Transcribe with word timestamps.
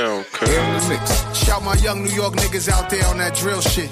Okay. 0.00 0.98
Shout 1.34 1.62
my 1.62 1.74
young 1.74 2.02
New 2.02 2.08
York 2.12 2.32
niggas 2.36 2.70
out 2.70 2.88
there 2.88 3.04
on 3.08 3.18
that 3.18 3.34
drill 3.36 3.60
shit. 3.60 3.90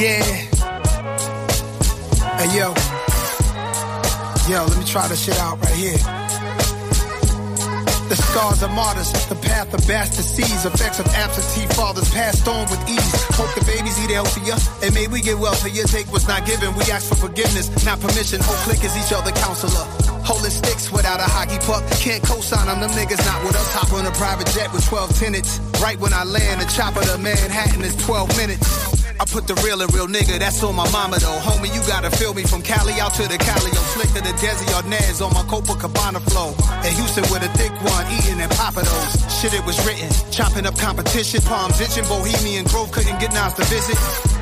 Yeah. 0.00 0.20
Yeah. 0.20 0.24
Hey 2.38 2.58
yo. 2.58 2.74
Yo, 4.52 4.66
let 4.66 4.76
me 4.76 4.84
try 4.84 5.06
this 5.06 5.24
shit 5.24 5.38
out 5.38 5.60
right 5.60 5.74
here. 5.76 6.23
The 8.08 8.16
scars 8.16 8.62
of 8.62 8.70
martyrs, 8.70 9.10
the 9.28 9.34
path 9.34 9.72
of 9.72 9.80
bastard 9.88 10.24
seeds, 10.26 10.64
effects 10.66 11.00
of 11.00 11.06
absentee 11.06 11.66
fathers 11.74 12.10
passed 12.10 12.46
on 12.46 12.68
with 12.68 12.78
ease. 12.88 13.24
Hope 13.32 13.48
the 13.54 13.64
babies 13.64 13.96
eat 14.04 14.10
healthier, 14.10 14.56
and 14.84 14.94
may 14.94 15.08
we 15.08 15.22
get 15.22 15.38
wealthier. 15.38 15.84
Take 15.84 16.12
what's 16.12 16.28
not 16.28 16.44
given, 16.44 16.74
we 16.76 16.84
ask 16.92 17.08
for 17.08 17.16
forgiveness, 17.16 17.72
not 17.84 18.00
permission. 18.00 18.40
Whole 18.42 18.60
click 18.68 18.84
is 18.84 18.94
each 18.96 19.12
other 19.12 19.32
counselor. 19.32 19.88
Holding 20.20 20.50
sticks 20.50 20.92
without 20.92 21.20
a 21.20 21.24
hockey 21.24 21.58
puck. 21.64 21.84
Can't 22.00 22.22
co-sign 22.22 22.68
on 22.68 22.80
them 22.80 22.90
niggas, 22.90 23.24
not 23.24 23.44
with 23.44 23.56
us. 23.56 23.72
Hop 23.72 23.92
on 23.92 24.06
a 24.06 24.12
private 24.12 24.48
jet 24.48 24.72
with 24.72 24.84
12 24.84 25.18
tenants. 25.18 25.60
Right 25.82 25.98
when 25.98 26.12
I 26.12 26.24
land, 26.24 26.60
the 26.60 26.66
chopper 26.66 27.02
to 27.02 27.18
Manhattan 27.18 27.82
is 27.82 27.96
12 28.04 28.36
minutes. 28.36 28.94
I 29.20 29.24
put 29.26 29.46
the 29.46 29.54
real 29.62 29.80
in 29.80 29.88
real 29.94 30.08
nigga, 30.08 30.38
that's 30.38 30.62
on 30.62 30.74
my 30.74 30.90
mama 30.90 31.18
though. 31.22 31.38
Homie, 31.38 31.70
you 31.70 31.80
gotta 31.86 32.10
feel 32.10 32.34
me 32.34 32.42
from 32.42 32.62
Cali 32.62 32.98
out 32.98 33.14
to 33.14 33.22
the 33.28 33.38
Cali. 33.38 33.70
I'm 33.70 33.86
slick 33.94 34.10
to 34.18 34.20
the 34.20 34.34
Desi 34.42 34.66
Arnaz 34.74 35.22
on 35.22 35.32
my 35.32 35.46
Copacabana 35.46 36.18
flow. 36.30 36.50
In 36.82 36.92
Houston 36.98 37.22
with 37.30 37.46
a 37.46 37.50
thick 37.54 37.70
one, 37.86 38.04
eating 38.10 38.40
and 38.40 38.50
popping 38.58 38.82
those. 38.82 39.14
Shit, 39.30 39.54
it 39.54 39.64
was 39.64 39.78
written. 39.86 40.10
Chopping 40.32 40.66
up 40.66 40.76
competition, 40.76 41.40
palms 41.42 41.80
itching. 41.80 42.04
Bohemian 42.10 42.64
Grove 42.66 42.90
couldn't 42.90 43.18
get 43.20 43.32
Nas 43.32 43.54
to 43.54 43.64
visit. 43.70 43.96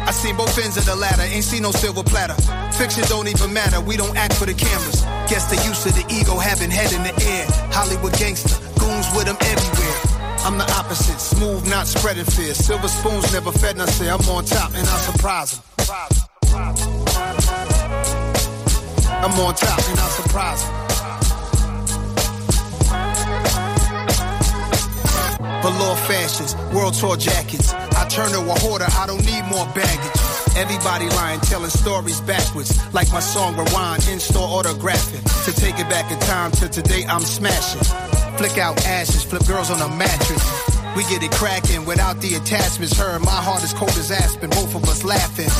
I 0.08 0.10
seen 0.10 0.36
both 0.36 0.56
ends 0.56 0.76
of 0.76 0.86
the 0.86 0.96
ladder, 0.96 1.22
ain't 1.22 1.44
seen 1.44 1.62
no 1.62 1.70
silver 1.70 2.02
platter. 2.02 2.34
Fiction 2.72 3.04
don't 3.12 3.28
even 3.28 3.52
matter, 3.52 3.80
we 3.80 3.96
don't 3.96 4.16
act 4.16 4.34
for 4.34 4.46
the 4.46 4.54
cameras. 4.54 5.04
Guess 5.28 5.52
the 5.52 5.60
use 5.68 5.84
of 5.84 5.94
the 5.94 6.04
ego, 6.08 6.38
having 6.38 6.70
head 6.70 6.92
in 6.92 7.02
the 7.04 7.14
air. 7.28 7.44
Hollywood 7.76 8.16
gangster, 8.16 8.56
goons 8.80 9.06
with 9.12 9.26
them 9.26 9.36
everywhere. 9.36 10.21
I'm 10.44 10.58
the 10.58 10.68
opposite, 10.76 11.20
smooth, 11.20 11.68
not 11.68 11.86
spreading 11.86 12.24
fear. 12.24 12.52
Silver 12.52 12.88
spoons 12.88 13.32
never 13.32 13.52
fed, 13.52 13.76
and 13.76 13.82
I 13.82 13.86
say 13.86 14.10
I'm 14.10 14.20
on 14.28 14.44
top, 14.44 14.70
and 14.74 14.86
I 14.86 14.98
surprise 14.98 15.52
them. 15.52 15.62
I'm 19.22 19.38
on 19.38 19.54
top, 19.54 19.78
and 19.88 20.00
I 20.00 20.08
surprise 20.08 20.62
them. 20.64 20.82
Velour 25.62 25.96
fashions, 26.10 26.56
world 26.74 26.94
tour 26.94 27.16
jackets. 27.16 27.72
I 27.72 28.08
turn 28.08 28.32
to 28.32 28.40
a 28.40 28.58
hoarder, 28.58 28.86
I 28.98 29.06
don't 29.06 29.24
need 29.24 29.44
more 29.44 29.66
baggage. 29.76 30.20
Everybody 30.56 31.08
lying, 31.10 31.38
telling 31.40 31.70
stories 31.70 32.20
backwards. 32.20 32.76
Like 32.92 33.12
my 33.12 33.20
song 33.20 33.56
Rewind, 33.56 34.08
in-store 34.08 34.48
autographing. 34.48 35.22
To 35.44 35.52
take 35.52 35.78
it 35.78 35.88
back 35.88 36.10
in 36.10 36.18
time 36.18 36.50
to 36.52 36.68
today, 36.68 37.04
I'm 37.08 37.22
smashing. 37.22 38.21
Flick 38.36 38.58
out 38.58 38.84
ashes, 38.86 39.24
flip 39.24 39.46
girls 39.46 39.70
on 39.70 39.80
a 39.80 39.88
mattress. 39.96 40.42
We 40.96 41.04
get 41.04 41.22
it 41.22 41.30
cracking 41.32 41.84
without 41.86 42.20
the 42.20 42.34
attachments. 42.34 42.96
Her, 42.98 43.18
my 43.20 43.30
heart 43.30 43.62
is 43.62 43.72
cold 43.72 43.90
as 43.90 44.10
aspen, 44.10 44.50
both 44.50 44.74
of 44.74 44.84
us 44.84 45.04
laughing. 45.04 45.50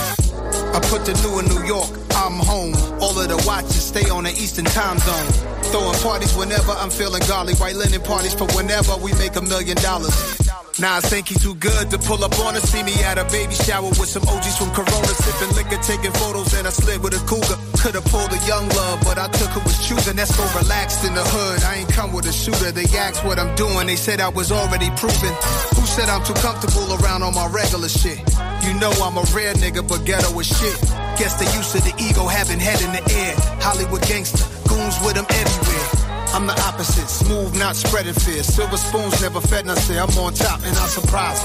I 0.75 0.81
put 0.89 1.05
the 1.05 1.15
new 1.23 1.39
in 1.39 1.47
New 1.47 1.67
York, 1.67 1.91
I'm 2.13 2.39
home. 2.39 2.75
All 3.01 3.19
of 3.19 3.29
the 3.29 3.43
watches 3.47 3.83
stay 3.83 4.09
on 4.11 4.25
the 4.25 4.31
Eastern 4.31 4.65
time 4.65 4.99
zone. 4.99 5.33
Throwing 5.73 5.99
parties 6.01 6.35
whenever 6.35 6.73
I'm 6.73 6.91
feeling 6.91 7.23
golly. 7.29 7.55
White 7.55 7.77
linen 7.77 8.03
parties 8.03 8.35
for 8.35 8.47
whenever 8.57 8.97
we 8.97 9.13
make 9.15 9.37
a 9.37 9.43
million 9.43 9.77
dollars. 9.79 10.42
Now 10.81 10.97
I 10.97 11.01
think 11.01 11.29
he 11.29 11.35
too 11.35 11.55
good 11.57 11.91
to 11.91 11.99
pull 11.99 12.25
up 12.25 12.33
on 12.41 12.57
us. 12.57 12.65
See 12.73 12.83
me 12.83 12.95
at 13.05 13.19
a 13.19 13.25
baby 13.29 13.53
shower 13.53 13.89
with 14.01 14.09
some 14.09 14.25
OGs 14.25 14.57
from 14.57 14.71
Corona, 14.73 15.13
sipping 15.21 15.55
liquor, 15.55 15.77
taking 15.83 16.13
photos, 16.13 16.55
and 16.55 16.67
I 16.67 16.71
slid 16.71 17.03
with 17.03 17.13
a 17.13 17.21
cougar. 17.29 17.61
Could've 17.77 18.05
pulled 18.07 18.33
a 18.33 18.41
young 18.49 18.69
love, 18.71 19.01
but 19.05 19.19
I 19.19 19.29
took 19.29 19.51
who 19.53 19.61
was 19.61 19.77
choosing. 19.87 20.17
That's 20.17 20.35
so 20.35 20.45
relaxed 20.59 21.05
in 21.05 21.15
the 21.15 21.25
hood. 21.25 21.63
I 21.65 21.85
ain't 21.85 21.93
come 21.93 22.13
with 22.13 22.25
a 22.25 22.33
shooter. 22.33 22.73
They 22.73 22.89
asked 22.97 23.23
what 23.25 23.39
I'm 23.39 23.55
doing. 23.55 23.87
They 23.87 23.97
said 23.97 24.21
I 24.21 24.31
was 24.31 24.51
already 24.51 24.89
proven. 24.97 25.35
Who 25.77 25.85
said 25.85 26.09
I'm 26.09 26.25
too 26.25 26.35
comfortable 26.41 26.89
around 27.05 27.23
on 27.23 27.35
my 27.35 27.47
regular 27.53 27.89
shit? 27.89 28.19
You 28.65 28.73
know 28.81 28.93
I'm 29.05 29.19
a 29.21 29.25
rare 29.37 29.53
nigga, 29.61 29.87
but 29.87 30.07
ghetto 30.07 30.33
is 30.41 30.49
shit. 30.49 30.81
Guess 31.21 31.37
the 31.37 31.45
use 31.53 31.75
of 31.77 31.85
the 31.85 31.93
ego, 32.01 32.25
having 32.27 32.59
head 32.59 32.81
in 32.81 32.93
the 32.97 33.05
air. 33.13 33.35
Hollywood 33.61 34.01
gangster, 34.09 34.49
goons 34.67 34.97
with 35.05 35.21
them 35.21 35.27
everywhere. 35.29 36.12
I'm 36.35 36.47
the 36.47 36.57
opposite, 36.67 37.09
smooth, 37.09 37.55
not 37.59 37.77
spreading 37.77 38.15
fear. 38.15 38.43
Silver 38.43 38.77
spoons 38.77 39.21
never 39.21 39.41
fed, 39.41 39.63
and 39.63 39.71
I 39.73 39.75
say 39.75 39.99
I'm 39.99 40.09
on 40.19 40.33
top, 40.35 40.61
and 40.65 40.75
I 40.77 40.87
surprise. 40.89 41.41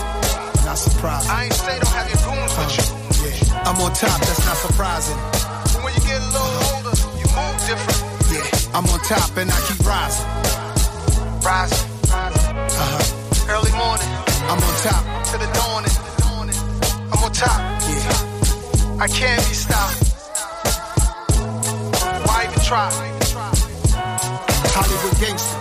Not 0.66 0.78
surprised. 0.78 1.30
I 1.30 1.46
ain't 1.46 1.53
say 1.53 1.75
don't 1.80 1.94
have 1.94 2.08
your 2.08 2.22
goons 2.24 2.53
with 2.58 2.72
you. 2.78 2.86
Yeah, 3.28 3.68
I'm 3.68 3.75
on 3.84 3.92
top, 3.94 4.20
that's 4.22 4.46
not 4.46 4.58
surprising. 4.58 5.18
But 5.75 5.84
when 5.84 5.94
you 5.94 6.02
get 6.08 6.22
a 6.22 6.30
little 6.31 6.56
older, 6.72 6.96
you 7.20 7.28
move 7.36 7.58
different. 7.68 8.00
Yeah, 8.31 8.75
I'm 8.75 8.86
on 8.88 9.00
top, 9.03 9.36
and 9.38 9.52
I 9.52 9.59
keep 9.68 9.80
rising. 9.86 10.28
Rising, 11.44 11.88
Uh 12.08 12.31
huh. 12.31 13.52
early 13.54 13.72
morning 13.75 14.12
I'm 14.48 14.59
on 14.59 14.75
top. 14.88 15.04
to 15.31 15.38
the 15.38 15.50
dawning. 15.52 15.96
I'm 17.12 17.24
on 17.24 17.31
top. 17.31 17.59
Yeah. 17.92 19.04
I 19.04 19.08
can't 19.08 19.44
be 19.48 19.54
stopped. 19.54 20.00
Why 22.28 22.48
even 22.48 22.59
try? 22.64 23.16
Hollywood 24.77 25.17
gangster. 25.17 25.57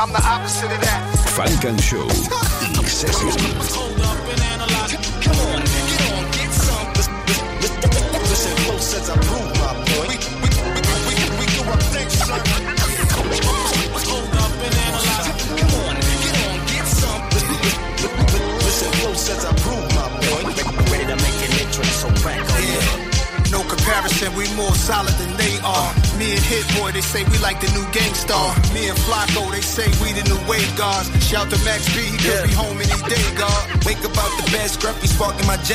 I'm 0.00 0.08
the 0.16 0.22
opposite 0.24 0.72
of 0.72 0.80
that. 0.80 1.04
Funk 1.36 1.60
and 1.68 1.76
Show 1.76 2.08
X 2.08 3.04
Session. 3.04 3.28
Hold 3.76 4.00
up 4.00 4.16
and 4.32 4.40
analyze. 4.48 4.96
Come 5.20 5.36
on, 5.36 5.60
get 5.60 6.08
on, 6.08 6.24
get 6.32 6.48
some. 6.56 6.88
Listen 8.32 8.56
close 8.64 8.96
as 8.96 9.12
I 9.12 9.16
prove 9.28 9.44
my 9.60 9.76
point. 9.92 10.24
We, 10.40 10.48
we, 10.48 10.48
we, 10.72 10.80
we, 11.04 11.20
we 11.36 11.44
do 11.52 11.60
our 11.68 11.76
thing, 11.92 12.08
son. 12.08 12.40
Hold 12.40 14.32
up 14.32 14.48
and 14.64 14.76
analyze. 14.88 15.28
Come 15.52 15.84
on, 15.84 16.00
get 16.00 16.32
on, 16.48 16.56
get 16.64 16.88
some. 16.88 17.28
Listen 18.64 18.88
close 19.04 19.28
as 19.28 19.44
I 19.44 19.52
prove 19.60 19.84
my 19.92 20.08
point. 20.16 20.48
Ready 20.88 21.04
to 21.12 21.16
make 21.20 21.38
an 21.44 21.52
entrance, 21.60 21.92
so 21.92 22.08
crack 22.24 22.40
on 22.40 22.47
Yeah. 22.47 22.47
No 22.47 22.47
comparison, 23.98 24.34
we 24.36 24.46
more 24.54 24.74
solid 24.74 25.14
than 25.14 25.36
they 25.36 25.58
are. 25.64 25.90
Me 26.18 26.32
and 26.32 26.44
Hit 26.44 26.66
Boy, 26.78 26.92
they 26.92 27.00
say 27.00 27.24
we 27.30 27.38
like 27.38 27.60
the 27.60 27.70
new 27.74 27.84
Gang 27.92 28.14
Starr. 28.14 28.54
Me 28.72 28.88
and 28.88 28.98
Flacko, 28.98 29.50
they 29.50 29.60
say 29.60 29.86
we 30.02 30.12
the 30.12 30.22
new 30.28 30.38
Wave 30.48 30.70
Gods. 30.76 31.08
Shout 31.26 31.50
to 31.50 31.58
Max 31.64 31.86
B, 31.94 32.02
he 32.02 32.16
could 32.16 32.48
be 32.48 32.54
home 32.54 32.78
any 32.78 33.02
day, 33.08 33.24
God. 33.36 33.84
Wake 33.84 33.98
up 34.04 34.16
out 34.16 34.32
the 34.38 34.50
bed, 34.52 34.70
scruffy 34.70 35.08
sparking 35.08 35.46
my 35.46 35.56
J. 35.66 35.74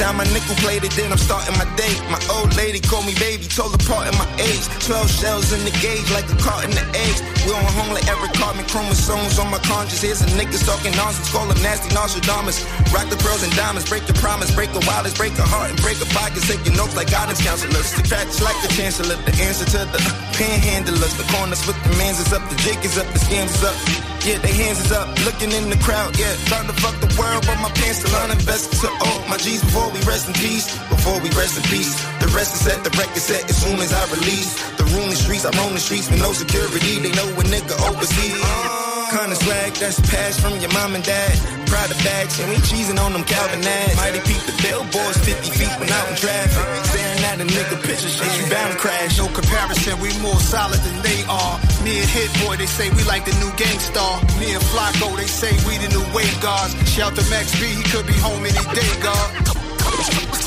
Shine 0.00 0.16
my 0.16 0.24
nickel 0.32 0.56
plated, 0.64 0.96
then 0.96 1.12
I'm 1.12 1.20
starting 1.20 1.52
my 1.60 1.68
day. 1.76 1.92
My 2.08 2.16
old 2.32 2.56
lady 2.56 2.80
called 2.80 3.04
me 3.04 3.12
baby, 3.20 3.44
told 3.44 3.76
her 3.76 3.82
part 3.84 4.08
in 4.08 4.16
my 4.16 4.24
age. 4.40 4.64
Twelve 4.80 5.12
shells 5.12 5.52
in 5.52 5.60
the 5.60 5.76
gauge, 5.76 6.08
like 6.08 6.24
a 6.24 6.40
cart 6.40 6.64
in 6.64 6.72
the 6.72 6.80
eggs. 7.04 7.20
We 7.44 7.52
on 7.52 7.60
home 7.76 7.92
like 7.92 8.08
every 8.08 8.32
carbon 8.32 8.64
chromosomes 8.64 9.36
on 9.36 9.52
my 9.52 9.60
conscience. 9.60 10.00
Here's 10.00 10.24
a 10.24 10.28
niggas 10.40 10.64
talking 10.64 10.96
nonsense, 10.96 11.28
call 11.28 11.44
them 11.44 11.60
nasty 11.60 11.92
Nostradamus. 11.92 12.64
Rock 12.96 13.12
the 13.12 13.20
pearls 13.20 13.44
and 13.44 13.52
diamonds, 13.52 13.92
break 13.92 14.08
the 14.08 14.16
promise, 14.16 14.48
break 14.56 14.72
the 14.72 14.80
wildest, 14.88 15.20
break 15.20 15.36
the 15.36 15.44
heart, 15.44 15.68
and 15.68 15.76
break 15.84 16.00
the 16.00 16.08
pockets. 16.16 16.48
Take 16.48 16.64
your 16.64 16.80
notes 16.80 16.96
like 16.96 17.12
guidance 17.12 17.44
counselors. 17.44 17.92
The 17.92 18.00
tracks 18.00 18.40
like 18.40 18.56
the 18.64 18.72
chancellor, 18.72 19.20
the 19.28 19.36
answer 19.44 19.68
to 19.76 19.84
the 19.84 20.00
uh, 20.00 20.32
panhandlers. 20.32 21.12
The 21.20 21.28
corners 21.28 21.60
with 21.68 21.76
the 21.84 21.92
mans 22.00 22.24
is 22.24 22.32
up, 22.32 22.40
the 22.48 22.56
jig 22.64 22.80
is 22.88 22.96
up, 22.96 23.04
the 23.12 23.20
scams 23.20 23.52
is 23.52 23.68
up. 23.68 23.76
Yeah, 24.24 24.40
they 24.40 24.52
hands 24.52 24.80
is 24.80 24.92
up, 24.92 25.12
looking 25.28 25.52
in 25.52 25.68
the 25.68 25.80
crowd, 25.84 26.16
yeah. 26.16 26.32
Trying 26.48 26.68
to 26.72 26.76
fuck 26.80 26.96
the 27.04 27.12
world, 27.20 27.44
but 27.44 27.60
my 27.60 27.72
pants 27.76 28.00
still 28.00 28.16
uninvested 28.16 28.80
to 28.80 28.88
all 29.04 29.20
oh, 29.20 29.28
my 29.28 29.36
G's 29.36 29.60
before 29.60 29.89
we 29.92 30.00
rest 30.06 30.28
in 30.28 30.34
peace. 30.34 30.66
Before 30.88 31.18
we 31.20 31.30
rest 31.30 31.56
in 31.56 31.64
peace. 31.70 31.94
The 32.20 32.28
rest 32.36 32.54
is 32.54 32.60
set, 32.64 32.84
the 32.84 32.90
record 32.96 33.22
set 33.22 33.48
as 33.48 33.56
soon 33.56 33.78
as 33.80 33.92
I 33.92 34.04
release. 34.12 34.54
The 34.76 34.84
room 34.96 35.10
streets, 35.12 35.44
I 35.44 35.50
roam 35.58 35.74
the 35.74 35.80
streets 35.80 36.10
with 36.10 36.20
no 36.20 36.32
security. 36.32 37.00
They 37.00 37.12
know 37.12 37.28
a 37.28 37.44
nigga 37.44 37.74
overseas. 37.88 38.90
Kinda 39.10 39.34
swag 39.34 39.74
that's 39.74 39.98
passed 40.06 40.38
from 40.40 40.54
your 40.62 40.70
mom 40.72 40.94
and 40.94 41.02
dad. 41.02 41.34
Pride 41.66 41.90
of 41.90 41.98
bags, 42.04 42.38
and 42.38 42.48
we 42.50 42.56
cheesing 42.62 42.98
on 42.98 43.12
them 43.12 43.24
Calvin 43.24 43.58
ads. 43.58 43.96
Mighty 43.96 44.20
peep 44.22 44.42
the 44.46 44.54
billboards 44.62 45.18
50 45.18 45.50
feet 45.50 45.74
when 45.80 45.90
out 45.90 46.06
in 46.10 46.14
traffic. 46.14 46.62
Staring 46.86 47.24
at 47.26 47.40
a 47.40 47.46
nigga 47.46 47.76
picture, 47.82 48.08
shit, 48.08 48.30
you 48.38 48.46
bound 48.50 48.72
to 48.72 48.78
crash. 48.78 49.18
No 49.18 49.26
comparison, 49.34 49.98
we 49.98 50.14
more 50.22 50.38
solid 50.38 50.78
than 50.86 51.02
they 51.02 51.24
are. 51.26 51.58
Me 51.82 51.98
and 51.98 52.10
Hit 52.10 52.30
Boy, 52.46 52.54
they 52.56 52.66
say 52.66 52.90
we 52.90 53.02
like 53.04 53.24
the 53.24 53.34
new 53.42 53.50
Gang 53.58 53.78
Starr. 53.80 54.22
Me 54.38 54.54
and 54.54 54.62
Flacko, 54.70 55.16
they 55.16 55.26
say 55.26 55.50
we 55.66 55.74
the 55.78 55.90
new 55.90 56.06
Wave 56.14 56.38
Gods. 56.40 56.74
Shout 56.86 57.16
to 57.16 57.24
Max 57.30 57.50
B, 57.58 57.66
he 57.66 57.82
could 57.90 58.06
be 58.06 58.14
home 58.14 58.46
any 58.46 58.62
day, 58.78 58.90
God. 59.02 59.59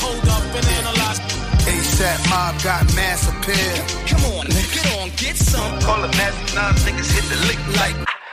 Hold 0.04 0.28
up 0.28 0.44
and 0.52 0.66
analyze. 0.78 1.20
ASAP 1.64 2.20
Mob 2.28 2.54
got 2.62 2.84
mass 2.94 3.24
appeal. 3.24 3.80
Come 4.04 4.24
on, 4.36 4.44
get 4.46 4.86
on, 5.00 5.08
get 5.16 5.36
some. 5.36 5.80
Call 5.80 6.02
them 6.02 6.10
nasty 6.10 6.54
nine 6.54 6.74
niggas 6.84 7.10
hit 7.10 7.24
the 7.32 7.38
lick 7.48 7.60
like. 7.80 8.23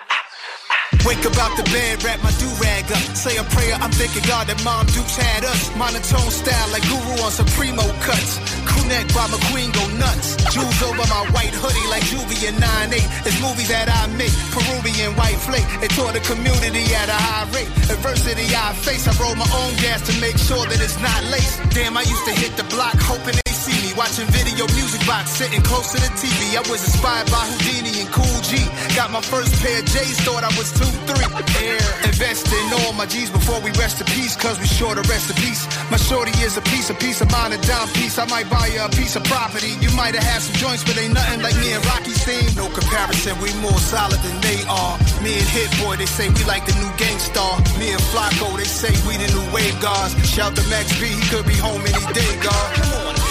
Wake 1.06 1.26
up 1.26 1.38
out 1.38 1.58
the 1.58 1.64
bed, 1.74 2.04
wrap 2.04 2.22
my 2.22 2.32
do-rag 2.38 2.86
up. 2.92 3.04
Say 3.18 3.38
a 3.38 3.44
prayer, 3.44 3.76
I'm 3.82 3.92
thanking 3.92 4.24
God 4.28 4.48
that 4.48 4.62
Mom 4.64 4.86
Dukes 4.86 5.18
had 5.18 5.44
us. 5.44 5.74
Monotone 5.76 6.30
style 6.30 6.70
like 6.70 6.86
Guru 6.86 7.18
on 7.26 7.32
Supremo 7.32 7.82
cuts. 8.06 8.38
Crew 8.70 8.82
by 9.16 9.26
McQueen 9.32 9.72
go 9.72 9.88
nuts. 9.98 10.36
Jewels 10.54 10.82
over 10.84 11.06
my 11.08 11.24
white 11.32 11.56
hoodie 11.56 11.88
like 11.88 12.04
Juvia 12.04 12.52
9-8. 12.52 13.26
It's 13.26 13.40
movies 13.42 13.70
that 13.70 13.88
I 13.88 14.08
make, 14.20 14.34
Peruvian 14.52 15.16
white 15.16 15.40
flake. 15.40 15.66
It 15.82 15.92
taught 15.96 16.14
the 16.14 16.20
community 16.22 16.84
at 16.94 17.08
a 17.08 17.16
high 17.16 17.48
rate. 17.56 17.72
Adversity 17.88 18.46
I 18.52 18.74
face, 18.74 19.08
I 19.08 19.14
roll 19.22 19.36
my 19.36 19.48
own 19.48 19.74
gas 19.80 20.02
to 20.08 20.14
make 20.20 20.38
sure 20.38 20.66
that 20.68 20.80
it's 20.82 21.00
not 21.00 21.24
laced. 21.32 21.58
Damn, 21.72 21.96
I 21.96 22.04
used 22.04 22.26
to 22.26 22.34
hit 22.36 22.58
the 22.58 22.68
block 22.68 22.96
hoping 23.00 23.40
they 23.40 23.51
Watching 23.98 24.26
video 24.32 24.66
music 24.72 25.06
box, 25.06 25.32
sitting 25.36 25.62
close 25.62 25.92
to 25.92 26.00
the 26.00 26.08
TV. 26.16 26.56
I 26.56 26.64
was 26.72 26.82
inspired 26.82 27.28
by 27.28 27.44
Whodini 27.44 28.02
and 28.02 28.10
Kool 28.10 28.40
G. 28.42 28.58
Got 28.96 29.12
my 29.12 29.22
first 29.22 29.52
pair 29.62 29.80
of 29.80 29.86
J's, 29.86 30.18
thought 30.24 30.44
I 30.44 30.52
was 30.58 30.72
2-3. 30.74 31.22
Air. 31.62 31.78
Invest 32.08 32.48
in 32.50 32.66
all 32.82 32.94
my 32.94 33.06
G's 33.06 33.30
before 33.30 33.60
we 33.62 33.70
rest 33.78 34.00
in 34.00 34.08
peace, 34.08 34.36
cause 34.36 34.58
we 34.60 34.66
sure 34.66 34.96
to 34.96 35.04
rest 35.12 35.30
in 35.30 35.36
peace. 35.44 35.68
My 35.92 35.98
shorty 35.98 36.32
is 36.42 36.58
a 36.58 36.62
piece, 36.62 36.90
a 36.90 36.96
piece 36.96 37.22
of 37.22 37.30
mind, 37.32 37.54
a 37.54 37.60
dime 37.68 37.88
piece. 37.90 38.18
I 38.18 38.26
might 38.26 38.50
buy 38.50 38.68
you 38.74 38.82
a 38.82 38.90
piece 38.90 39.16
of 39.16 39.24
property. 39.26 39.76
You 39.84 39.92
might 39.92 40.16
have 40.16 40.24
had 40.24 40.42
some 40.42 40.56
joints, 40.56 40.84
but 40.84 40.98
ain't 40.98 41.14
nothing 41.14 41.42
like 41.44 41.56
me 41.60 41.74
and 41.74 41.86
Rocky's 41.86 42.24
team. 42.24 42.48
No 42.56 42.72
comparison, 42.72 43.38
we 43.44 43.54
more 43.60 43.78
solid 43.78 44.20
than 44.24 44.40
they 44.42 44.64
are. 44.72 44.98
Me 45.22 45.36
and 45.36 45.50
Hit 45.52 45.70
Boy, 45.84 45.98
they 45.98 46.08
say 46.08 46.30
we 46.32 46.44
like 46.48 46.66
the 46.66 46.74
new 46.80 46.90
Gang 46.98 47.20
Starr. 47.20 47.60
Me 47.78 47.92
and 47.92 48.02
Flacko, 48.10 48.56
they 48.58 48.66
say 48.66 48.96
we 49.06 49.20
the 49.20 49.30
new 49.36 49.46
Wave 49.54 49.78
Gods. 49.82 50.16
Shout 50.26 50.56
to 50.56 50.64
Max 50.72 50.90
B, 50.98 51.06
he 51.12 51.22
could 51.30 51.46
be 51.46 51.60
home 51.60 51.82
any 51.86 52.06
day, 52.16 52.34
God. 52.42 53.31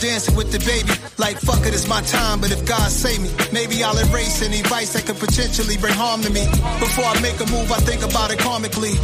dancing 0.00 0.34
with 0.34 0.50
the 0.50 0.58
baby. 0.64 0.90
Like, 1.20 1.36
fuck 1.36 1.60
it, 1.68 1.76
it's 1.76 1.86
my 1.86 2.00
time, 2.02 2.40
but 2.40 2.50
if 2.50 2.64
God 2.64 2.88
save 2.90 3.20
me, 3.20 3.30
maybe 3.52 3.84
I'll 3.84 3.96
erase 4.08 4.42
any 4.42 4.62
vice 4.62 4.96
that 4.96 5.04
could 5.04 5.20
potentially 5.20 5.76
bring 5.76 5.92
harm 5.92 6.22
to 6.22 6.30
me. 6.32 6.48
Before 6.80 7.04
I 7.04 7.20
make 7.20 7.36
a 7.38 7.46
move, 7.52 7.70
I 7.70 7.78
think 7.84 8.02
about 8.02 8.32
it 8.32 8.40
karmically. 8.40 8.96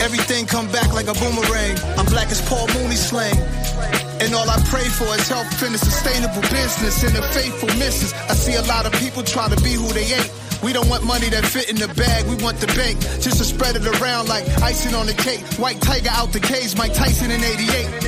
Everything 0.00 0.46
come 0.46 0.70
back 0.70 0.94
like 0.94 1.10
a 1.10 1.16
boomerang. 1.18 1.74
I'm 1.98 2.06
black 2.06 2.30
as 2.30 2.40
Paul 2.48 2.70
Mooney 2.78 2.96
slang. 2.96 3.36
And 4.22 4.32
all 4.32 4.48
I 4.48 4.56
pray 4.70 4.86
for 4.94 5.10
is 5.18 5.28
health 5.28 5.50
and 5.62 5.74
a 5.74 5.78
sustainable 5.78 6.40
business 6.48 7.02
and 7.02 7.18
a 7.18 7.22
faithful 7.34 7.68
missus. 7.76 8.14
I 8.30 8.34
see 8.38 8.54
a 8.54 8.62
lot 8.62 8.86
of 8.86 8.92
people 9.02 9.22
try 9.22 9.50
to 9.50 9.58
be 9.60 9.74
who 9.74 9.90
they 9.90 10.06
ain't. 10.14 10.30
We 10.62 10.72
don't 10.72 10.88
want 10.88 11.04
money 11.04 11.28
that 11.28 11.44
fit 11.44 11.68
in 11.68 11.76
the 11.76 11.88
bag, 11.92 12.24
we 12.24 12.36
want 12.42 12.56
the 12.58 12.68
bank. 12.78 12.98
Just 13.20 13.36
to 13.36 13.44
spread 13.44 13.76
it 13.76 13.84
around 14.00 14.28
like 14.28 14.46
icing 14.62 14.94
on 14.94 15.06
the 15.06 15.12
cake. 15.12 15.42
White 15.58 15.80
tiger 15.82 16.08
out 16.12 16.32
the 16.32 16.40
cage, 16.40 16.76
Mike 16.78 16.94
Tyson 16.94 17.30
in 17.30 17.42
88. 17.42 18.03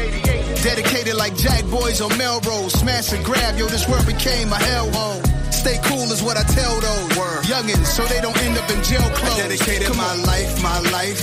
Dedicated 0.63 1.15
like 1.15 1.37
Jack 1.37 1.65
Boys 1.71 2.01
on 2.01 2.17
Melrose. 2.19 2.73
Smash 2.73 3.13
and 3.13 3.25
grab, 3.25 3.59
yo, 3.59 3.67
this 3.67 3.89
world 3.89 4.07
became 4.07 4.53
a 4.53 4.57
hellhole. 4.57 5.23
Stay 5.53 5.79
cool 5.85 6.11
is 6.13 6.23
what 6.23 6.37
I 6.37 6.43
tell 6.43 6.75
those 6.81 7.07
youngins 7.47 7.87
so 7.87 8.05
they 8.07 8.21
don't 8.21 8.37
end 8.43 8.57
up 8.59 8.69
in 8.71 8.83
jail 8.83 9.03
clothes. 9.15 9.35
I 9.41 9.49
dedicated 9.49 9.97
my 9.97 10.15
life, 10.25 10.63
my 10.63 10.81
life. 10.91 11.21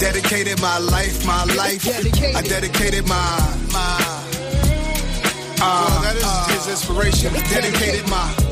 Dedicated 0.00 0.60
my 0.60 0.78
life, 0.78 1.26
my 1.26 1.44
life. 1.56 1.86
I 2.34 2.42
dedicated 2.42 3.06
my, 3.06 3.56
my. 3.72 3.98
Uh, 5.62 5.86
Well, 5.90 6.02
that 6.02 6.16
is 6.16 6.24
uh, 6.24 6.46
his 6.48 6.68
inspiration. 6.68 7.32
dedicated 7.34 8.08
my 8.08 8.49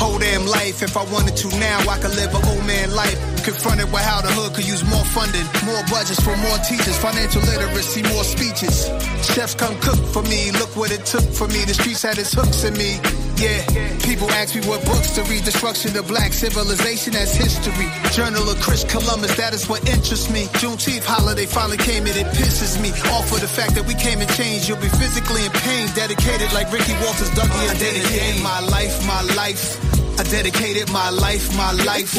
whole 0.00 0.18
damn 0.18 0.46
life. 0.46 0.82
If 0.82 0.96
I 0.96 1.04
wanted 1.12 1.36
to 1.36 1.48
now, 1.60 1.78
I 1.84 1.98
could 2.00 2.16
live 2.16 2.32
an 2.34 2.42
old 2.48 2.64
man 2.64 2.88
life. 2.96 3.20
Confronted 3.44 3.92
with 3.92 4.00
how 4.00 4.20
the 4.24 4.32
hood 4.32 4.54
could 4.54 4.66
use 4.66 4.82
more 4.88 5.04
funding, 5.04 5.44
more 5.68 5.82
budgets 5.92 6.20
for 6.24 6.34
more 6.40 6.58
teachers, 6.64 6.96
financial 6.96 7.42
literacy, 7.42 8.02
more 8.08 8.24
speeches. 8.24 8.88
Chefs 9.20 9.54
come 9.54 9.76
cook 9.80 10.00
for 10.16 10.22
me. 10.24 10.50
Look 10.52 10.72
what 10.74 10.90
it 10.90 11.04
took 11.04 11.24
for 11.38 11.46
me. 11.48 11.64
The 11.68 11.74
streets 11.74 12.02
had 12.02 12.16
its 12.16 12.32
hooks 12.32 12.64
in 12.64 12.74
me. 12.80 12.96
Yeah, 13.40 13.64
people 14.04 14.28
ask 14.36 14.54
me 14.54 14.60
what 14.68 14.84
books 14.84 15.12
to 15.16 15.22
read. 15.24 15.44
Destruction 15.44 15.96
of 15.96 16.06
black 16.06 16.34
civilization 16.34 17.16
as 17.16 17.34
history. 17.34 17.88
Journal 18.12 18.44
of 18.50 18.60
Chris 18.60 18.84
Columbus, 18.84 19.34
that 19.38 19.54
is 19.54 19.66
what 19.66 19.80
interests 19.88 20.28
me. 20.28 20.44
Juneteenth 20.60 21.04
holiday 21.04 21.46
finally 21.46 21.78
came 21.78 22.04
and 22.04 22.14
it 22.14 22.26
pisses 22.36 22.76
me 22.82 22.90
off 23.16 23.30
for 23.30 23.40
the 23.40 23.48
fact 23.48 23.74
that 23.76 23.86
we 23.86 23.94
came 23.94 24.20
and 24.20 24.28
changed. 24.36 24.68
You'll 24.68 24.76
be 24.76 24.92
physically 25.00 25.42
in 25.42 25.52
pain, 25.64 25.88
dedicated 25.96 26.52
like 26.52 26.70
Ricky 26.70 26.92
Walters, 27.00 27.30
Dougie, 27.30 27.64
and 27.64 27.78
dedicated 27.80 28.42
my 28.44 28.60
life, 28.60 28.92
my 29.08 29.22
life. 29.32 29.80
I 30.20 30.22
dedicated 30.24 30.92
my 30.92 31.08
life, 31.08 31.48
my 31.56 31.72
life. 31.88 32.12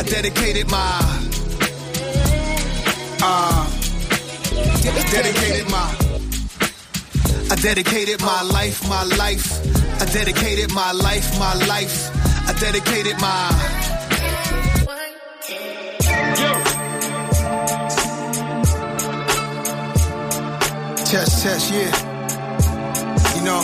I 0.00 0.02
dedicated 0.08 0.70
my. 0.70 0.88
Uh, 3.20 3.68
I 4.88 5.04
dedicated 5.12 5.68
my. 5.68 5.84
I 7.52 7.56
dedicated 7.60 8.22
my 8.22 8.40
life, 8.40 8.88
my 8.88 9.04
life. 9.20 9.51
I 10.02 10.04
dedicated 10.06 10.74
my 10.74 10.90
life, 10.90 11.38
my 11.38 11.54
life. 11.68 12.10
I 12.48 12.52
dedicated 12.54 13.20
my. 13.20 13.50
Test, 21.06 21.42
test, 21.44 21.72
yeah. 21.72 21.92
You 23.36 23.42
know, 23.44 23.62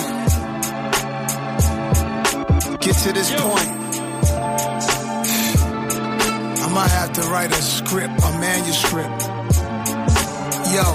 get 2.79 2.95
to 2.99 3.13
this 3.13 3.33
point. 3.35 3.71
I 6.63 6.69
might 6.73 6.93
have 6.93 7.13
to 7.15 7.23
write 7.23 7.51
a 7.51 7.63
script, 7.63 8.23
a 8.23 8.31
manuscript. 8.39 9.23
Yo. 10.73 10.87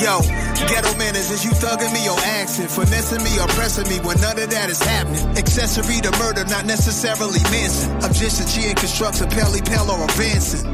Yo, 0.00 0.41
ghetto 0.68 0.96
manners, 0.98 1.30
is 1.30 1.44
you 1.44 1.50
thugging 1.50 1.92
me 1.92 2.08
or 2.08 2.18
asking? 2.42 2.68
Finessing 2.68 3.22
me 3.22 3.38
or 3.40 3.48
pressing 3.48 3.88
me 3.88 3.98
when 4.00 4.20
none 4.20 4.38
of 4.38 4.50
that 4.50 4.70
is 4.70 4.82
happening. 4.82 5.24
Accessory 5.36 6.00
to 6.00 6.10
murder, 6.18 6.44
not 6.46 6.66
necessarily 6.66 7.40
Manson. 7.50 7.90
I'm 8.02 8.12
just 8.12 8.40
a 8.40 8.46
G 8.52 8.68
and 8.68 8.76
constructs 8.76 9.20
a 9.20 9.26
Pelly 9.26 9.62
Pell 9.62 9.90
or 9.90 10.04
advancing. 10.04 10.66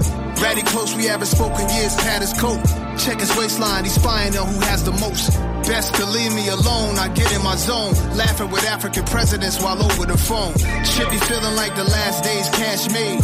Ratty 0.42 0.62
close, 0.62 0.94
we 0.94 1.06
haven't 1.06 1.26
spoken 1.26 1.68
years, 1.68 1.94
pat 1.96 2.22
his 2.22 2.32
coat. 2.34 2.62
Check 2.98 3.20
his 3.20 3.34
waistline, 3.36 3.84
he's 3.84 3.94
spying 3.94 4.36
on 4.36 4.46
who 4.46 4.60
has 4.60 4.84
the 4.84 4.92
most. 4.92 5.32
Best 5.66 5.94
to 5.96 6.06
leave 6.06 6.32
me 6.32 6.48
alone, 6.48 6.98
I 6.98 7.08
get 7.08 7.30
in 7.34 7.42
my 7.42 7.56
zone. 7.56 7.94
Laughing 8.16 8.50
with 8.50 8.64
African 8.64 9.04
presidents 9.04 9.60
while 9.60 9.82
over 9.82 10.06
the 10.06 10.16
phone. 10.16 10.54
Should 10.84 11.10
be 11.10 11.18
feeling 11.18 11.56
like 11.56 11.74
the 11.74 11.84
last 11.84 12.24
days 12.24 12.48
cash 12.50 12.90
made. 12.90 13.20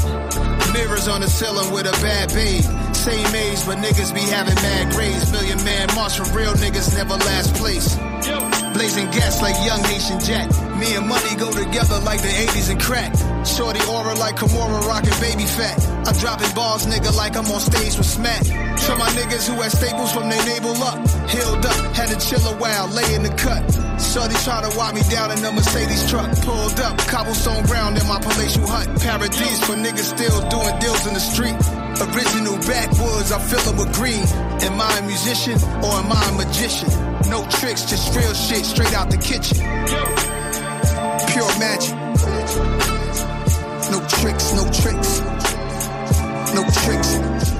Mirrors 0.74 1.06
on 1.06 1.20
the 1.20 1.28
ceiling 1.28 1.72
with 1.72 1.86
a 1.86 1.94
bad 2.02 2.34
babe. 2.34 2.66
Same 2.92 3.30
age, 3.34 3.62
but 3.64 3.78
niggas 3.78 4.12
be 4.12 4.26
having 4.26 4.56
mad 4.56 4.92
grades. 4.92 5.30
Million 5.30 5.62
man 5.62 5.86
march 5.94 6.18
for 6.18 6.26
real 6.36 6.52
niggas 6.54 6.92
never 6.98 7.14
last 7.14 7.54
place. 7.54 7.94
Blazing 8.74 9.06
gas 9.14 9.40
like 9.40 9.54
young 9.64 9.82
Haitian 9.84 10.18
Jack. 10.18 10.50
Me 10.76 10.96
and 10.96 11.06
money 11.06 11.36
go 11.36 11.52
together 11.52 12.00
like 12.00 12.20
the 12.22 12.34
80s 12.50 12.70
and 12.72 12.80
crack. 12.82 13.14
Shorty 13.46 13.78
aura 13.86 14.14
like 14.14 14.34
Kimora 14.34 14.82
rocking 14.82 15.14
baby 15.20 15.46
fat. 15.46 15.78
I'm 16.08 16.16
dropping 16.18 16.52
balls, 16.54 16.86
nigga, 16.86 17.14
like 17.14 17.36
I'm 17.36 17.46
on 17.46 17.60
stage 17.60 17.96
with 17.96 18.06
Smack. 18.06 18.42
To 18.42 18.96
my 18.96 19.08
niggas 19.14 19.46
who 19.46 19.62
had 19.62 19.70
staples 19.70 20.10
from 20.12 20.28
their 20.28 20.44
navel 20.44 20.74
up. 20.82 20.98
Healed 21.30 21.64
up, 21.64 21.94
had 21.94 22.08
to 22.10 22.18
chill 22.18 22.42
a 22.50 22.56
while, 22.58 22.88
lay 22.88 23.14
in 23.14 23.22
the 23.22 23.34
cut. 23.38 23.62
Shorty 23.98 24.34
try 24.44 24.62
to 24.62 24.76
walk 24.76 24.94
me 24.94 25.02
down 25.10 25.30
in 25.32 25.44
a 25.44 25.52
Mercedes 25.52 26.08
truck. 26.10 26.30
Pulled 26.42 26.80
up, 26.80 26.98
cobblestone 27.08 27.64
ground 27.64 27.98
in 27.98 28.06
my 28.06 28.18
palatial 28.20 28.66
hut. 28.66 28.86
Paradise 29.00 29.60
for 29.64 29.74
niggas 29.74 30.14
still 30.14 30.40
doing 30.48 30.78
deals 30.78 31.06
in 31.06 31.14
the 31.14 31.20
street. 31.20 31.54
Original 32.00 32.56
backwoods, 32.66 33.30
I 33.32 33.38
fill 33.38 33.68
'em 33.70 33.76
with 33.76 33.92
green. 33.94 34.24
Am 34.66 34.80
I 34.80 34.98
a 34.98 35.02
musician 35.02 35.54
or 35.82 35.92
am 36.02 36.10
I 36.12 36.22
a 36.28 36.32
magician? 36.32 36.88
No 37.30 37.46
tricks, 37.58 37.82
just 37.82 38.14
real 38.14 38.34
shit 38.34 38.64
straight 38.66 38.94
out 38.94 39.10
the 39.10 39.16
kitchen. 39.16 39.58
Pure 41.30 41.58
magic. 41.58 41.94
No 43.90 44.00
tricks, 44.08 44.52
no 44.52 44.64
tricks. 44.70 45.20
No 46.54 46.62
tricks. 46.82 47.53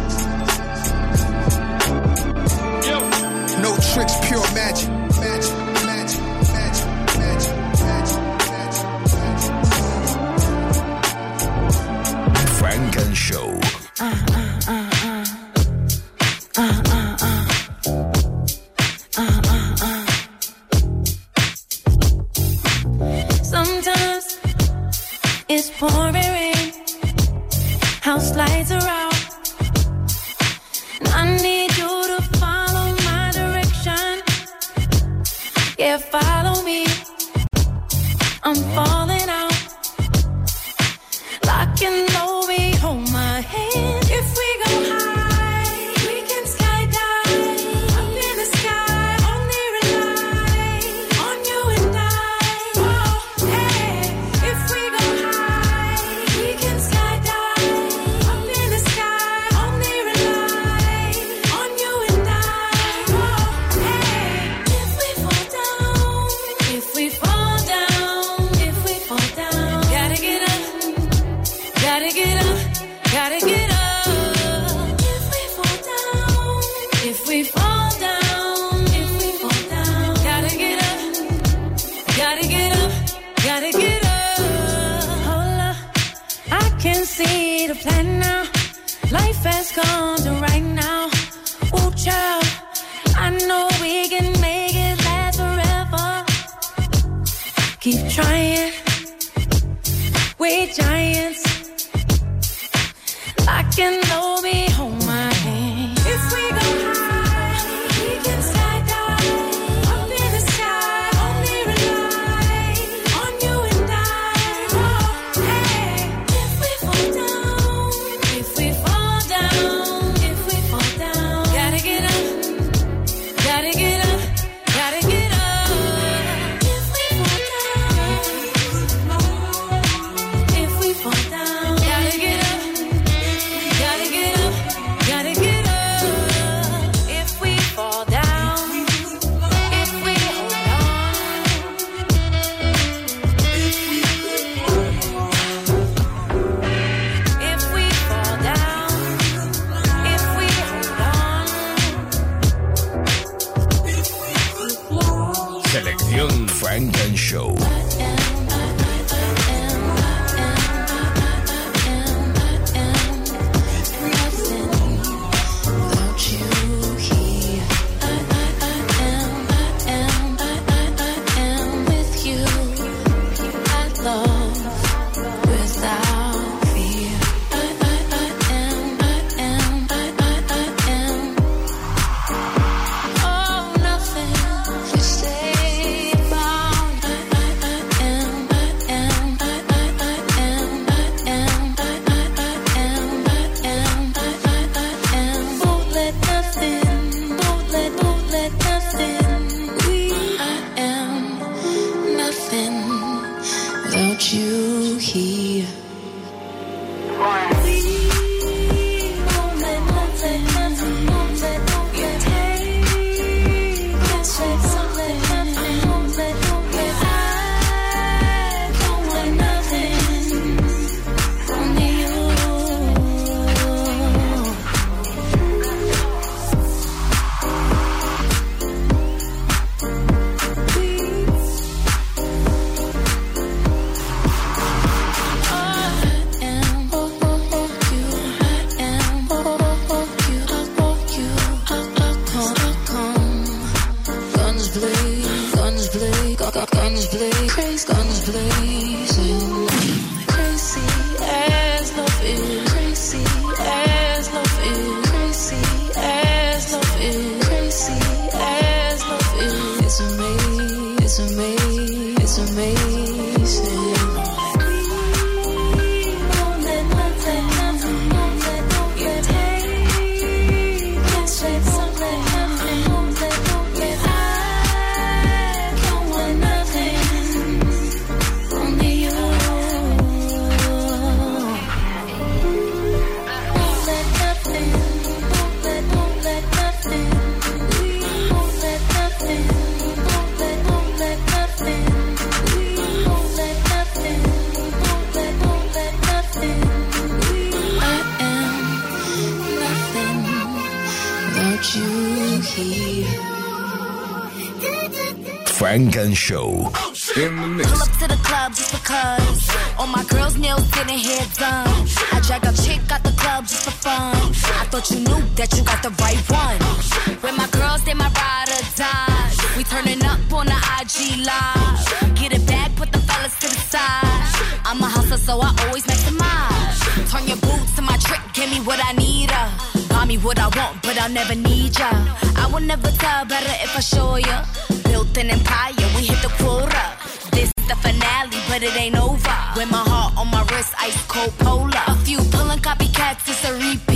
But 338.49 338.63
it 338.63 338.77
ain't 338.77 338.97
over. 338.97 339.37
With 339.57 339.71
my 339.71 339.85
heart 339.87 340.17
on 340.17 340.31
my 340.31 340.43
wrist, 340.51 340.75
ice 340.81 341.07
cold 341.07 341.33
polar. 341.39 341.83
A 341.87 341.97
few 342.05 342.19
pulling 342.31 342.61
copycats, 342.61 343.29
it's 343.29 343.45
a 343.45 343.53
repeat. 343.53 343.94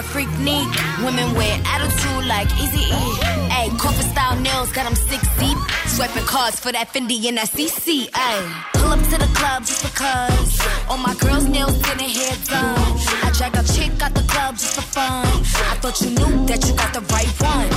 A 0.00 0.02
freak 0.02 0.30
neat. 0.40 0.68
Women 1.04 1.34
wear 1.34 1.54
attitude 1.66 2.24
like 2.26 2.48
Easy 2.62 2.84
E. 2.88 3.40
Corporate 3.78 4.10
style 4.12 4.38
nails, 4.40 4.72
got 4.72 4.84
them 4.84 4.94
six 4.94 5.22
deep. 5.38 5.56
Swiping 5.86 6.24
cards 6.24 6.58
for 6.60 6.72
that 6.72 6.88
Fendi 6.92 7.16
and 7.28 7.36
that 7.38 7.48
CC. 7.48 8.08
Ay. 8.14 8.40
Pull 8.74 8.92
up 8.92 9.02
to 9.10 9.16
the 9.24 9.30
club 9.38 9.64
just 9.64 9.82
because. 9.82 10.52
All 10.88 10.98
my 10.98 11.14
girls' 11.14 11.46
nails 11.46 11.76
getting 11.82 12.08
hair 12.08 12.36
done. 12.44 12.92
I 13.24 13.30
drag 13.36 13.54
a 13.56 13.64
chick 13.74 13.92
out 14.02 14.14
the 14.14 14.24
club 14.32 14.52
just 14.56 14.74
for 14.76 14.86
fun. 14.96 15.26
I 15.72 15.74
thought 15.80 16.00
you 16.02 16.10
knew 16.18 16.46
that 16.46 16.60
you 16.66 16.72
got 16.74 16.92
the 16.92 17.02
right 17.14 17.32
one. 17.40 17.70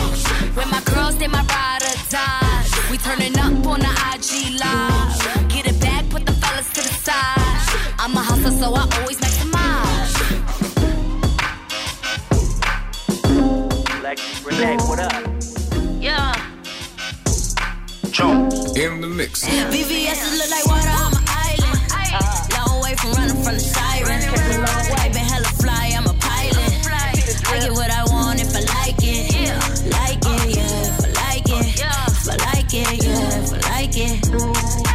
When 0.58 0.70
my 0.70 0.82
girls, 0.92 1.15
they 1.18 1.27
my 1.27 1.44
ride 1.44 1.84
or 1.89 1.96
die. 2.10 2.63
We 2.92 2.98
turning 2.98 3.38
up 3.38 3.65
on 3.72 3.80
the 3.80 3.94
IG 4.12 4.60
live. 4.63 5.50
Get 5.50 5.68
it 5.72 5.80
back, 5.80 6.10
put 6.10 6.25
the 6.25 6.34
fellas 6.34 6.68
to 6.75 6.82
the 6.88 6.94
side. 7.06 7.96
I'm 8.00 8.15
a 8.15 8.24
hustler, 8.30 8.51
so 8.51 8.68
I 8.75 8.84
always 9.00 9.20
maximize. 9.20 9.33
Lex, 14.13 14.46
Renee, 14.46 14.77
what 14.86 15.00
up? 15.00 15.12
Yeah. 16.00 16.36
In 18.75 19.01
the 19.01 19.08
mix. 19.08 19.43
VVS 19.43 20.38
look 20.38 20.51
like 20.51 20.67
water 20.67 20.93
on 21.01 21.13
my 21.13 21.24
island. 21.50 21.82
Long 22.53 22.77
uh, 22.77 22.84
way 22.84 22.93
from 22.93 23.13
running 23.13 23.41
from 23.41 23.55
the 23.55 23.60
siren. 23.60 24.22
I 25.00 25.10
been 25.10 25.17
hella 25.17 25.50
fly, 25.58 25.93
I'm 25.98 26.05
a 26.05 26.13
pilot. 26.13 26.86
I 27.50 27.58
get 27.60 27.72
what 27.72 27.89
I 27.89 28.03
want 28.05 28.39
if 28.39 28.55
I 28.55 28.60
like 28.77 29.01
it. 29.01 29.34
Like 29.89 30.22
it, 30.22 30.58
yeah. 30.58 30.93
If 30.93 31.01
I 31.01 31.10
like 31.25 31.50
it. 31.50 31.82
If 31.82 32.29
I 32.29 32.36
like 32.53 32.70
it, 32.72 33.03
yeah. 33.03 33.41
If 33.41 33.50
I 33.51 33.58
like 33.74 33.98
it. 33.98 34.93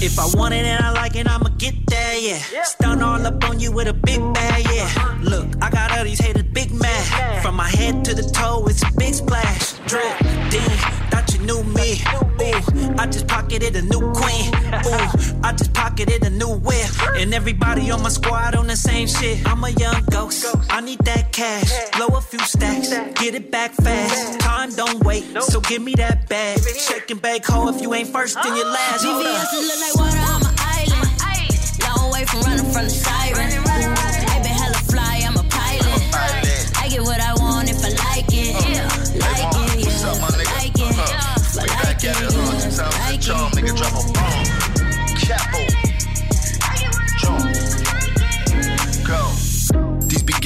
If 0.00 0.18
I 0.20 0.26
want 0.38 0.54
it 0.54 0.64
and 0.64 0.84
I 0.84 0.90
like 0.92 1.16
it, 1.16 1.26
I'ma 1.26 1.48
get 1.58 1.74
there, 1.86 2.18
yeah. 2.18 2.38
Stun 2.62 2.85
all 3.16 3.26
up 3.26 3.44
on 3.48 3.60
you 3.60 3.72
with 3.72 3.88
a 3.88 3.92
big 3.92 4.20
bag, 4.34 4.64
yeah. 4.72 5.18
Look, 5.22 5.46
I 5.62 5.70
got 5.70 5.96
all 5.96 6.04
these 6.04 6.20
haters 6.20 6.44
big 6.52 6.72
mad. 6.72 7.42
From 7.42 7.54
my 7.54 7.68
head 7.68 8.04
to 8.06 8.14
the 8.14 8.22
toe, 8.22 8.66
it's 8.66 8.82
a 8.82 8.90
big 8.96 9.14
splash. 9.14 9.72
Drip, 9.86 10.18
ding, 10.50 10.78
thought 11.10 11.32
you 11.32 11.40
knew 11.40 11.62
me. 11.64 12.02
Ooh, 12.14 12.94
I 12.98 13.06
just 13.06 13.26
pocketed 13.26 13.76
a 13.76 13.82
new 13.82 14.00
queen. 14.12 14.48
Ooh, 14.86 15.40
I 15.42 15.52
just 15.56 15.72
pocketed 15.72 16.24
a 16.24 16.30
new 16.30 16.52
whip. 16.58 16.90
And 17.16 17.32
everybody 17.34 17.90
on 17.90 18.02
my 18.02 18.08
squad 18.08 18.54
on 18.54 18.66
the 18.66 18.76
same 18.76 19.06
shit. 19.06 19.46
I'm 19.46 19.64
a 19.64 19.70
young 19.70 20.02
ghost, 20.10 20.44
I 20.70 20.80
need 20.80 21.00
that 21.00 21.32
cash. 21.32 21.70
Blow 21.96 22.16
a 22.16 22.20
few 22.20 22.40
stacks, 22.40 22.90
get 23.20 23.34
it 23.34 23.50
back 23.50 23.72
fast. 23.72 24.40
Time 24.40 24.70
don't 24.74 25.02
wait, 25.04 25.24
so 25.42 25.60
give 25.60 25.82
me 25.82 25.94
that 25.94 26.28
bag. 26.28 26.60
Shake 26.60 27.10
and 27.10 27.22
bake, 27.22 27.46
ho, 27.46 27.68
if 27.68 27.80
you 27.80 27.94
ain't 27.94 28.08
first, 28.08 28.36
then 28.42 28.56
you're 28.56 28.66
last. 28.66 29.04
Hold 29.04 30.46
up. 30.46 30.55
Long 32.16 32.22
way 32.22 32.26
from 32.28 32.40
running 32.40 32.72
from 32.72 32.84
the 32.84 32.90
siren. 32.90 33.52
I 33.52 34.40
been 34.42 34.46
hella 34.46 34.74
fly, 34.88 35.20
I'm 35.26 35.36
a 35.36 35.42
pilot. 35.50 36.72
I 36.80 36.88
get 36.88 37.02
what 37.02 37.20
I 37.20 37.34
want 37.34 37.68
if 37.68 37.84
I 37.84 37.90
like 37.90 38.32
it. 38.32 38.56
Uh-huh. 38.56 38.86
Like 39.20 39.52
it, 39.52 39.84
my 39.84 39.84
yeah. 39.84 40.16
Like 40.16 40.16
it. 40.16 40.16
If 40.16 40.16
I 40.16 40.30
we 40.32 40.44
like 40.44 40.76
it, 40.76 40.86
at 40.86 40.96
it, 40.96 41.02
yeah. 41.08 41.34
If 41.36 41.58
I 41.58 41.66
2000 41.66 42.56
like 43.04 43.20
it. 43.20 43.36
nigga, 43.54 43.76
drop 43.76 43.92
a 43.92 44.12
bomb. 44.12 44.46
Capo. 45.20 45.75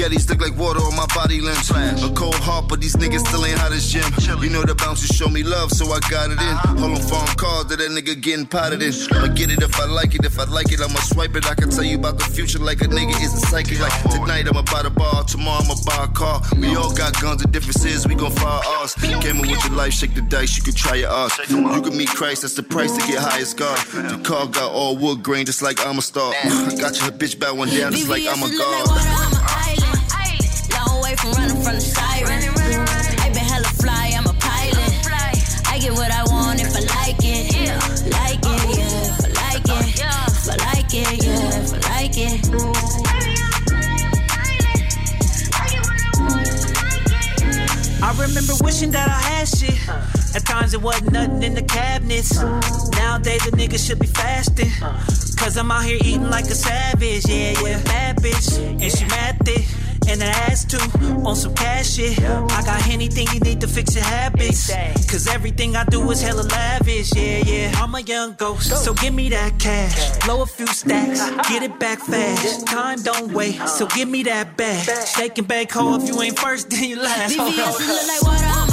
These 0.01 0.25
spaghettis 0.25 0.31
look 0.31 0.41
like 0.41 0.59
water 0.59 0.81
on 0.81 0.97
my 0.97 1.07
body 1.15 1.41
limbs. 1.41 1.71
A 1.71 2.11
cold 2.15 2.35
heart, 2.37 2.69
but 2.69 2.81
these 2.81 2.97
niggas 2.97 3.21
still 3.27 3.45
ain't 3.45 3.59
hot 3.59 3.73
as 3.73 3.93
gym. 3.93 4.05
You 4.41 4.49
know 4.49 4.63
the 4.63 4.75
bouncers 4.75 5.15
show 5.15 5.29
me 5.29 5.43
love, 5.43 5.71
so 5.71 5.93
I 5.93 6.01
got 6.09 6.31
it 6.31 6.41
in. 6.41 6.55
Uh-huh. 6.57 6.77
Hold 6.79 6.93
on 6.93 7.03
phone 7.05 7.27
calls 7.37 7.69
that 7.69 7.79
that 7.79 7.91
nigga 7.91 8.19
getting 8.21 8.47
potted 8.47 8.83
in. 8.83 8.93
I'ma 9.13 9.35
get 9.35 9.51
it 9.51 9.63
if 9.63 9.79
I 9.79 9.85
like 9.85 10.15
it. 10.15 10.25
If 10.25 10.39
I 10.39 10.45
like 10.45 10.73
it, 10.73 10.81
I'ma 10.81 11.01
swipe 11.01 11.37
it. 11.37 11.47
I 11.47 11.55
can 11.55 11.69
tell 11.69 11.85
you 11.85 11.97
about 11.97 12.19
the 12.19 12.25
future 12.25 12.59
like 12.59 12.81
a 12.81 12.87
nigga 12.89 13.13
is 13.23 13.35
a 13.35 13.41
psychic. 13.47 13.81
Like 13.81 13.93
tonight 14.11 14.49
I'ma 14.49 14.63
buy 14.63 14.83
the 14.83 14.91
bar, 14.91 15.25
tomorrow 15.25 15.63
I'ma 15.65 15.75
buy 15.85 16.05
a 16.05 16.09
car. 16.09 16.41
We 16.57 16.75
all 16.77 16.93
got 16.95 17.21
guns 17.21 17.43
and 17.43 17.53
differences, 17.53 18.07
we 18.09 18.15
gon' 18.15 18.33
fire 18.33 18.63
ours. 18.81 18.95
Came 18.95 19.37
in 19.37 19.41
with 19.41 19.65
your 19.65 19.75
life, 19.75 19.93
shake 19.93 20.15
the 20.15 20.23
dice, 20.23 20.57
you 20.57 20.63
can 20.63 20.75
try 20.75 20.97
your 20.97 21.11
odds. 21.11 21.37
You 21.51 21.83
can 21.83 21.97
meet 21.97 22.09
Christ, 22.09 22.43
that's 22.43 22.55
the 22.55 22.63
price 22.63 22.97
to 22.97 23.07
get 23.07 23.19
high 23.19 23.41
as 23.41 23.53
God. 23.53 23.77
The 23.93 24.19
car 24.25 24.47
got 24.47 24.73
all 24.73 24.97
wood 24.97 25.23
grain, 25.23 25.45
just 25.45 25.61
like 25.61 25.85
I'm 25.87 25.99
a 25.99 26.03
star. 26.03 26.33
Got 26.81 26.97
your 27.01 27.13
bitch 27.13 27.39
back 27.39 27.55
one 27.55 27.69
down, 27.69 27.93
just 27.93 28.09
like 28.09 28.23
I'm 28.23 28.43
a 28.43 28.47
VVS 28.47 28.59
look 28.59 28.59
god. 28.59 29.30
Long 31.11 31.17
way 31.17 31.17
from 31.17 31.33
running 31.33 31.63
from 31.63 31.75
the 31.75 31.81
siren. 31.81 32.43
I 33.19 33.29
been 33.31 33.43
hella 33.43 33.67
fly, 33.83 34.13
I'm 34.17 34.27
a 34.27 34.35
pilot. 34.35 35.07
I 35.67 35.79
get 35.79 35.93
what 35.93 36.11
I 36.13 36.23
want 36.25 36.61
if 36.61 36.75
I 36.77 36.81
like 36.81 37.19
it. 37.25 37.53
Like 38.13 38.39
it, 38.39 38.79
yeah. 38.79 39.09
If 39.09 39.25
I 39.25 39.29
like 39.43 39.67
it. 39.67 39.99
If 39.99 40.49
I 40.49 40.55
like 40.71 40.95
it, 40.95 41.25
yeah. 41.25 41.59
If 41.59 41.73
I 41.73 41.79
like 41.91 42.17
it. 42.17 42.47
I 48.03 48.13
remember 48.13 48.55
wishing 48.63 48.91
that 48.93 49.09
I 49.09 49.21
had 49.21 49.49
shit. 49.49 50.20
At 50.35 50.47
times 50.47 50.75
it 50.75 50.83
wasn't 50.83 51.13
nothing 51.13 51.43
in 51.43 51.55
the 51.55 51.63
cabinets. 51.63 52.41
Nowadays 52.41 53.47
a 53.47 53.51
nigga 53.51 53.85
should 53.85 53.99
be 53.99 54.07
fasting. 54.07 54.71
Cause 55.37 55.57
I'm 55.57 55.71
out 55.71 55.85
here 55.85 55.99
eating 56.01 56.31
like 56.31 56.45
a 56.45 56.55
savage. 56.55 57.27
Yeah, 57.29 57.59
yeah. 57.63 57.83
Bad 57.85 58.17
bitch. 58.19 58.59
And 58.59 58.93
she 58.93 59.05
mad 59.07 59.39
thick. 59.45 59.67
And 60.09 60.23
an 60.23 60.29
ass 60.29 60.65
too. 60.65 60.79
On 61.27 61.35
some 61.35 61.55
cash 61.55 61.95
shit. 61.95 62.19
I 62.21 62.63
got 62.65 62.87
anything 62.89 63.27
you 63.33 63.41
need 63.41 63.61
to 63.61 63.67
fix 63.69 63.95
your 63.95 64.05
habits. 64.05 64.71
Cause 65.11 65.27
everything 65.27 65.77
I 65.77 65.85
do 65.85 66.09
is 66.11 66.21
hella 66.23 66.43
lavish. 66.43 67.15
Yeah, 67.15 67.39
yeah. 67.45 67.73
I'm 67.77 67.95
a 67.95 68.01
young 68.01 68.35
ghost. 68.35 68.85
So 68.85 68.95
give 68.95 69.15
me 69.15 69.31
that 69.31 69.59
cash. 69.59 70.19
Blow 70.25 70.43
a 70.43 70.47
few 70.47 70.67
stacks. 70.67 71.29
Get 71.49 71.63
it 71.63 71.79
back 71.81 72.01
fast. 72.01 72.67
Time 72.67 73.03
don't 73.03 73.33
wait. 73.33 73.59
So 73.67 73.87
give 73.87 74.09
me 74.09 74.23
that 74.25 74.57
bag. 74.57 74.87
Shake 75.07 75.39
and 75.39 75.49
bake, 75.49 75.73
ho. 75.73 75.97
If 75.97 76.09
you 76.09 76.21
ain't 76.23 76.39
first, 76.39 76.71
then 76.71 76.85
you 76.85 77.03
last. 77.03 77.35
VVS 77.35 77.89
look 77.89 78.07
like 78.09 78.23
water 78.23 78.70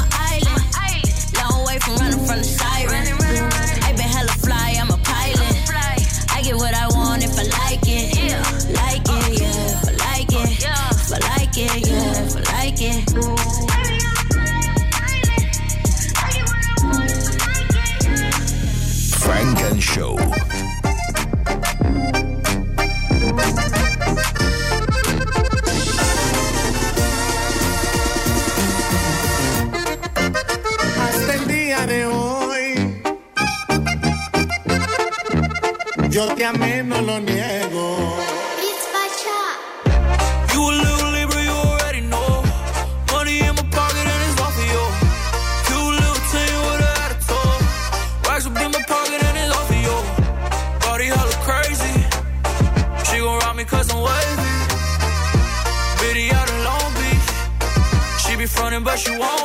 Yo 36.18 36.26
te 36.34 36.44
amé, 36.44 36.82
no 36.82 37.00
lo 37.00 37.20
niego. 37.20 38.18
You 40.52 40.62
a 40.68 40.72
little 40.72 41.12
Libra, 41.12 41.44
you 41.44 41.52
already 41.52 42.02
know. 42.02 42.42
Money 43.12 43.42
in 43.42 43.54
my 43.54 43.62
pocket 43.70 44.08
and 44.14 44.22
it's 44.26 44.42
off 44.42 44.58
of 44.58 44.66
you. 44.74 44.84
Cute 45.68 45.94
little 46.02 46.22
thing 46.34 46.54
with 46.66 46.82
a 46.82 46.92
attitude. 47.06 47.62
Racks 48.28 48.48
up 48.48 48.58
in 48.58 48.72
my 48.72 48.82
pocket 48.88 49.22
and 49.28 49.38
it's 49.38 49.56
off 49.56 49.70
of 49.70 49.78
you. 49.88 49.98
Body 50.82 51.06
hella 51.06 51.38
crazy. 51.46 51.96
She 53.06 53.20
gon' 53.20 53.38
rob 53.42 53.56
me 53.56 53.64
cause 53.66 53.88
I'm 53.94 54.02
wavy. 54.02 54.54
Biddy 56.02 56.32
out 56.32 56.50
in 56.50 56.64
Long 56.64 56.94
Beach. 56.98 57.30
She 58.24 58.36
be 58.36 58.48
frontin' 58.48 58.84
but 58.84 58.98
she 58.98 59.12
won't 59.12 59.37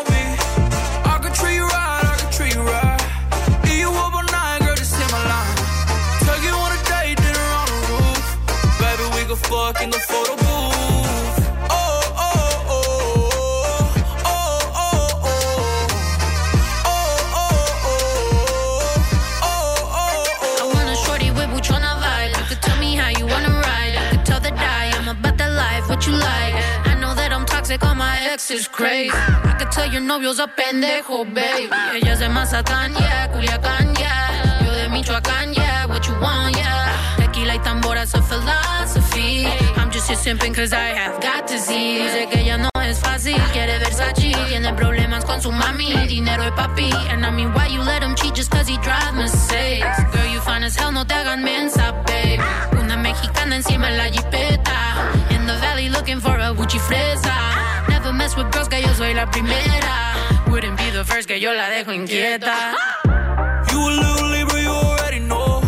crazy. 28.93 29.11
I 29.51 29.55
could 29.59 29.71
tell 29.73 29.87
your 29.87 30.03
novio's 30.03 30.39
a 30.39 30.47
pendejo, 30.47 31.25
baby. 31.25 31.69
Ella 31.97 32.13
es 32.13 32.19
de 32.19 32.29
Mazatán, 32.29 32.93
yeah, 32.95 33.29
Culiacán, 33.33 33.95
yeah. 33.97 34.65
Yo 34.65 34.73
de 34.73 34.89
Michoacán, 34.89 35.55
yeah, 35.55 35.87
what 35.87 36.07
you 36.07 36.15
want, 36.21 36.57
yeah. 36.57 37.17
Tequila 37.17 37.55
y 37.55 37.59
tamboras 37.61 38.15
a 38.15 38.23
philosophy. 38.23 39.47
I'm 39.77 39.91
just 39.91 40.09
here 40.09 40.17
simping 40.17 40.55
cause 40.55 40.73
I 40.73 40.89
have 41.01 41.21
got 41.21 41.47
disease. 41.47 42.13
Dice 42.13 42.29
que 42.31 42.41
ella 42.41 42.59
no 42.59 42.71
es 42.83 43.01
fácil, 43.01 43.41
quiere 43.53 43.79
Versace. 43.79 44.33
Tiene 44.49 44.75
problemas 44.75 45.25
con 45.25 45.41
su 45.41 45.51
mami, 45.51 46.07
dinero 46.07 46.45
de 46.45 46.53
papi. 46.53 46.93
And 47.11 47.25
I 47.25 47.31
mean, 47.31 47.53
why 47.55 47.69
you 47.69 47.83
let 47.83 48.03
him 48.03 48.15
cheat 48.15 48.35
just 48.35 48.51
cause 48.51 48.69
he 48.69 48.77
drive 48.79 49.15
Mercedes? 49.15 49.97
Girl, 50.13 50.27
you 50.33 50.41
fine 50.41 50.65
as 50.65 50.77
hell, 50.77 50.93
no 50.93 51.05
te 51.05 51.15
hagan 51.15 51.43
mensa, 51.43 51.93
babe. 52.07 52.41
Una 52.79 52.97
mexicana 52.97 53.57
encima 53.57 53.89
en 53.89 53.97
la 53.97 54.11
jipeta. 54.11 54.79
In 55.31 55.47
the 55.47 55.55
valley 55.61 55.89
looking 55.89 56.21
for 56.21 56.37
a 56.39 56.53
Gucci 56.53 56.79
fresa. 56.79 57.33
Mess 58.23 58.37
with 58.37 58.53
girls, 58.53 58.69
que 58.69 58.81
yo 58.81 58.95
soy 58.95 59.15
la 59.15 59.27
primera. 59.27 60.15
Wouldn't 60.49 60.79
be 60.79 60.91
the 60.91 61.05
first, 61.05 61.27
que 61.27 61.41
yo 61.41 61.53
la 61.55 61.69
dejo 61.71 61.93
inquieta. 61.93 62.55
You 63.69 63.79
a 63.81 63.91
little 64.03 64.29
Libra, 64.31 64.61
you 64.63 64.71
already 64.71 65.19
know. 65.19 65.61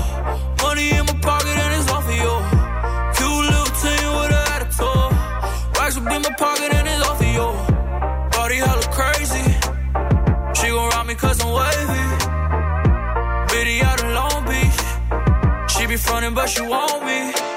Money 0.62 0.90
in 0.90 1.04
my 1.04 1.14
pocket 1.20 1.56
and 1.64 1.74
it's 1.74 1.90
off 1.90 2.04
for 2.04 2.16
you. 2.24 2.34
Cute 3.16 3.44
little 3.50 3.72
team 3.82 4.08
with 4.18 4.38
an 4.38 4.44
attitude. 4.54 5.12
Racks 5.76 5.96
up 5.96 6.06
in 6.14 6.22
my 6.22 6.32
pocket 6.44 6.70
and 6.78 6.86
it's 6.86 7.02
off 7.08 7.18
for 7.18 7.30
you. 7.38 7.48
Body 8.36 8.58
hella 8.66 8.86
crazy. 8.98 9.46
She 10.58 10.66
gon' 10.74 10.90
rob 10.94 11.06
me 11.08 11.14
cause 11.16 11.40
I'm 11.44 11.50
wavy. 11.58 12.06
Biddy 13.50 13.82
out 13.82 14.00
in 14.04 14.14
Long 14.14 14.40
Beach. 14.50 14.82
She 15.72 15.86
be 15.88 15.96
frontin' 15.96 16.34
but 16.34 16.48
she 16.48 16.62
want 16.62 17.04
me. 17.04 17.53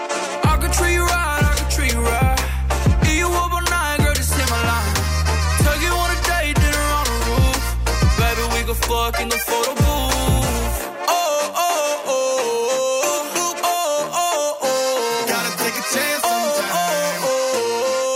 Fuck 9.11 9.21
in 9.21 9.29
the 9.29 9.37
photo 9.37 9.71
booth. 9.75 10.79
Oh, 11.07 11.53
oh, 11.55 12.03
oh, 12.07 13.31
oh, 13.35 13.55
oh, 13.63 14.09
oh, 14.13 14.57
oh. 14.63 15.25
Gotta 15.31 15.51
take 15.63 15.75
a 15.75 15.85
chance 15.95 16.21
Oh, 16.25 16.29
sometimes. 16.59 17.23
Oh, 17.23 17.29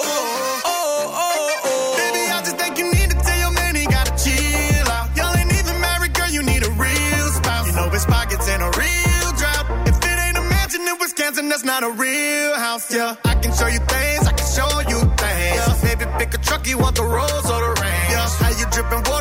oh, 0.04 0.20
oh, 0.66 0.76
oh, 0.76 1.24
oh. 1.24 1.70
oh, 1.72 1.96
Baby, 1.98 2.24
I 2.36 2.40
just 2.44 2.58
think 2.58 2.78
you 2.78 2.92
need 2.92 3.10
to 3.10 3.18
tell 3.24 3.40
your 3.40 3.52
man 3.54 3.76
he 3.76 3.86
gotta 3.86 4.12
chill 4.20 4.88
out. 4.92 5.16
Y'all 5.16 5.36
ain't 5.38 5.54
even 5.54 5.80
married, 5.80 6.14
girl, 6.14 6.30
you 6.30 6.44
need 6.44 6.64
a 6.66 6.72
real 6.72 7.28
spouse. 7.40 7.68
You 7.68 7.74
know 7.74 7.90
his 7.90 8.06
pockets 8.06 8.48
in 8.50 8.60
a 8.60 8.70
real 8.76 9.28
drought. 9.40 9.66
If 9.88 9.96
it 9.96 10.18
ain't 10.28 10.38
a 10.38 10.44
mansion 10.44 10.82
in 10.82 10.96
Wisconsin, 11.00 11.48
that's 11.48 11.64
not 11.64 11.84
a 11.84 11.92
real 11.92 12.54
house. 12.56 12.92
Yeah, 12.94 13.16
I 13.24 13.36
can 13.36 13.54
show 13.56 13.68
you 13.68 13.80
things, 13.80 14.28
I 14.28 14.34
can 14.36 14.48
show 14.58 14.72
you 14.92 15.00
things. 15.16 15.56
Yeah. 15.56 15.80
Baby, 15.88 16.06
pick 16.20 16.34
a 16.34 16.38
truck, 16.40 16.68
you 16.68 16.78
want 16.80 16.96
the 16.98 17.04
rolls 17.04 17.48
or 17.48 17.60
the 17.64 17.72
rain. 17.80 18.04
Yeah, 18.12 18.28
how 18.44 18.52
you 18.60 18.66
dripping 18.76 19.04
water, 19.10 19.21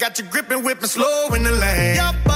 got 0.00 0.18
you 0.18 0.24
gripping, 0.24 0.64
whipping 0.64 0.88
slow 0.88 1.28
in 1.34 1.42
the 1.42 1.52
lane. 1.52 2.29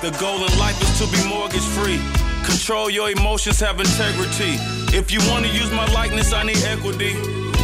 The 0.00 0.16
goal 0.18 0.42
in 0.42 0.58
life 0.58 0.80
is 0.80 0.96
to 0.96 1.04
be 1.12 1.20
mortgage 1.28 1.66
free. 1.76 2.00
Control 2.48 2.88
your 2.88 3.10
emotions, 3.10 3.60
have 3.60 3.78
integrity. 3.78 4.56
If 4.96 5.12
you 5.12 5.20
want 5.28 5.44
to 5.44 5.52
use 5.52 5.70
my 5.72 5.84
likeness, 5.92 6.32
I 6.32 6.42
need 6.42 6.56
equity. 6.64 7.12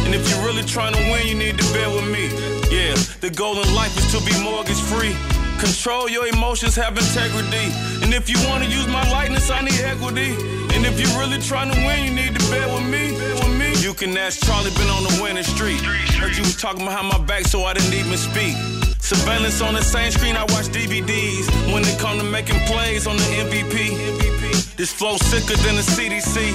And 0.05 0.13
if 0.13 0.29
you're 0.29 0.45
really 0.45 0.61
trying 0.61 0.93
to 0.93 1.01
win, 1.09 1.25
you 1.25 1.33
need 1.33 1.57
to 1.57 1.73
bear 1.73 1.89
with 1.89 2.05
me. 2.05 2.29
Yeah, 2.69 2.93
the 3.21 3.33
goal 3.35 3.59
in 3.59 3.73
life 3.73 3.97
is 3.97 4.13
to 4.13 4.21
be 4.21 4.37
mortgage 4.43 4.79
free. 4.85 5.17
Control 5.57 6.07
your 6.07 6.27
emotions, 6.27 6.75
have 6.75 6.95
integrity. 6.95 7.73
And 8.05 8.13
if 8.13 8.29
you 8.29 8.37
want 8.47 8.63
to 8.63 8.69
use 8.69 8.87
my 8.87 9.01
likeness, 9.09 9.49
I 9.49 9.61
need 9.61 9.81
equity. 9.81 10.37
And 10.77 10.85
if 10.85 11.01
you're 11.01 11.17
really 11.17 11.41
trying 11.41 11.73
to 11.73 11.77
win, 11.89 12.05
you 12.05 12.13
need 12.13 12.37
to 12.37 12.51
bear 12.51 12.69
with 12.69 12.85
me. 12.85 13.17
With 13.41 13.57
me. 13.57 13.73
You 13.81 13.95
can 13.95 14.15
ask 14.15 14.45
Charlie, 14.45 14.69
been 14.77 14.93
on 14.93 15.01
the 15.01 15.19
winning 15.23 15.43
street. 15.43 15.81
Heard 16.21 16.37
you 16.37 16.43
was 16.43 16.55
talking 16.55 16.85
behind 16.85 17.07
my 17.07 17.17
back, 17.17 17.45
so 17.45 17.63
I 17.63 17.73
didn't 17.73 17.95
even 17.95 18.15
speak. 18.15 18.76
Surveillance 18.99 19.61
on 19.61 19.73
the 19.73 19.81
same 19.81 20.11
screen, 20.11 20.35
I 20.35 20.43
watch 20.43 20.67
DVDs. 20.67 21.47
When 21.73 21.83
it 21.83 21.97
come 21.99 22.17
to 22.19 22.23
making 22.23 22.59
plays 22.67 23.07
on 23.07 23.15
the 23.17 23.29
MVP, 23.45 24.75
this 24.75 24.91
flow 24.91 25.17
sicker 25.17 25.57
than 25.63 25.75
the 25.75 25.81
CDC. 25.81 26.53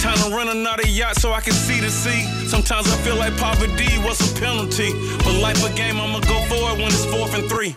Time 0.00 0.16
to 0.16 0.34
run 0.34 0.48
another 0.48 0.86
yacht 0.88 1.16
so 1.16 1.32
I 1.32 1.40
can 1.40 1.52
see 1.52 1.78
the 1.78 1.90
sea. 1.90 2.24
Sometimes 2.48 2.90
I 2.90 2.96
feel 3.04 3.16
like 3.16 3.36
poverty 3.36 3.98
was 3.98 4.18
a 4.20 4.40
penalty. 4.40 4.92
But 5.18 5.34
life 5.42 5.62
a 5.62 5.74
game, 5.76 6.00
I'ma 6.00 6.20
go 6.20 6.40
for 6.48 6.72
it 6.72 6.78
when 6.78 6.86
it's 6.86 7.04
fourth 7.04 7.34
and 7.34 7.48
three. 7.50 7.76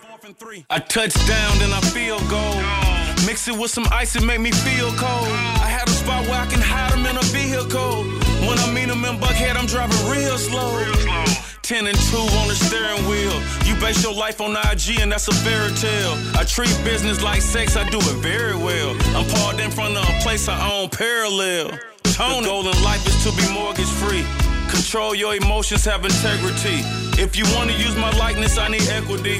I 0.69 0.79
touch 0.79 1.13
down, 1.27 1.59
then 1.59 1.73
I 1.73 1.81
feel 1.81 2.17
gold. 2.29 2.63
Mix 3.25 3.47
it 3.47 3.57
with 3.57 3.71
some 3.71 3.85
ice 3.91 4.15
and 4.15 4.25
make 4.25 4.39
me 4.39 4.51
feel 4.51 4.89
cold. 4.93 5.27
I 5.59 5.67
had 5.67 5.87
a 5.87 5.91
spot 5.91 6.25
where 6.27 6.39
I 6.39 6.45
can 6.45 6.61
hide 6.61 6.91
them 6.93 7.05
in 7.05 7.17
a 7.17 7.23
vehicle. 7.35 8.03
When 8.47 8.59
I 8.59 8.71
meet 8.71 8.87
them 8.87 9.05
in 9.05 9.17
Buckhead, 9.19 9.55
I'm 9.55 9.67
driving 9.67 9.97
real 10.09 10.37
slow. 10.37 10.83
10 11.63 11.87
and 11.87 11.97
2 11.97 12.17
on 12.17 12.47
the 12.49 12.55
steering 12.55 13.07
wheel. 13.07 13.33
You 13.63 13.73
base 13.79 14.03
your 14.03 14.13
life 14.13 14.41
on 14.41 14.51
IG, 14.51 14.99
and 14.99 15.09
that's 15.09 15.29
a 15.29 15.33
fairy 15.33 15.71
tale. 15.75 16.13
I 16.35 16.43
treat 16.43 16.69
business 16.83 17.23
like 17.23 17.41
sex, 17.41 17.77
I 17.77 17.89
do 17.89 17.99
it 17.99 18.17
very 18.17 18.55
well. 18.55 18.91
I'm 19.15 19.25
parked 19.29 19.61
in 19.61 19.71
front 19.71 19.95
of 19.95 20.03
a 20.03 20.19
place 20.19 20.49
I 20.49 20.59
own 20.69 20.89
parallel. 20.89 21.71
Tony. 22.03 22.41
The 22.41 22.47
goal 22.47 22.67
in 22.67 22.83
life 22.83 23.07
is 23.07 23.23
to 23.23 23.31
be 23.31 23.47
mortgage 23.53 23.87
free. 23.87 24.25
Control 24.69 25.15
your 25.15 25.35
emotions, 25.35 25.85
have 25.85 26.03
integrity. 26.03 26.83
If 27.15 27.37
you 27.37 27.45
want 27.55 27.71
to 27.71 27.77
use 27.77 27.95
my 27.95 28.11
likeness, 28.19 28.57
I 28.57 28.67
need 28.67 28.87
equity. 28.89 29.39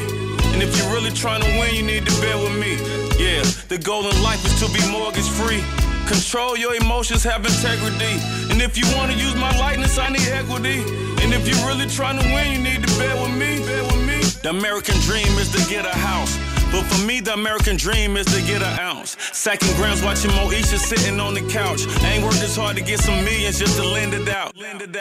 And 0.53 0.63
if 0.63 0.77
you're 0.77 0.93
really 0.93 1.11
trying 1.11 1.41
to 1.41 1.49
win, 1.59 1.75
you 1.75 1.83
need 1.83 2.05
to 2.05 2.21
bear 2.21 2.37
with 2.37 2.57
me. 2.57 2.77
Yeah, 3.19 3.43
the 3.67 3.77
goal 3.77 4.09
in 4.09 4.23
life 4.23 4.43
is 4.45 4.57
to 4.63 4.71
be 4.71 4.79
mortgage 4.89 5.27
free. 5.27 5.61
Control 6.07 6.57
your 6.57 6.75
emotions, 6.75 7.23
have 7.23 7.45
integrity. 7.45 8.19
And 8.51 8.61
if 8.61 8.77
you 8.77 8.85
want 8.95 9.11
to 9.11 9.17
use 9.17 9.35
my 9.35 9.51
likeness, 9.57 9.97
I 9.97 10.09
need 10.09 10.27
equity. 10.27 10.81
And 11.23 11.33
if 11.33 11.47
you're 11.47 11.65
really 11.67 11.87
trying 11.87 12.19
to 12.19 12.25
win, 12.33 12.51
you 12.51 12.61
need 12.61 12.85
to 12.85 12.97
bear 12.99 13.15
with 13.21 13.31
me. 13.31 13.63
Bear 13.65 13.83
with 13.83 14.05
me. 14.05 14.19
The 14.43 14.49
American 14.49 14.99
dream 15.01 15.31
is 15.39 15.51
to 15.53 15.69
get 15.69 15.85
a 15.85 15.97
house. 15.97 16.37
But 16.73 16.83
for 16.83 17.05
me, 17.05 17.21
the 17.21 17.33
American 17.33 17.77
dream 17.77 18.17
is 18.17 18.25
to 18.27 18.41
get 18.41 18.61
an 18.61 18.79
ounce. 18.79 19.15
Sacking 19.31 19.75
grams, 19.75 20.03
watching 20.03 20.31
Moesha 20.31 20.77
sitting 20.77 21.19
on 21.19 21.35
the 21.35 21.47
couch. 21.47 21.87
I 22.03 22.13
ain't 22.13 22.23
worked 22.23 22.43
hard 22.55 22.75
to 22.77 22.83
get 22.83 22.99
some 22.99 23.23
millions 23.23 23.59
just 23.59 23.77
to 23.77 23.85
lend 23.85 24.13
it 24.13 24.27
out. 24.27 24.53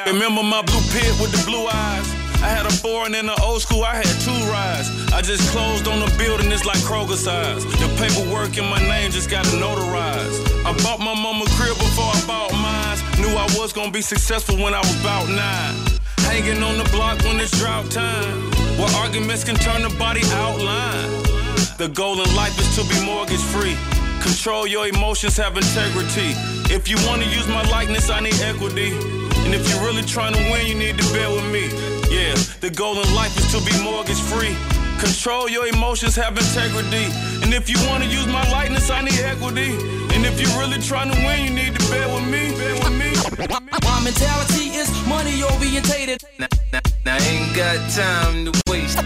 Remember 0.07 0.43
my 0.43 0.62
blue 0.62 0.81
pit 0.93 1.12
with 1.21 1.33
the 1.33 1.43
blue 1.47 1.67
eyes? 1.67 2.22
I 2.42 2.48
had 2.48 2.66
a 2.66 2.72
foreign 2.72 3.14
in 3.14 3.26
the 3.26 3.40
old 3.40 3.62
school, 3.62 3.85
I 3.85 3.94
had 3.94 4.14
two 4.18 4.40
rides. 4.50 4.90
I 5.12 5.22
just 5.22 5.48
closed 5.52 5.87
on 5.87 6.00
the 6.00 6.11
building, 6.18 6.50
it's 6.50 6.66
like 6.66 6.78
Kroger 6.78 7.14
size. 7.14 7.64
The 7.64 7.87
paperwork 8.02 8.59
in 8.59 8.66
my 8.66 8.83
name 8.83 9.12
just 9.12 9.31
got 9.31 9.46
notarized. 9.62 10.42
I 10.66 10.74
bought 10.83 10.98
my 10.98 11.14
mama 11.14 11.46
crib 11.55 11.78
before 11.78 12.11
I 12.11 12.20
bought 12.26 12.52
mine. 12.52 12.98
Knew 13.22 13.31
I 13.38 13.46
was 13.55 13.72
gonna 13.72 13.92
be 13.92 14.02
successful 14.02 14.57
when 14.57 14.74
I 14.74 14.81
was 14.81 15.00
about 15.00 15.28
nine. 15.28 15.74
Hanging 16.26 16.62
on 16.64 16.78
the 16.78 16.88
block 16.90 17.22
when 17.22 17.38
it's 17.38 17.57
drought 17.61 17.88
time. 17.92 18.50
Where 18.74 18.90
arguments 18.98 19.44
can 19.44 19.55
turn 19.55 19.83
the 19.83 19.94
body 19.96 20.22
outline. 20.35 21.11
The 21.78 21.88
goal 21.94 22.20
in 22.20 22.35
life 22.35 22.59
is 22.59 22.74
to 22.74 22.83
be 22.90 22.98
mortgage 23.07 23.44
free. 23.55 23.76
Control 24.20 24.66
your 24.66 24.88
emotions, 24.88 25.37
have 25.37 25.57
integrity. 25.57 26.35
If 26.74 26.88
you 26.88 26.96
want 27.07 27.22
to 27.22 27.28
use 27.28 27.46
my 27.46 27.62
likeness, 27.70 28.11
I 28.11 28.18
need 28.18 28.40
equity. 28.40 28.90
And 29.44 29.55
if 29.55 29.68
you're 29.68 29.85
really 29.85 30.02
trying 30.02 30.35
to 30.35 30.42
win, 30.50 30.66
you 30.66 30.74
need 30.74 30.98
to 30.98 31.12
bear 31.12 31.31
with 31.31 31.46
me. 31.52 31.91
Yeah, 32.12 32.35
the 32.61 32.68
goal 32.68 33.01
in 33.01 33.14
life 33.14 33.35
is 33.38 33.51
to 33.53 33.61
be 33.64 33.72
mortgage 33.83 34.20
free. 34.20 34.55
Control 35.01 35.48
your 35.48 35.66
emotions, 35.66 36.14
have 36.16 36.37
integrity. 36.37 37.09
And 37.42 37.55
if 37.55 37.70
you 37.70 37.77
wanna 37.88 38.05
use 38.05 38.27
my 38.27 38.44
likeness, 38.53 38.90
I 38.90 39.01
need 39.01 39.18
equity. 39.20 40.02
And 40.14 40.27
if 40.27 40.40
you're 40.40 40.59
really 40.61 40.79
trying 40.79 41.11
to 41.11 41.18
win, 41.27 41.44
you 41.44 41.51
need 41.51 41.75
to 41.79 41.90
bear 41.90 42.07
with 42.14 42.25
me. 42.25 42.53
Bear 42.57 42.75
with 42.75 42.92
me. 42.92 43.11
My 43.85 44.01
mentality 44.05 44.68
is 44.77 44.88
money 45.07 45.42
orientated. 45.42 46.22
Now, 46.38 46.48
now, 46.72 46.81
now 47.05 47.16
I 47.16 47.18
ain't 47.18 47.57
got 47.57 47.79
time 47.90 48.44
to 48.46 48.53
waste. 48.70 48.98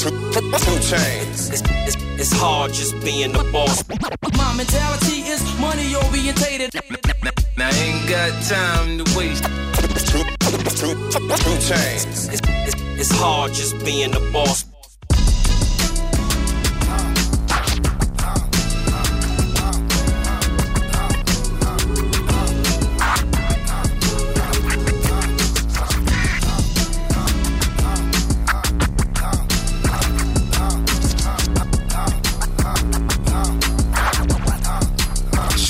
Two 0.00 0.78
chains. 0.80 1.50
It's, 1.50 1.62
it's, 1.88 1.96
it's 2.20 2.32
hard 2.32 2.72
just 2.72 2.94
being 3.02 3.32
the 3.32 3.44
boss. 3.52 3.82
My 4.36 4.54
mentality 4.54 5.22
is 5.22 5.42
money 5.58 5.94
orientated. 5.94 6.70
Now 7.56 7.68
I 7.68 7.72
ain't 7.72 8.08
got 8.08 8.32
time 8.44 9.02
to 9.02 9.18
waste. 9.18 9.44
Two 10.80 11.56
chains. 11.68 12.28
It's, 12.28 12.40
it's, 12.44 12.74
it's 13.00 13.10
hard 13.12 13.52
just 13.52 13.82
being 13.84 14.10
the 14.10 14.20
boss. 14.32 14.69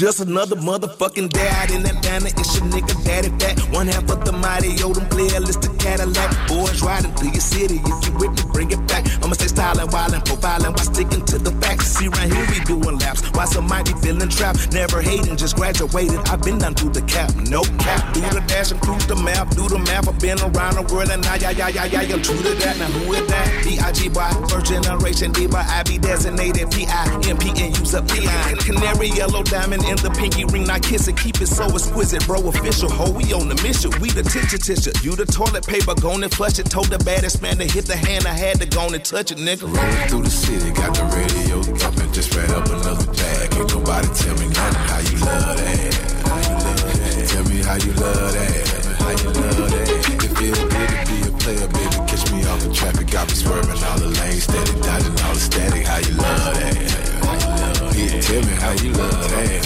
Just 0.01 0.21
another 0.21 0.57
motherfucking 0.57 1.29
dad 1.29 1.71
in 1.73 1.85
Atlanta. 1.85 2.29
It's 2.29 2.57
your 2.57 2.65
nigga 2.73 2.97
daddy 3.05 3.29
fat. 3.37 3.61
One 3.69 3.87
half 3.87 4.09
of 4.09 4.25
the 4.25 4.33
mighty 4.33 4.73
Odom 4.81 5.07
playlist 5.11 5.69
of 5.69 5.77
Cadillac. 5.79 6.49
Boys 6.49 6.81
riding 6.81 7.13
through 7.17 7.33
your 7.37 7.45
city. 7.45 7.83
If 7.85 8.09
you 8.09 8.13
with 8.17 8.33
me, 8.33 8.51
bring 8.51 8.71
it 8.71 8.81
back. 8.89 9.05
I'ma 9.23 9.35
stay 9.35 9.49
styling, 9.49 9.89
wildin', 9.89 10.25
profiling 10.25 10.73
while 10.73 10.89
sticking 10.89 11.23
to 11.27 11.37
the 11.37 11.51
facts. 11.61 11.89
See, 12.01 12.09
right 12.09 12.33
here 12.33 12.47
we 12.49 12.65
doing 12.65 12.97
laps. 12.97 13.29
Why 13.37 13.45
some 13.45 13.69
might 13.69 13.85
be 13.85 13.93
feeling 14.01 14.31
trapped. 14.31 14.73
Never 14.73 15.03
hating, 15.03 15.37
just 15.37 15.57
graduated. 15.57 16.21
I've 16.33 16.41
been 16.41 16.57
done 16.57 16.73
through 16.73 16.97
the 16.97 17.03
cap. 17.03 17.37
No 17.37 17.61
cap. 17.85 18.15
Do 18.15 18.23
the 18.23 18.43
dash 18.49 18.73
and 18.73 18.81
cruise 18.81 19.05
the 19.05 19.17
map. 19.17 19.51
Do 19.51 19.69
the 19.69 19.81
map. 19.81 20.09
I've 20.09 20.19
been 20.19 20.41
around 20.41 20.81
the 20.81 20.95
world 20.95 21.11
and 21.11 21.21
now, 21.21 21.35
yeah, 21.35 21.51
yeah, 21.51 21.69
yeah, 21.69 21.85
yeah, 21.85 22.09
yeah. 22.09 22.17
True 22.25 22.41
to 22.41 22.55
that. 22.65 22.79
Now 22.79 22.89
who 22.89 23.13
is 23.13 23.29
that? 23.29 23.65
B.I.G. 23.65 24.09
boy. 24.09 24.33
First 24.49 24.73
generation 24.73 25.33
D 25.33 25.47
boy. 25.47 25.61
I 25.61 25.83
be 25.83 25.99
designated 25.99 26.71
P.I.M.P. 26.71 27.45
and 27.61 27.77
use 27.77 27.93
up 27.93 28.09
P.I. 28.09 28.55
Canary 28.65 29.09
yellow 29.13 29.43
diamond 29.43 29.85
in 29.90 29.96
the 29.98 30.11
pinky 30.11 30.44
ring. 30.44 30.64
Not 30.64 30.83
kiss 30.83 31.09
it. 31.09 31.16
Keep 31.16 31.40
it 31.42 31.48
so 31.48 31.66
exquisite, 31.66 32.24
bro. 32.26 32.38
Official. 32.48 32.88
Ho, 32.90 33.11
we 33.11 33.33
on 33.35 33.48
the 33.48 33.59
mission. 33.66 33.90
We 34.00 34.11
the 34.11 34.22
tissue 34.22 34.59
tissue. 34.59 34.94
You 35.03 35.16
the 35.16 35.26
toilet 35.26 35.66
paper. 35.66 35.94
Gone 35.94 36.22
and 36.22 36.33
flush 36.33 36.59
it. 36.59 36.70
Told 36.70 36.87
the 36.87 36.98
baddest 36.98 37.42
man 37.42 37.59
to 37.59 37.66
hit 37.66 37.87
the 37.87 37.96
hand. 37.96 38.26
I 38.26 38.33
had 38.33 38.61
to 38.61 38.66
go 38.66 38.87
and 38.87 39.05
touch 39.05 39.33
it, 39.33 39.38
nigga. 39.38 39.66
Rolling 39.66 40.09
through 40.09 40.22
the 40.22 40.31
city, 40.31 40.70
got 40.70 40.94
the 40.94 41.05
radio 41.11 41.62
thumping, 41.62 42.12
just 42.12 42.35
ran 42.35 42.50
up 42.50 42.66
another 42.66 43.07
bag. 43.12 43.55
Ain't 43.59 43.74
nobody 43.74 44.09
tell 44.14 44.37
me 44.38 44.46
nothing. 44.55 44.87
How 44.90 45.00
you 45.11 45.18
love 45.26 45.57
that? 45.59 45.94
How 46.31 46.38
you 46.38 46.55
love 46.55 46.83
that? 46.94 47.29
Tell 47.29 47.44
me 47.50 47.59
how 47.66 47.76
you 47.76 47.92
love 47.98 48.33
that. 48.33 48.81
How 49.03 49.11
you 49.11 49.31
love 49.42 49.70
that? 49.74 49.88
It 50.24 50.33
feel 50.38 50.55
good 50.55 50.90
to 50.94 51.03
be 51.11 51.18
a 51.26 51.33
player, 51.42 51.68
baby. 51.68 51.98
Catch 52.07 52.24
me 52.31 52.46
off 52.46 52.61
the 52.62 52.70
traffic, 52.72 53.11
got 53.11 53.26
me 53.29 53.35
swerving 53.35 53.83
all 53.83 53.98
the 53.98 54.09
lanes, 54.22 54.44
steady 54.44 54.74
dodging 54.81 55.18
all 55.26 55.35
the 55.35 55.40
static. 55.40 55.85
How 55.87 55.98
you 55.98 56.14
love 56.14 56.55
that? 56.55 56.70
Tell 58.11 58.42
me 58.42 58.53
how 58.59 58.73
you 58.73 58.92
love 58.92 59.31
that. 59.31 59.62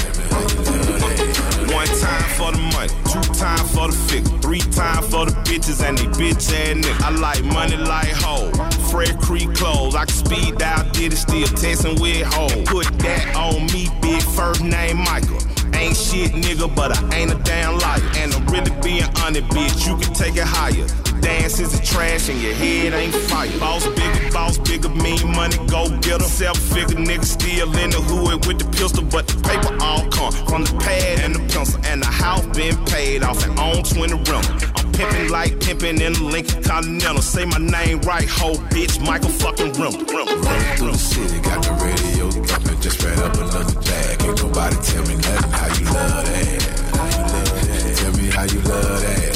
One 1.72 1.87
time 1.87 2.28
for 2.37 2.52
the 2.52 2.59
money, 2.76 2.92
two 3.09 3.22
time 3.33 3.66
for 3.68 3.88
the 3.88 3.96
figure, 4.09 4.38
three 4.40 4.61
time 4.61 5.02
for 5.02 5.24
the 5.24 5.33
bitches 5.48 5.83
and 5.83 5.96
they 5.96 6.04
bitch 6.04 6.52
ass 6.52 6.76
niggas. 6.76 7.00
I 7.00 7.11
like 7.11 7.42
money 7.44 7.76
like 7.78 8.12
hoe. 8.12 8.50
Fred 8.90 9.18
Creek 9.18 9.54
clothes, 9.54 9.94
I 9.94 10.04
can 10.04 10.14
speed 10.14 10.59
dial, 10.59 10.85
did 10.90 11.14
it 11.14 11.16
still 11.16 11.46
testing 11.46 11.98
with 12.00 12.22
hoe. 12.26 12.64
Put 12.66 12.87
that 12.98 13.35
on 13.35 13.64
me, 13.72 13.88
big 14.02 14.22
first 14.22 14.62
name 14.62 14.98
Michael. 14.98 15.38
Ain't 15.74 15.96
shit, 15.96 16.33
nigga, 16.33 16.68
but 16.76 16.92
I 16.96 17.16
ain't 17.16 17.33
a 17.33 17.38
damn 17.44 17.78
liar. 17.78 18.00
And 18.16 18.35
I'm 18.35 18.46
really 18.46 18.70
being 18.83 19.09
honest, 19.24 19.48
bitch. 19.48 19.88
You 19.88 19.96
can 19.96 20.12
take 20.12 20.37
it 20.37 20.44
higher. 20.44 20.87
Dance 21.24 21.58
is 21.58 21.72
a 21.72 21.82
trash 21.82 22.28
and 22.28 22.38
your 22.42 22.52
head 22.52 22.92
ain't 22.92 23.14
fire. 23.14 23.48
Boss 23.58 23.87
bigger, 23.87 24.30
boss 24.30 24.58
bigger, 24.58 24.90
mean 24.90 25.26
money, 25.34 25.56
go 25.68 25.88
get 26.04 26.20
'em. 26.20 26.28
Self 26.28 26.58
figure, 26.58 26.98
nigga 26.98 27.24
still 27.24 27.74
in 27.82 27.88
the 27.88 28.02
hood 28.08 28.44
with 28.46 28.58
the 28.58 28.68
pistol, 28.76 29.02
but 29.04 29.26
the 29.26 29.37
paper 29.48 29.74
all 29.80 30.04
come 30.10 30.32
from 30.46 30.64
the 30.64 30.74
pad 30.84 31.20
and 31.20 31.34
the 31.34 31.40
pencil. 31.52 31.80
And 31.87 32.02
the 32.02 32.12
house 32.22 32.44
been 32.54 32.76
paid 32.84 33.22
off 33.22 33.42
and 33.42 33.58
on 33.58 33.82
20 33.84 34.16
rental. 34.28 34.54
I'm 34.76 34.92
pimping 34.92 35.30
like 35.30 35.60
pimping 35.60 35.98
in 36.02 36.12
the 36.12 36.24
Lincoln 36.24 36.62
Continental. 36.62 37.22
Say 37.22 37.46
my 37.46 37.56
name 37.56 38.00
right, 38.02 38.28
ho, 38.28 38.52
bitch, 38.74 39.00
Michael 39.00 39.30
fucking 39.30 39.72
Rim. 39.80 39.94
Rolling 40.12 40.76
through 40.76 40.92
the 40.92 40.98
city, 40.98 41.40
got 41.40 41.62
the 41.62 41.72
radio 41.84 42.30
thumping, 42.44 42.80
just 42.82 43.02
ran 43.02 43.18
up 43.20 43.34
another 43.37 43.80
bag. 43.80 44.22
Ain't 44.24 44.42
nobody 44.42 44.76
tell 44.76 45.04
me 45.08 45.14
nothing. 45.24 45.52
How 45.58 45.68
you 45.78 45.87
love 45.96 46.24
that? 46.28 46.62
How 47.00 47.06
you 47.16 47.24
love 47.32 47.48
that? 47.68 47.96
Tell 47.96 48.12
me 48.12 48.26
how 48.28 48.44
you 48.44 48.60
love 48.60 49.00
that. 49.00 49.34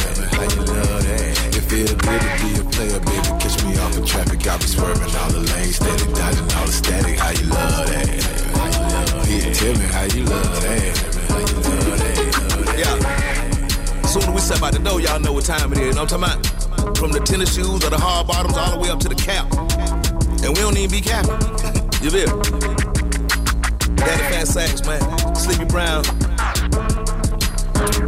To 2.09 2.15
be 2.41 2.57
a 2.57 2.65
player, 2.65 3.01
baby. 3.01 3.29
Catch 3.39 3.63
me 3.65 3.77
off 3.77 3.93
the 3.93 4.03
traffic, 4.03 4.43
got 4.43 4.61
me 4.61 4.67
swerving 4.67 5.15
all 5.15 5.31
the 5.31 5.41
lanes, 5.53 5.77
steady 5.77 6.11
dodging 6.15 6.57
all 6.57 6.65
the 6.65 6.73
static. 6.73 7.19
How 7.19 7.31
you 7.31 7.47
love 7.53 7.87
that? 7.87 8.09
It? 9.29 9.55
Tell 9.55 9.75
me 9.77 9.87
how 9.93 10.05
you 10.09 10.25
love 10.25 10.63
that. 10.63 10.97
How 11.29 11.39
you 11.39 11.55
love 11.69 11.99
that? 12.01 12.79
Yeah. 12.81 14.07
Soon 14.09 14.23
as 14.23 14.31
we 14.31 14.41
step 14.41 14.63
out 14.63 14.73
the 14.73 14.79
door, 14.79 15.03
y'all 15.03 15.21
know 15.21 15.35
what 15.35 15.45
time 15.45 15.71
it 15.75 15.79
is. 15.81 15.99
I'm 15.99 16.07
talking 16.07 16.25
about? 16.25 16.97
From 16.97 17.13
the 17.13 17.21
tennis 17.21 17.55
shoes 17.55 17.85
or 17.85 17.91
the 17.91 17.99
hard 18.01 18.27
bottoms 18.27 18.57
all 18.57 18.73
the 18.73 18.79
way 18.79 18.89
up 18.89 19.01
to 19.01 19.09
the 19.11 19.15
cap. 19.15 19.45
And 20.43 20.57
we 20.57 20.63
don't 20.65 20.79
even 20.79 20.91
be 20.91 21.03
capping. 21.03 21.37
you 22.03 22.09
feel? 22.09 22.41
Daddy 24.01 24.25
Fat 24.33 24.49
Sacks, 24.49 24.81
man. 24.87 25.37
Sleepy 25.37 25.67
Brown. 25.67 26.05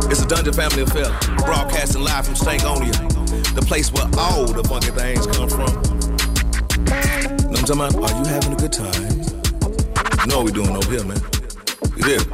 It's 0.08 0.22
a 0.22 0.26
Dungeon 0.26 0.54
Family 0.54 0.84
affair. 0.84 1.12
Broadcasting 1.44 2.02
live 2.02 2.24
from 2.24 2.34
Stankonia. 2.34 3.19
The 3.54 3.62
place 3.66 3.92
where 3.92 4.04
all 4.18 4.46
the 4.46 4.62
funky 4.64 4.90
things 4.90 5.26
come 5.26 5.48
from. 5.48 5.74
Know 7.50 7.50
what 7.50 7.58
I'm 7.58 7.64
talking 7.66 7.98
about? 7.98 8.12
Are 8.12 8.18
you 8.18 8.24
having 8.26 8.52
a 8.52 8.56
good 8.56 8.72
time? 8.72 9.10
You 10.20 10.26
know 10.26 10.36
what 10.38 10.46
we 10.46 10.52
doing 10.52 10.70
over 10.70 10.90
here, 10.90 11.04
man. 11.04 11.20
You 11.96 12.02
feel? 12.04 12.24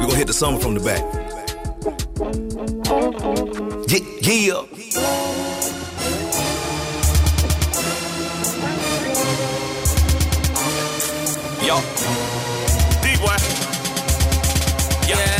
We 0.00 0.06
gonna 0.06 0.16
hit 0.16 0.26
the 0.26 0.32
summer 0.32 0.58
from 0.58 0.74
the 0.74 0.80
back. 0.80 1.02
Yeah, 3.88 4.00
yeah. 4.22 4.62
Yo. 11.66 11.80
D-Boy. 13.02 13.36
Yeah. 15.08 15.36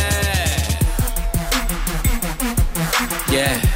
Yeah. 3.31 3.66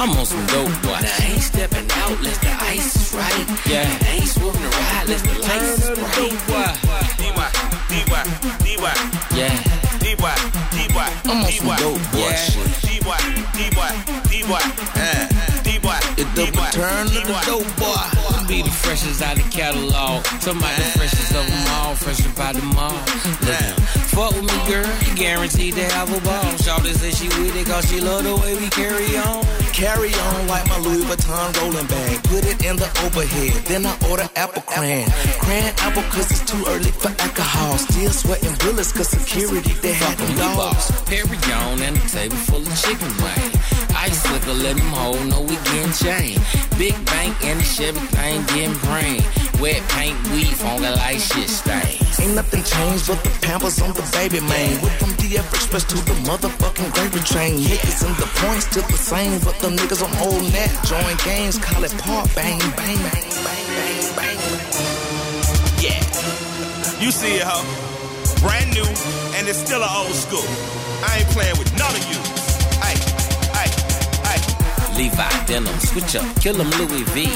I'm 0.00 0.16
on 0.16 0.24
some 0.24 0.46
dope, 0.46 0.72
boy. 0.80 0.96
Now 0.96 1.12
I 1.20 1.28
ain't 1.28 1.42
stepping 1.42 1.84
out 1.92 2.16
unless 2.16 2.38
the 2.38 2.48
ice 2.48 2.96
is 2.96 3.12
right. 3.12 3.44
Yeah. 3.68 3.84
I 4.00 4.16
ain't 4.16 4.28
swerving 4.28 4.62
the 4.62 4.68
ride 4.68 5.04
unless 5.04 5.20
the 5.20 5.36
lights 5.44 5.76
is 5.76 5.92
bright. 5.92 6.32
boy. 6.48 6.72
D-Boy. 7.20 7.50
D-Boy. 7.92 8.24
D-Boy. 8.64 8.96
Yeah. 9.36 9.52
D-Boy. 10.00 10.32
D-Boy. 10.72 11.04
I'm 11.28 11.44
on 11.44 11.52
some 11.52 11.76
dope, 11.76 12.00
boy. 12.16 12.32
D-Boy. 12.80 13.20
D-Boy. 13.52 13.92
D-Boy. 14.24 14.64
D-Boy. 15.68 16.00
It's 16.16 16.32
the 16.32 16.48
return 16.48 17.06
of 17.06 17.12
the 17.12 17.42
dope 17.44 17.68
boy. 17.76 18.39
Be 18.60 18.64
the 18.66 18.72
freshest 18.72 19.22
out 19.22 19.36
the 19.36 19.42
catalog. 19.44 20.22
Somebody 20.44 20.76
the 20.76 20.90
freshest 20.92 21.32
of 21.32 21.46
them 21.48 21.64
all, 21.80 21.94
fresh 21.94 22.20
about 22.26 22.54
the 22.54 22.60
mall. 22.76 22.92
Look, 23.48 23.72
fuck 24.12 24.36
with 24.36 24.44
me, 24.44 24.58
girl, 24.68 24.84
you 25.08 25.14
guaranteed 25.16 25.76
to 25.76 25.84
have 25.96 26.12
a 26.12 26.20
ball. 26.20 26.52
Shawty 26.60 26.92
said 26.92 27.14
she 27.14 27.28
with 27.40 27.56
it 27.56 27.66
cause 27.66 27.88
she 27.88 28.00
love 28.00 28.24
the 28.24 28.36
way 28.36 28.52
we 28.60 28.68
carry 28.68 29.16
on. 29.16 29.46
Carry 29.72 30.12
on 30.12 30.46
like 30.46 30.68
my 30.68 30.78
Louis 30.80 31.04
Vuitton 31.08 31.56
rolling 31.56 31.86
bag. 31.86 32.22
Put 32.24 32.44
it 32.44 32.62
in 32.62 32.76
the 32.76 32.84
overhead. 33.00 33.64
Then 33.64 33.86
I 33.86 33.96
order 34.10 34.28
apple 34.36 34.60
cran. 34.62 35.08
Cran 35.40 35.72
apple 35.78 36.02
cause 36.12 36.30
it's 36.30 36.44
too 36.44 36.62
early 36.68 36.92
for 36.92 37.08
alcohol. 37.16 37.78
Still 37.78 38.10
sweating 38.12 38.52
bullets 38.60 38.92
cause 38.92 39.08
security 39.08 39.72
they 39.80 39.94
had 39.94 40.18
them 40.18 40.36
dogs. 40.36 40.92
Perry 41.08 41.38
on 41.48 41.80
and 41.80 41.96
a 41.96 42.08
table 42.12 42.36
full 42.36 42.60
of 42.60 42.76
chicken 42.76 43.08
wing. 43.24 43.59
Ice 44.00 44.32
liquor, 44.32 44.54
let 44.54 44.76
them 44.76 44.88
hold, 44.96 45.20
no 45.28 45.42
we 45.42 45.56
getting 45.68 45.92
chain. 45.92 46.40
Big 46.78 46.96
bank 47.04 47.36
and 47.44 47.60
the 47.60 47.64
Chevy 47.64 48.00
thing 48.16 48.40
getting 48.48 48.76
brain. 48.88 49.20
Wet 49.60 49.82
paint, 49.92 50.16
weed, 50.32 50.56
funky 50.56 50.88
like 50.88 51.20
shit 51.20 51.50
stain. 51.50 52.00
Ain't 52.16 52.34
nothing 52.34 52.64
changed 52.64 53.08
but 53.08 53.20
the 53.22 53.28
pampers 53.44 53.80
on 53.82 53.92
the 53.92 54.00
baby 54.16 54.40
man. 54.40 54.80
Went 54.80 54.96
from 54.96 55.12
DF 55.20 55.44
Express 55.52 55.84
to 55.84 55.96
the 56.08 56.16
motherfucking 56.24 56.90
gravy 56.94 57.20
train. 57.28 57.60
Niggas 57.60 58.00
and 58.06 58.16
the 58.16 58.28
points 58.40 58.64
still 58.72 58.88
the 58.88 58.96
same, 58.96 59.38
but 59.44 59.58
the 59.60 59.68
niggas 59.68 60.00
on 60.00 60.12
old 60.24 60.48
net 60.50 60.72
join 60.88 61.16
games, 61.28 61.58
call 61.58 61.84
it 61.84 61.92
part 61.98 62.34
bang, 62.34 62.58
bang, 62.80 62.96
bang, 63.04 63.28
bang, 63.44 63.68
bang, 63.76 64.16
bang. 64.16 64.38
Yeah. 65.84 66.00
You 67.04 67.10
see 67.12 67.36
it, 67.36 67.44
ho. 67.44 67.60
Brand 68.40 68.72
new, 68.72 68.88
and 69.36 69.46
it's 69.46 69.60
still 69.60 69.82
an 69.82 69.92
old 69.92 70.16
school. 70.16 70.48
I 71.04 71.20
ain't 71.20 71.28
playing 71.36 71.58
with 71.58 71.68
none 71.76 71.92
of 71.92 72.04
you. 72.08 72.39
Levi 75.00 75.44
denim, 75.46 75.80
switch 75.80 76.14
up, 76.14 76.26
kill 76.42 76.60
'em 76.60 76.70
Louis 76.72 77.04
V. 77.14 77.26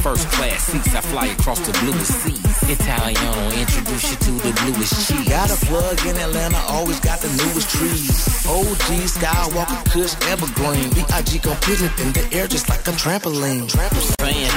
First 0.00 0.26
class 0.30 0.64
seats, 0.64 0.94
I 0.94 1.02
fly 1.02 1.26
across 1.26 1.60
the 1.60 1.72
bluest 1.80 2.12
seas. 2.22 2.40
Italiano, 2.66 3.42
introduce 3.62 4.04
you 4.10 4.16
to 4.26 4.32
the 4.46 4.52
bluest 4.60 4.94
cheese. 5.06 5.28
Got 5.28 5.50
a 5.50 5.58
plug 5.66 6.00
in 6.06 6.16
Atlanta, 6.16 6.56
always 6.68 6.98
got 6.98 7.20
the 7.20 7.28
newest 7.40 7.68
trees. 7.76 8.08
OG, 8.48 9.04
Skywalker, 9.16 9.80
Kush, 9.92 10.14
Evergreen. 10.32 10.88
B.I.G. 10.96 11.38
gon' 11.40 11.56
put 11.56 11.82
it 11.82 11.92
in 12.00 12.10
the 12.16 12.24
air 12.32 12.46
just 12.48 12.70
like 12.70 12.88
a 12.88 12.92
trampoline. 12.92 13.68
Fan, 14.22 14.50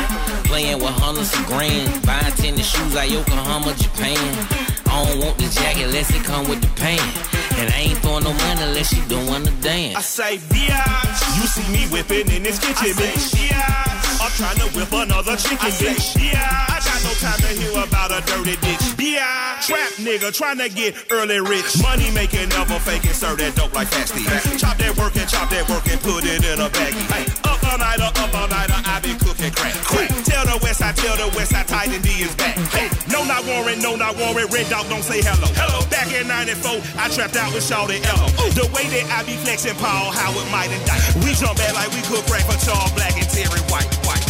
playing 0.45 0.79
with 0.79 0.95
hundreds 1.03 1.33
of 1.33 1.45
grand. 1.45 1.91
Buying 2.05 2.33
tennis 2.39 2.67
shoes 2.71 2.95
out 2.95 3.09
Yokohama, 3.09 3.73
Japan. 3.73 4.47
I 4.87 5.03
don't 5.03 5.19
want 5.19 5.37
the 5.37 5.49
jacket 5.49 5.87
unless 5.87 6.09
it 6.15 6.23
come 6.23 6.47
with 6.47 6.61
the 6.61 6.71
pants. 6.79 7.42
And 7.59 7.69
I 7.71 7.77
ain't 7.77 7.99
throwing 7.99 8.23
no 8.23 8.33
money 8.33 8.61
unless 8.63 8.89
she 8.89 9.01
don't 9.07 9.27
wanna 9.27 9.51
dance. 9.61 9.97
I 9.97 10.01
say, 10.01 10.37
biatch. 10.37 11.19
You 11.37 11.47
see 11.47 11.67
me 11.71 11.85
whipping 11.91 12.29
in 12.31 12.43
this 12.43 12.59
kitchen, 12.59 12.93
bitch. 12.97 13.35
Biatch. 13.35 14.21
I'm 14.23 14.31
trying 14.31 14.57
to 14.57 14.67
whip 14.77 14.91
another 14.91 15.35
chicken, 15.35 15.71
bitch. 15.81 15.99
Say, 15.99 16.19
Biatch. 16.19 16.69
I 16.69 16.79
got 16.79 16.99
no 17.03 17.13
time 17.19 17.39
to 17.39 17.47
hear 17.53 17.83
about 17.83 18.11
a 18.11 18.21
dirty 18.25 18.55
bitch. 18.57 18.83
Biatch. 18.95 19.67
Trap 19.67 19.91
nigga 19.99 20.33
trying 20.33 20.57
to 20.57 20.69
get 20.69 20.95
early 21.11 21.39
rich. 21.39 21.81
Money 21.81 22.11
making, 22.11 22.49
never 22.49 22.79
faking, 22.79 23.13
serve 23.13 23.37
that 23.37 23.55
dope 23.55 23.73
like 23.73 23.87
fasty. 23.87 24.23
Chop 24.59 24.77
that 24.77 24.97
work 24.97 25.15
and 25.15 25.29
chop 25.29 25.49
that 25.49 25.67
work 25.69 25.85
and 25.87 26.01
put 26.01 26.25
it 26.25 26.43
in 26.43 26.59
a 26.59 26.69
baggie. 26.69 27.05
Hey, 27.11 27.25
up 27.49 27.52
all 27.73 27.79
night, 27.79 27.99
up 28.01 28.35
all 28.35 28.47
night, 28.47 28.69
I 28.69 28.99
been 29.01 29.17
cooking 29.17 29.49
crack. 29.49 29.73
Crack. 29.89 30.09
Tell 30.29 30.45
the 30.45 30.59
west 30.61 30.77
side, 30.79 30.95
tell 30.95 31.17
the 31.17 31.25
west 31.33 31.51
side, 31.51 31.67
Titan 31.67 32.01
D 32.01 32.09
is 32.21 32.35
back. 32.35 32.53
Hey, 32.69 32.89
no, 33.09 33.25
not 33.25 33.41
Warren, 33.45 33.81
no, 33.81 33.95
not 33.95 34.15
Warren. 34.15 34.45
Red 34.53 34.69
dog 34.69 34.85
don't 34.89 35.01
say 35.01 35.25
hello. 35.25 35.49
Hello. 35.57 35.81
Back 35.89 36.13
in 36.13 36.27
94, 36.27 36.77
I 37.01 37.09
trapped 37.09 37.35
out 37.35 37.49
with 37.53 37.65
Shawty 37.65 37.97
Lo. 38.05 38.29
The 38.53 38.69
way 38.77 38.85
that 38.93 39.09
I 39.09 39.25
be 39.25 39.33
flexing 39.41 39.73
Paul 39.81 40.13
Howard 40.13 40.45
might 40.53 40.69
indict. 40.69 41.01
We 41.25 41.33
jump 41.33 41.57
back 41.57 41.73
like 41.73 41.89
we 41.97 42.01
cook 42.05 42.21
crack 42.29 42.45
for 42.45 42.57
Charles 42.61 42.93
Black 42.93 43.17
and 43.17 43.29
Terry 43.33 43.61
White. 43.73 43.89
White. 44.05 44.21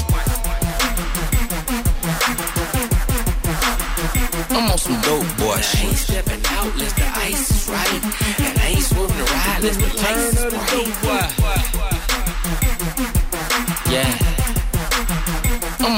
I'm 4.56 4.72
on 4.72 4.78
some 4.78 5.02
dope 5.02 5.28
boy 5.36 5.60
I 5.60 5.84
ain't 5.84 5.98
stepping 6.00 6.40
out 6.48 6.72
unless 6.72 6.94
the 6.94 7.08
ice 7.20 7.52
is 7.52 7.68
right. 7.68 8.04
And 8.40 8.56
I 8.56 8.66
ain't 8.72 8.88
swerving 8.88 9.18
the 9.20 9.28
ride 9.28 9.58
unless 9.60 9.78
the 9.84 9.90
lights 10.00 10.32
is 10.32 10.98
bright. 11.04 11.43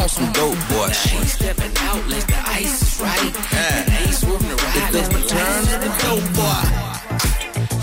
On 0.05 0.09
some 0.09 0.31
dope 0.33 0.53
boy 0.69 0.85
I 0.85 1.17
ain't 1.17 1.27
stepping 1.27 1.77
out 1.87 1.97
unless 2.03 2.25
the 2.25 2.39
ice 2.45 2.81
is 2.85 3.01
right. 3.01 3.33
And 3.53 3.89
I 3.89 3.97
ain't 4.05 4.13
swerving 4.13 4.49
the 4.49 4.55
ride 4.55 4.87
unless 4.89 5.07
the 5.15 5.21
Turn 5.33 5.61
to 5.71 5.77
the 5.85 5.91
dope 6.03 6.29
boy. 6.39 6.63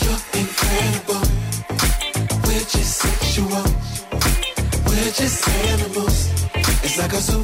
You're 0.02 0.22
incredible. 0.40 1.22
We're 2.46 2.66
just 2.74 2.92
sexual. 3.06 3.64
We're 4.86 5.12
just 5.20 5.48
animals. 5.70 6.16
It's 6.84 6.96
like 6.98 7.12
a 7.12 7.20
zoo 7.28 7.42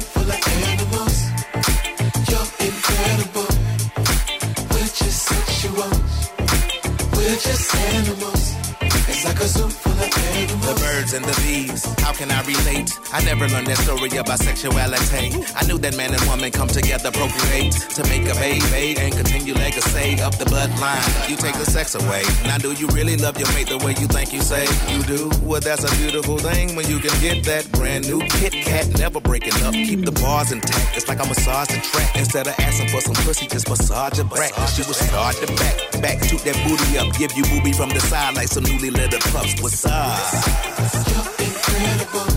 birds 11.09 11.13
and 11.13 11.25
the 11.25 11.41
bees, 11.41 11.85
how 11.99 12.13
can 12.13 12.31
I 12.31 12.41
relate? 12.41 12.91
I 13.11 13.23
never 13.23 13.47
learned 13.47 13.67
that 13.67 13.77
story 13.77 14.09
about 14.17 14.39
sexuality. 14.39 15.31
I 15.55 15.65
knew 15.65 15.77
that 15.79 15.95
man 15.97 16.13
and 16.13 16.21
woman 16.27 16.51
come 16.51 16.67
together, 16.67 17.11
procreate 17.11 17.73
to 17.95 18.03
make 18.09 18.23
a 18.23 18.35
baby 18.35 18.97
and 18.99 19.13
continue 19.13 19.53
legacy 19.53 20.21
up 20.21 20.37
the 20.37 20.45
bloodline. 20.45 21.29
You 21.29 21.35
take 21.35 21.55
the 21.55 21.65
sex 21.65 21.95
away. 21.95 22.23
Now, 22.43 22.57
do 22.57 22.73
you 22.73 22.87
really 22.87 23.17
love 23.17 23.37
your 23.39 23.51
mate 23.53 23.69
the 23.69 23.77
way 23.77 23.95
you 23.99 24.07
think 24.07 24.33
you 24.33 24.41
say 24.41 24.65
you 24.93 25.03
do? 25.03 25.29
Well, 25.43 25.61
that's 25.61 25.83
a 25.83 25.91
beautiful 25.97 26.37
thing 26.37 26.75
when 26.75 26.87
you 26.89 26.99
can 26.99 27.13
get 27.21 27.43
that 27.45 27.71
brand 27.71 28.07
new 28.07 28.21
Kit 28.39 28.53
Kat, 28.53 28.87
never 28.97 29.19
breaking 29.19 29.55
up. 29.63 29.73
Keep 29.73 30.05
the 30.05 30.11
bars 30.11 30.51
intact. 30.51 30.97
It's 30.97 31.07
like 31.07 31.19
I 31.19 31.27
massage 31.27 31.67
the 31.67 31.79
track 31.81 32.15
instead 32.15 32.47
of 32.47 32.55
asking 32.59 32.89
for 32.89 33.01
some 33.01 33.15
pussy, 33.25 33.47
just 33.47 33.69
massage 33.69 34.17
your 34.17 34.27
back. 34.27 34.53
She 34.69 34.83
will 34.83 34.93
start 34.93 35.35
the 35.37 35.47
back, 35.57 36.01
back, 36.01 36.17
toot 36.27 36.41
that 36.45 36.57
booty 36.67 36.97
up, 36.97 37.15
give 37.17 37.31
you 37.37 37.43
booby 37.45 37.73
from 37.73 37.89
the 37.89 37.99
side 37.99 38.35
like 38.35 38.47
some 38.47 38.63
newly 38.63 38.89
littered 38.89 39.21
pups. 39.31 39.61
What's 39.61 39.85
up? 39.85 40.98
You're 41.07 41.29
incredible. 41.47 42.27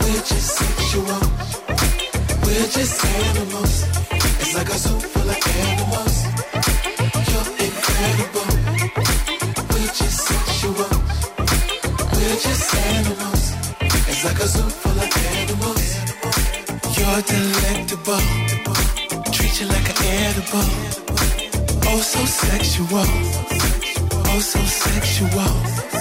We're 0.00 0.24
just 0.30 0.48
sexual. 0.60 1.20
We're 2.44 2.68
just 2.76 3.04
animals. 3.04 3.74
It's 4.40 4.54
like 4.54 4.68
a 4.68 4.78
zoo 4.78 5.00
full 5.12 5.30
of 5.30 5.40
animals. 5.66 6.16
You're 7.30 7.50
incredible. 7.66 8.50
We're 9.70 9.94
just 10.00 10.18
sexual. 10.30 10.90
We're 12.14 12.38
just 12.46 12.74
animals. 12.94 13.44
It's 14.10 14.22
like 14.24 14.40
a 14.40 14.46
zoo 14.46 14.68
full 14.80 14.98
of 15.04 15.10
animals. 15.38 15.86
You're 16.96 17.22
delectable. 17.34 18.24
Treat 19.32 19.54
you 19.60 19.66
like 19.66 19.88
an 19.90 19.98
edible. 20.26 20.68
Oh, 21.88 22.00
so 22.00 22.24
sexual. 22.24 23.08
Oh, 24.32 24.40
so 24.40 24.60
sexual. 24.64 25.99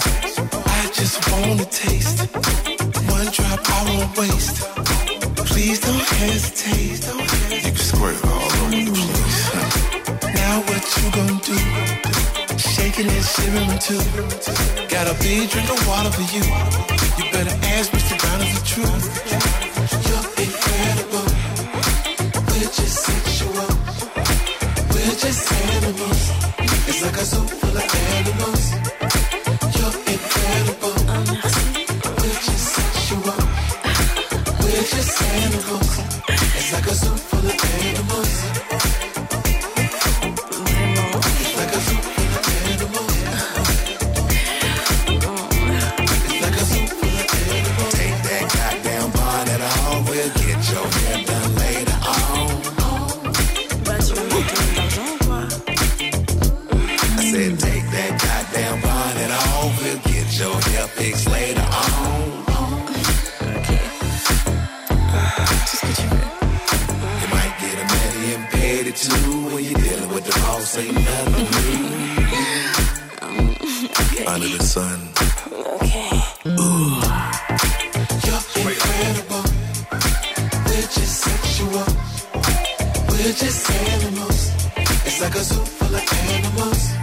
Taste. 1.30 2.26
One 3.08 3.28
drop 3.28 3.60
I 3.64 3.84
won't 3.88 4.18
waste. 4.18 4.58
Please 5.46 5.80
don't 5.80 6.08
hesitate. 6.18 7.06
You 7.54 7.72
can 7.72 7.76
squirt 7.78 8.18
all 8.26 8.42
over 8.42 8.70
the 8.72 8.92
place. 8.98 9.40
Now 10.34 10.56
what 10.68 10.84
you 10.98 11.06
gonna 11.18 11.40
do? 11.46 11.58
Shaking 12.58 13.08
and 13.08 13.26
shivering 13.34 13.78
too. 13.78 14.02
Got 14.90 15.06
a 15.08 15.16
big 15.22 15.50
drink 15.52 15.70
of 15.70 15.88
water 15.88 16.12
for 16.12 16.26
you. 16.34 16.44
You 17.18 17.32
better 17.32 17.56
ask 17.78 17.92
Mr. 17.92 18.18
Brown 18.20 18.42
if 18.42 18.50
it's 18.58 18.66
true. 18.72 18.96
You're 20.08 20.28
incredible. 20.44 21.28
We're 22.50 22.74
just 22.80 22.96
sexual. 23.06 23.70
We're 24.94 25.18
just 25.26 25.42
animals. 25.54 26.22
It's 26.90 27.02
like 27.04 27.18
a 27.18 27.26
zoo 27.26 27.46
full 27.60 27.78
of 27.78 27.96
animals. 28.18 28.59
Just 83.40 83.72
animals. 83.72 84.52
It's 85.06 85.22
like 85.22 85.36
a 85.36 85.44
zoo 85.44 85.64
full 85.64 85.96
of 85.96 86.14
animals. 86.30 86.99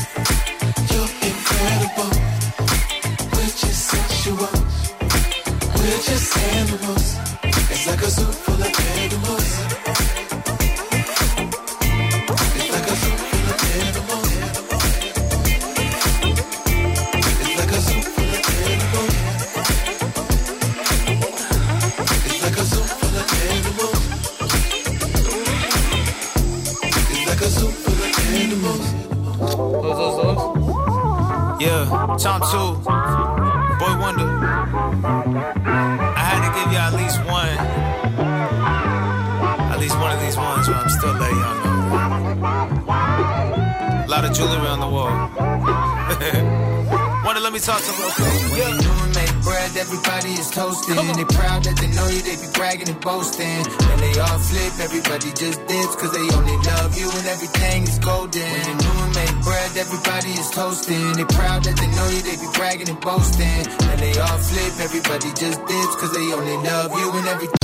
Talk 47.67 47.83
to 47.83 47.93
him. 47.99 48.11
When 48.55 48.63
you 48.63 48.79
new 48.79 48.97
and 49.03 49.15
make 49.19 49.35
bread, 49.43 49.75
everybody 49.75 50.39
is 50.39 50.49
toasting. 50.55 50.95
They 51.19 51.27
proud 51.35 51.67
that 51.67 51.75
they 51.83 51.91
know 51.91 52.07
you, 52.07 52.23
they 52.23 52.39
be 52.39 52.47
bragging 52.55 52.89
and 52.89 53.01
boasting. 53.03 53.67
When 53.91 53.99
they 53.99 54.15
all 54.23 54.39
flip, 54.39 54.73
everybody 54.79 55.35
just 55.35 55.59
dips, 55.67 55.95
cause 55.99 56.13
they 56.15 56.27
only 56.31 56.57
love 56.63 56.95
you 56.95 57.11
and 57.11 57.27
everything 57.27 57.83
is 57.83 57.99
golden. 57.99 58.47
When 58.47 58.77
you 58.79 58.93
and 59.03 59.15
make 59.19 59.35
bread, 59.43 59.71
everybody 59.75 60.31
is 60.39 60.49
toasting. 60.55 61.19
They 61.19 61.27
proud 61.27 61.67
that 61.67 61.75
they 61.75 61.91
know 61.91 62.09
you, 62.15 62.23
they 62.23 62.39
be 62.39 62.49
bragging 62.55 62.89
and 62.89 63.01
boasting. 63.03 63.63
When 63.83 63.99
they 63.99 64.15
all 64.15 64.39
flip, 64.39 64.73
everybody 64.79 65.35
just 65.35 65.59
dips, 65.67 65.95
cause 65.99 66.13
they 66.15 66.27
only 66.39 66.57
love 66.63 66.95
you 66.95 67.11
and 67.19 67.27
everything 67.27 67.51
is 67.51 67.51
golden. 67.51 67.56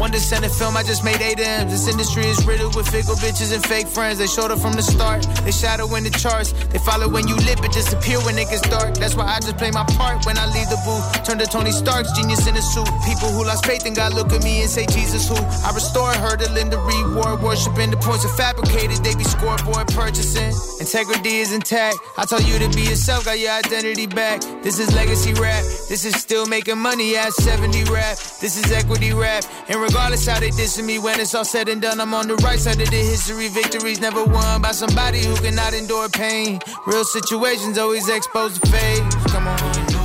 One 0.00 0.10
descendant 0.10 0.54
film, 0.54 0.78
I 0.78 0.82
just 0.82 1.04
made 1.04 1.20
eight 1.20 1.38
M's. 1.38 1.70
This 1.70 1.86
industry 1.86 2.24
is 2.24 2.42
riddled 2.46 2.74
with 2.74 2.88
fickle 2.88 3.16
bitches 3.16 3.52
and 3.52 3.62
fake 3.66 3.86
friends. 3.86 4.16
They 4.16 4.26
showed 4.26 4.50
up 4.50 4.58
from 4.58 4.72
the 4.72 4.80
start. 4.80 5.28
They 5.44 5.52
shadow 5.52 5.94
in 5.94 6.04
the 6.04 6.10
charts. 6.10 6.52
They 6.72 6.78
follow 6.78 7.06
when 7.06 7.28
you 7.28 7.36
lit, 7.36 7.60
but 7.60 7.70
disappear 7.70 8.16
when 8.24 8.38
it 8.38 8.48
gets 8.48 8.62
dark. 8.62 8.94
That's 8.94 9.14
why 9.14 9.26
I 9.26 9.40
just 9.40 9.58
play 9.58 9.70
my 9.70 9.84
part 10.00 10.24
when 10.24 10.38
I 10.38 10.46
leave 10.56 10.70
the 10.72 10.80
booth. 10.88 11.04
Turn 11.26 11.36
to 11.36 11.44
Tony 11.44 11.70
Stark's 11.70 12.12
genius 12.12 12.46
in 12.46 12.56
a 12.56 12.62
suit. 12.62 12.88
People 13.04 13.28
who 13.28 13.44
lost 13.44 13.66
faith 13.66 13.84
in 13.84 13.92
God 13.92 14.14
look 14.14 14.32
at 14.32 14.42
me 14.42 14.62
and 14.62 14.70
say, 14.70 14.86
Jesus, 14.86 15.28
who? 15.28 15.36
I 15.36 15.70
restore 15.74 16.14
her 16.14 16.34
to 16.34 16.50
Linda 16.52 16.78
reward, 16.78 17.42
worshiping 17.42 17.90
the 17.90 17.98
points 17.98 18.24
are 18.24 18.32
fabricated. 18.40 19.04
They 19.04 19.14
be 19.14 19.24
scoreboard 19.24 19.88
purchasing. 19.88 20.56
Integrity 20.80 21.44
is 21.44 21.52
intact. 21.52 21.98
I 22.16 22.24
told 22.24 22.48
you 22.48 22.58
to 22.58 22.70
be 22.70 22.88
yourself, 22.88 23.26
got 23.26 23.38
your 23.38 23.52
identity 23.52 24.06
back. 24.06 24.40
This 24.62 24.78
is 24.80 24.94
legacy 24.94 25.34
rap. 25.34 25.60
This 25.92 26.06
is 26.06 26.16
still 26.16 26.46
making 26.46 26.78
money 26.78 27.16
at 27.16 27.34
70 27.34 27.84
rap. 27.92 28.16
This 28.40 28.56
is 28.56 28.72
equity 28.72 29.12
rap. 29.12 29.44
And 29.68 29.89
regardless 29.90 30.26
how 30.26 30.38
they 30.38 30.50
dissing 30.50 30.84
me, 30.84 30.98
when 30.98 31.18
it's 31.20 31.34
all 31.34 31.44
said 31.44 31.68
and 31.68 31.82
done, 31.82 32.00
I'm 32.00 32.14
on 32.14 32.28
the 32.28 32.36
right 32.36 32.58
side 32.58 32.80
of 32.80 32.90
the 32.90 32.96
history. 32.96 33.48
Victories 33.48 34.00
never 34.00 34.24
won 34.24 34.62
by 34.62 34.72
somebody 34.72 35.18
who 35.24 35.34
cannot 35.36 35.74
endure 35.74 36.08
pain. 36.08 36.60
Real 36.86 37.04
situations 37.04 37.76
always 37.76 38.08
expose 38.08 38.58
the 38.58 38.66
fade. 38.68 39.02
Come 39.32 39.48
on. 39.48 40.00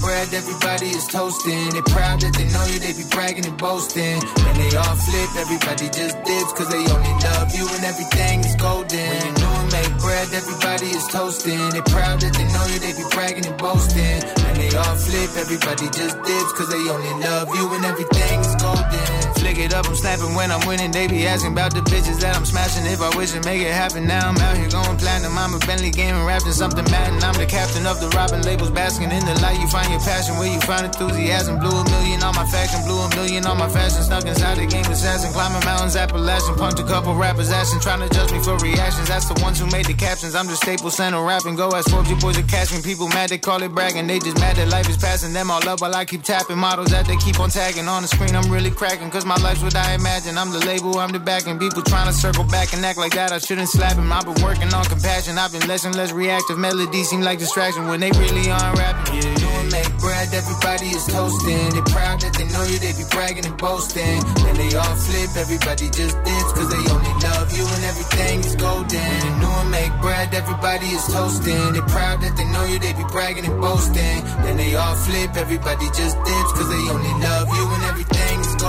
Bread, 0.00 0.32
everybody 0.32 0.88
is 0.88 1.06
toasting. 1.08 1.68
They 1.70 1.82
proud 1.82 2.22
that 2.22 2.32
they 2.32 2.48
know 2.48 2.64
you, 2.70 2.78
they 2.78 2.94
be 2.96 3.04
bragging 3.10 3.44
and 3.44 3.58
boasting. 3.58 4.22
When 4.40 4.54
they 4.56 4.72
all 4.78 4.96
flip, 4.96 5.30
everybody 5.36 5.90
just 5.90 6.16
dips, 6.24 6.52
cause 6.54 6.68
they 6.70 6.80
only 6.80 7.14
love 7.18 7.52
you 7.52 7.66
and 7.68 7.84
everything 7.84 8.40
is 8.40 8.54
golden. 8.56 8.94
When 8.94 9.26
you 9.26 9.34
new 9.36 9.52
and 9.58 9.70
make 9.74 9.92
bread, 9.98 10.32
everybody 10.32 10.88
is 10.96 11.04
toasting. 11.08 11.70
They 11.70 11.82
proud 11.92 12.22
that 12.22 12.32
they 12.32 12.46
know 12.46 12.64
you, 12.72 12.78
they 12.78 12.94
be 12.94 13.04
bragging 13.10 13.46
and 13.46 13.58
boasting. 13.58 14.22
When 14.42 14.54
they 14.56 14.70
all 14.78 14.96
flip, 14.96 15.30
everybody 15.36 15.86
just 15.90 16.16
dips, 16.22 16.52
cause 16.56 16.70
they 16.70 16.84
only 16.88 17.14
love 17.20 17.52
you 17.52 17.64
and 17.74 17.84
everything 17.84 18.40
is 18.40 18.54
golden. 18.62 19.17
Flick 19.38 19.58
it 19.58 19.72
up, 19.72 19.86
I'm 19.86 19.94
snapping 19.94 20.34
when 20.34 20.50
I'm 20.50 20.66
winning. 20.66 20.90
They 20.90 21.06
be 21.06 21.26
asking 21.26 21.52
about 21.52 21.72
the 21.72 21.80
bitches 21.80 22.18
that 22.20 22.36
I'm 22.36 22.44
smashing. 22.44 22.84
If 22.86 23.00
I 23.00 23.14
wish 23.16 23.32
to 23.32 23.40
make 23.46 23.62
it 23.62 23.72
happen, 23.72 24.06
now 24.06 24.28
I'm 24.28 24.36
out 24.38 24.56
here 24.56 24.68
going 24.68 24.96
platinum. 24.98 25.38
I'm 25.38 25.54
a 25.54 25.58
Bentley 25.62 25.90
gaming, 25.90 26.24
rapping 26.26 26.52
something 26.52 26.84
Madden. 26.90 27.22
I'm 27.22 27.38
the 27.38 27.46
captain 27.46 27.86
of 27.86 28.00
the 28.00 28.08
Robin 28.18 28.42
labels, 28.42 28.70
basking 28.70 29.10
in 29.10 29.24
the 29.24 29.38
light. 29.40 29.60
You 29.60 29.68
find 29.68 29.88
your 29.90 30.00
passion 30.00 30.36
where 30.36 30.50
you 30.50 30.60
find 30.66 30.84
enthusiasm. 30.86 31.58
Blew 31.62 31.70
a 31.70 31.84
million 31.90 32.22
on 32.22 32.34
my 32.34 32.46
faction, 32.46 32.82
blew 32.82 32.98
a 32.98 33.08
million 33.14 33.46
on 33.46 33.56
my 33.58 33.68
fashion. 33.68 34.02
Snuck 34.02 34.26
inside 34.26 34.58
the 34.58 34.66
game 34.66 34.86
assassin, 34.90 35.32
climbing 35.32 35.64
mountains, 35.64 35.94
Appalachian. 35.94 36.58
Punked 36.58 36.82
a 36.82 36.86
couple 36.86 37.14
rappers, 37.14 37.50
asking, 37.50 37.80
trying 37.80 38.02
to 38.02 38.10
judge 38.10 38.32
me 38.32 38.42
for 38.42 38.58
reactions. 38.58 39.06
That's 39.06 39.30
the 39.30 39.38
ones 39.40 39.60
who 39.60 39.70
made 39.70 39.86
the 39.86 39.94
captions. 39.94 40.34
I'm 40.34 40.48
just 40.48 40.62
staple 40.62 40.90
center 40.90 41.22
rapping. 41.22 41.54
Go 41.54 41.70
ask 41.78 41.88
Forbes, 41.90 42.10
your 42.10 42.18
boys 42.18 42.38
are 42.38 42.48
catching. 42.50 42.82
People 42.82 43.06
mad, 43.08 43.30
they 43.30 43.38
call 43.38 43.62
it 43.62 43.70
bragging. 43.70 44.06
They 44.08 44.18
just 44.18 44.40
mad 44.40 44.56
that 44.56 44.68
life 44.68 44.88
is 44.88 44.96
passing 44.96 45.32
them 45.32 45.50
all 45.50 45.62
up 45.68 45.80
while 45.80 45.94
I 45.94 46.04
keep 46.04 46.22
tapping 46.22 46.58
models 46.58 46.90
that 46.90 47.06
they 47.06 47.16
keep 47.16 47.38
on 47.38 47.50
tagging 47.50 47.86
on 47.86 48.02
the 48.02 48.08
screen. 48.08 48.34
I'm 48.34 48.50
really 48.50 48.70
cracking, 48.70 49.10
cause 49.10 49.27
my 49.28 49.36
life's 49.44 49.62
what 49.62 49.76
I 49.76 49.92
imagine. 49.92 50.38
I'm 50.38 50.50
the 50.50 50.64
label, 50.64 50.98
I'm 50.98 51.12
the 51.12 51.20
backing. 51.20 51.58
People 51.58 51.82
trying 51.82 52.08
to 52.08 52.14
circle 52.14 52.44
back 52.44 52.72
and 52.72 52.82
act 52.84 52.96
like 52.96 53.12
that. 53.12 53.30
I 53.30 53.38
shouldn't 53.38 53.68
slap 53.68 53.96
him. 53.96 54.10
I've 54.10 54.24
been 54.24 54.42
working 54.42 54.72
on 54.72 54.84
compassion. 54.86 55.36
I've 55.36 55.52
been 55.52 55.68
less 55.68 55.84
and 55.84 55.94
less 55.94 56.12
reactive. 56.12 56.56
Melodies 56.56 57.10
seem 57.10 57.20
like 57.20 57.38
distraction 57.38 57.86
when 57.88 58.00
they 58.00 58.10
really 58.12 58.48
aren't 58.50 58.78
rapping. 58.78 59.20
Yeah, 59.20 59.34
New 59.36 59.52
and 59.60 59.70
make 59.70 59.92
bread, 60.00 60.32
everybody 60.32 60.88
is 60.96 61.04
toasting. 61.06 61.68
They 61.76 61.84
proud 61.92 62.24
that 62.24 62.32
they 62.40 62.48
know 62.48 62.64
you, 62.64 62.78
they 62.80 62.96
be 62.96 63.04
bragging 63.10 63.44
and 63.44 63.58
boasting. 63.58 64.24
When 64.48 64.56
they 64.56 64.72
all 64.74 64.96
flip, 64.96 65.30
everybody 65.36 65.86
just 65.92 66.16
dips, 66.24 66.50
cause 66.56 66.70
they 66.72 66.84
only 66.88 67.14
love 67.20 67.52
you 67.52 67.64
and 67.68 67.84
everything 67.84 68.40
is 68.40 68.56
golden. 68.56 69.20
New 69.44 69.54
and 69.60 69.70
make 69.70 69.92
bread, 70.00 70.32
everybody 70.32 70.88
is 70.88 71.04
toasting. 71.12 71.76
They 71.76 71.84
proud 71.92 72.24
that 72.24 72.32
they 72.36 72.48
know 72.48 72.64
you, 72.64 72.78
they 72.80 72.96
be 72.96 73.04
bragging 73.12 73.44
and 73.44 73.60
boasting. 73.60 74.24
Then 74.40 74.56
they 74.56 74.74
all 74.74 74.96
flip, 74.96 75.36
everybody 75.36 75.84
just 75.92 76.16
dips, 76.16 76.52
cause 76.56 76.68
they 76.72 76.84
only 76.88 77.14
love 77.20 77.48
you 77.52 77.64
and 77.76 77.84
everything 77.92 78.08
is 78.16 78.17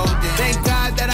golden. 0.06 0.30
Thank 0.38 0.69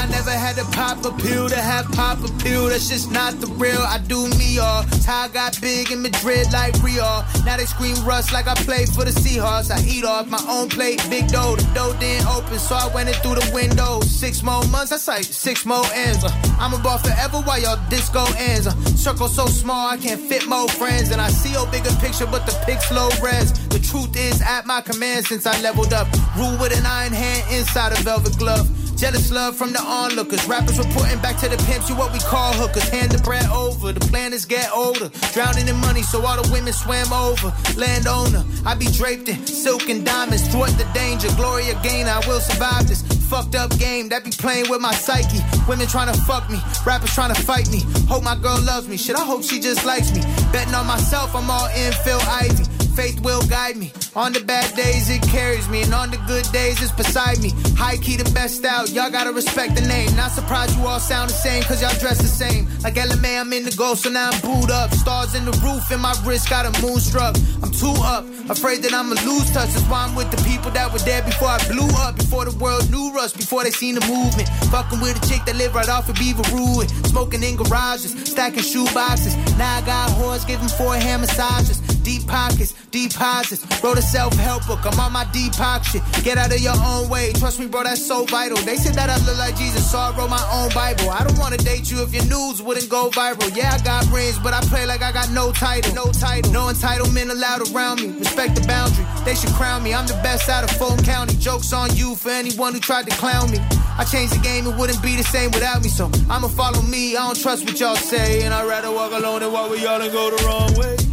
I 0.05 0.07
never 0.09 0.29
had 0.29 0.55
to 0.57 0.65
pop 0.65 1.03
a 1.03 1.11
pill 1.17 1.49
to 1.49 1.55
have 1.55 1.87
pop 1.93 2.19
a 2.19 2.31
pill. 2.37 2.67
That's 2.69 2.89
just 2.89 3.09
not 3.09 3.33
the 3.41 3.47
real. 3.57 3.81
I 3.81 3.97
do 3.97 4.29
me 4.37 4.59
all. 4.59 4.85
I 5.07 5.29
got 5.33 5.59
big 5.59 5.91
in 5.91 6.03
Madrid 6.03 6.45
like 6.53 6.77
Rio. 6.83 7.25
Now 7.43 7.57
they 7.57 7.65
scream 7.65 7.95
rust 8.05 8.31
like 8.31 8.45
I 8.45 8.53
play 8.53 8.85
for 8.85 9.03
the 9.03 9.09
Seahawks. 9.09 9.71
I 9.71 9.81
eat 9.83 10.05
off 10.05 10.27
my 10.29 10.43
own 10.47 10.69
plate, 10.69 11.01
big 11.09 11.27
dough. 11.29 11.55
The 11.55 11.63
dough 11.73 11.97
didn't 11.99 12.27
open, 12.27 12.59
so 12.59 12.75
I 12.75 12.87
went 12.93 13.09
in 13.09 13.15
through 13.15 13.41
the 13.41 13.49
window. 13.51 13.99
Six 14.01 14.43
more 14.43 14.63
months, 14.67 14.91
that's 14.91 15.07
like 15.07 15.23
six 15.23 15.65
more 15.65 15.85
ends. 15.95 16.23
Uh, 16.23 16.29
I'm 16.59 16.75
a 16.75 16.77
ball 16.77 16.99
forever 16.99 17.41
while 17.41 17.59
y'all 17.59 17.81
disco 17.89 18.25
ends. 18.37 18.67
Uh, 18.67 18.75
circle 18.93 19.27
so 19.27 19.47
small, 19.47 19.89
I 19.89 19.97
can't 19.97 20.21
fit 20.21 20.47
more 20.47 20.67
friends. 20.67 21.09
And 21.09 21.19
I 21.19 21.29
see 21.29 21.53
your 21.53 21.65
bigger 21.71 21.93
picture, 21.99 22.27
but 22.27 22.45
the 22.45 22.53
pics 22.67 22.91
low 22.91 23.09
res. 23.23 23.53
The 23.69 23.79
truth 23.79 24.15
is 24.15 24.39
at 24.43 24.67
my 24.67 24.81
command 24.81 25.25
since 25.25 25.47
I 25.47 25.59
leveled 25.61 25.93
up. 25.93 26.07
Rule 26.37 26.55
with 26.61 26.77
an 26.77 26.85
iron 26.85 27.11
hand 27.11 27.41
inside 27.51 27.91
a 27.91 28.03
velvet 28.03 28.37
glove. 28.37 28.69
Jealous 28.95 29.29
love 29.29 29.57
from 29.57 29.73
the 29.73 29.81
onlookers. 29.81 30.47
Rappers 30.47 30.77
reporting 30.77 31.19
back 31.19 31.37
to 31.37 31.49
the 31.49 31.57
pimps, 31.67 31.89
you 31.89 31.95
what 31.95 32.13
we 32.13 32.19
call 32.19 32.53
hookers. 32.53 32.87
Hand 32.89 33.11
the 33.11 33.21
bread 33.21 33.45
over, 33.49 33.91
the 33.91 33.99
plan 33.99 34.31
is 34.31 34.45
get 34.45 34.71
older. 34.73 35.09
Drowning 35.33 35.67
in 35.67 35.75
money, 35.77 36.01
so 36.01 36.25
all 36.25 36.41
the 36.41 36.49
women 36.51 36.71
swam 36.71 37.11
over. 37.11 37.51
Landowner, 37.75 38.43
I 38.65 38.75
be 38.75 38.85
draped 38.85 39.27
in 39.27 39.45
silk 39.45 39.89
and 39.89 40.05
diamonds. 40.05 40.47
Thwart 40.47 40.71
the 40.77 40.87
danger, 40.93 41.27
Gloria 41.35 41.77
Gaynor, 41.83 42.09
I 42.09 42.27
will 42.27 42.39
survive 42.39 42.87
this. 42.87 43.03
Fucked 43.27 43.55
up 43.55 43.75
game 43.77 44.09
that 44.09 44.23
be 44.23 44.31
playing 44.31 44.69
with 44.69 44.79
my 44.79 44.93
psyche. 44.93 45.39
Women 45.67 45.87
trying 45.87 46.13
to 46.13 46.21
fuck 46.21 46.49
me, 46.49 46.59
rappers 46.85 47.13
trying 47.13 47.33
to 47.33 47.41
fight 47.41 47.69
me. 47.69 47.81
Hope 48.07 48.23
my 48.23 48.35
girl 48.35 48.61
loves 48.61 48.87
me, 48.87 48.97
shit, 48.97 49.17
I 49.17 49.25
hope 49.25 49.43
she 49.43 49.59
just 49.59 49.83
likes 49.85 50.13
me. 50.13 50.21
Betting 50.53 50.73
on 50.73 50.87
myself, 50.87 51.35
I'm 51.35 51.49
all 51.49 51.67
in 51.67 51.91
Phil 52.03 52.21
Ivey. 52.21 52.74
Faith 52.95 53.19
will 53.21 53.41
guide 53.47 53.75
me. 53.75 53.91
On 54.15 54.31
the 54.31 54.39
bad 54.39 54.73
days, 54.73 55.09
it 55.09 55.21
carries 55.23 55.67
me. 55.67 55.81
And 55.83 55.93
on 55.93 56.09
the 56.11 56.17
good 56.27 56.49
days, 56.53 56.81
it's 56.81 56.93
beside 56.93 57.41
me. 57.41 57.51
High 57.75 57.97
key, 57.97 58.15
the 58.15 58.23
best 58.31 58.63
out. 58.63 58.89
Y'all 58.89 59.11
gotta 59.11 59.33
respect 59.33 59.75
the 59.75 59.81
name. 59.81 60.15
Not 60.15 60.31
surprised 60.31 60.77
you 60.77 60.87
all 60.87 61.01
sound 61.01 61.29
the 61.29 61.33
same, 61.33 61.61
cause 61.63 61.81
y'all 61.81 61.99
dress 61.99 62.19
the 62.19 62.31
same. 62.31 62.69
Like 62.83 62.95
LMA, 62.95 63.41
I'm 63.41 63.51
in 63.51 63.65
the 63.65 63.75
ghost, 63.75 64.03
so 64.03 64.09
now 64.09 64.29
I'm 64.31 64.39
booed 64.39 64.71
up. 64.71 64.93
Stars 64.93 65.35
in 65.35 65.43
the 65.43 65.51
roof, 65.59 65.91
and 65.91 66.01
my 66.01 66.15
wrist 66.23 66.49
got 66.49 66.63
a 66.65 66.71
moonstruck. 66.81 67.35
I'm 67.61 67.71
too 67.71 67.93
up, 67.99 68.23
afraid 68.49 68.81
that 68.83 68.93
I'ma 68.93 69.19
lose 69.27 69.51
touch. 69.51 69.75
That's 69.75 69.83
why 69.91 70.07
I'm 70.07 70.15
with 70.15 70.31
the 70.31 70.41
people 70.47 70.71
that 70.71 70.91
were 70.93 70.99
there 70.99 71.21
before 71.21 71.49
I 71.49 71.59
blew 71.67 71.89
up. 71.99 72.15
Before 72.15 72.45
the 72.45 72.55
world 72.57 72.89
knew 72.89 73.11
us, 73.19 73.33
before 73.33 73.65
they 73.65 73.71
seen 73.71 73.95
the 73.95 74.05
movement. 74.07 74.47
Fucking 74.71 75.01
with 75.01 75.19
a 75.19 75.23
chick 75.27 75.43
that 75.45 75.57
live 75.57 75.75
right 75.75 75.89
off 75.89 76.07
of 76.07 76.15
Beaver 76.15 76.47
Ruin. 76.55 76.87
Smoking 77.11 77.43
in 77.43 77.57
garages, 77.57 78.15
stacking 78.23 78.63
shoe 78.63 78.87
boxes. 78.93 79.35
Now 79.57 79.79
I 79.79 79.81
got 79.85 80.09
whores 80.15 80.47
giving 80.47 80.69
four 80.69 80.95
hand 80.95 81.23
massages. 81.27 81.83
Deep 82.05 82.27
pockets, 82.27 82.73
deposits. 82.91 83.65
Wrote 83.83 83.97
a 83.97 84.01
self-help 84.01 84.67
book. 84.67 84.85
I'm 84.85 84.99
on 84.99 85.11
my 85.11 85.25
Deepak 85.33 85.83
shit. 85.83 86.03
Get 86.23 86.37
out 86.37 86.53
of 86.53 86.61
your 86.61 86.77
own 86.77 87.09
way. 87.09 87.33
Trust 87.33 87.59
me, 87.59 87.65
bro, 87.65 87.83
that's 87.83 88.05
so 88.05 88.25
vital. 88.25 88.57
They 88.57 88.77
said 88.77 88.93
that 88.93 89.09
I 89.09 89.17
look 89.25 89.39
like 89.39 89.57
Jesus, 89.57 89.89
so 89.89 89.97
I 89.97 90.15
wrote 90.15 90.29
my 90.29 90.45
own 90.53 90.69
Bible. 90.69 91.09
I 91.09 91.23
don't 91.23 91.37
wanna 91.39 91.57
date 91.57 91.89
you 91.89 92.03
if 92.03 92.13
your 92.13 92.23
news 92.25 92.61
wouldn't 92.61 92.89
go 92.89 93.09
viral. 93.09 93.49
Yeah, 93.57 93.73
I 93.73 93.83
got 93.83 94.05
rings, 94.11 94.37
but 94.37 94.53
I 94.53 94.61
play 94.69 94.85
like 94.85 95.01
I 95.01 95.11
got 95.11 95.31
no 95.31 95.51
title. 95.51 95.95
No 95.95 96.11
title. 96.11 96.51
No 96.51 96.67
entitlement 96.67 97.31
allowed 97.31 97.73
around 97.73 98.01
me. 98.01 98.13
Respect 98.19 98.53
the 98.53 98.61
boundary. 98.67 99.05
They 99.25 99.33
should 99.33 99.53
crown 99.57 99.81
me. 99.81 99.95
I'm 99.95 100.05
the 100.05 100.19
best 100.21 100.47
out 100.47 100.63
of 100.63 100.69
Fulton 100.77 101.03
County. 101.03 101.33
Jokes 101.37 101.73
on 101.73 101.95
you 101.95 102.13
for 102.13 102.29
anyone 102.29 102.75
who 102.75 102.79
tried 102.79 103.09
to 103.09 103.17
clown 103.17 103.49
me. 103.49 103.57
I 103.97 104.03
changed 104.03 104.35
the 104.35 104.43
game, 104.43 104.67
it 104.67 104.75
wouldn't 104.77 105.01
be 105.01 105.15
the 105.15 105.23
same 105.23 105.49
without 105.49 105.81
me. 105.81 105.89
So 105.89 106.11
I'ma 106.29 106.49
follow 106.49 106.83
me. 106.83 107.17
I 107.17 107.25
don't 107.25 107.41
trust 107.41 107.65
what 107.65 107.79
y'all 107.79 107.95
say, 107.95 108.43
and 108.43 108.53
I'd 108.53 108.67
rather 108.67 108.91
walk 108.91 109.11
alone 109.11 109.39
than 109.39 109.51
walk 109.51 109.71
with 109.71 109.81
y'all 109.81 109.99
and 109.99 110.11
go 110.11 110.29
the 110.29 110.43
wrong 110.45 110.71
way. 110.75 111.04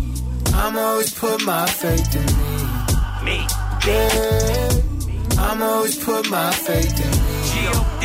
I'm 0.54 0.76
always 0.76 1.12
put 1.12 1.44
my 1.44 1.66
faith 1.66 2.14
in 2.14 2.26
me. 2.40 3.36
Me. 3.36 3.46
Yeah. 3.86 4.70
I'm 5.38 5.62
always 5.62 5.96
put 6.02 6.30
my 6.30 6.50
faith 6.52 6.98
in 7.04 7.10
me. 7.10 7.32
G.O.D. 7.52 8.04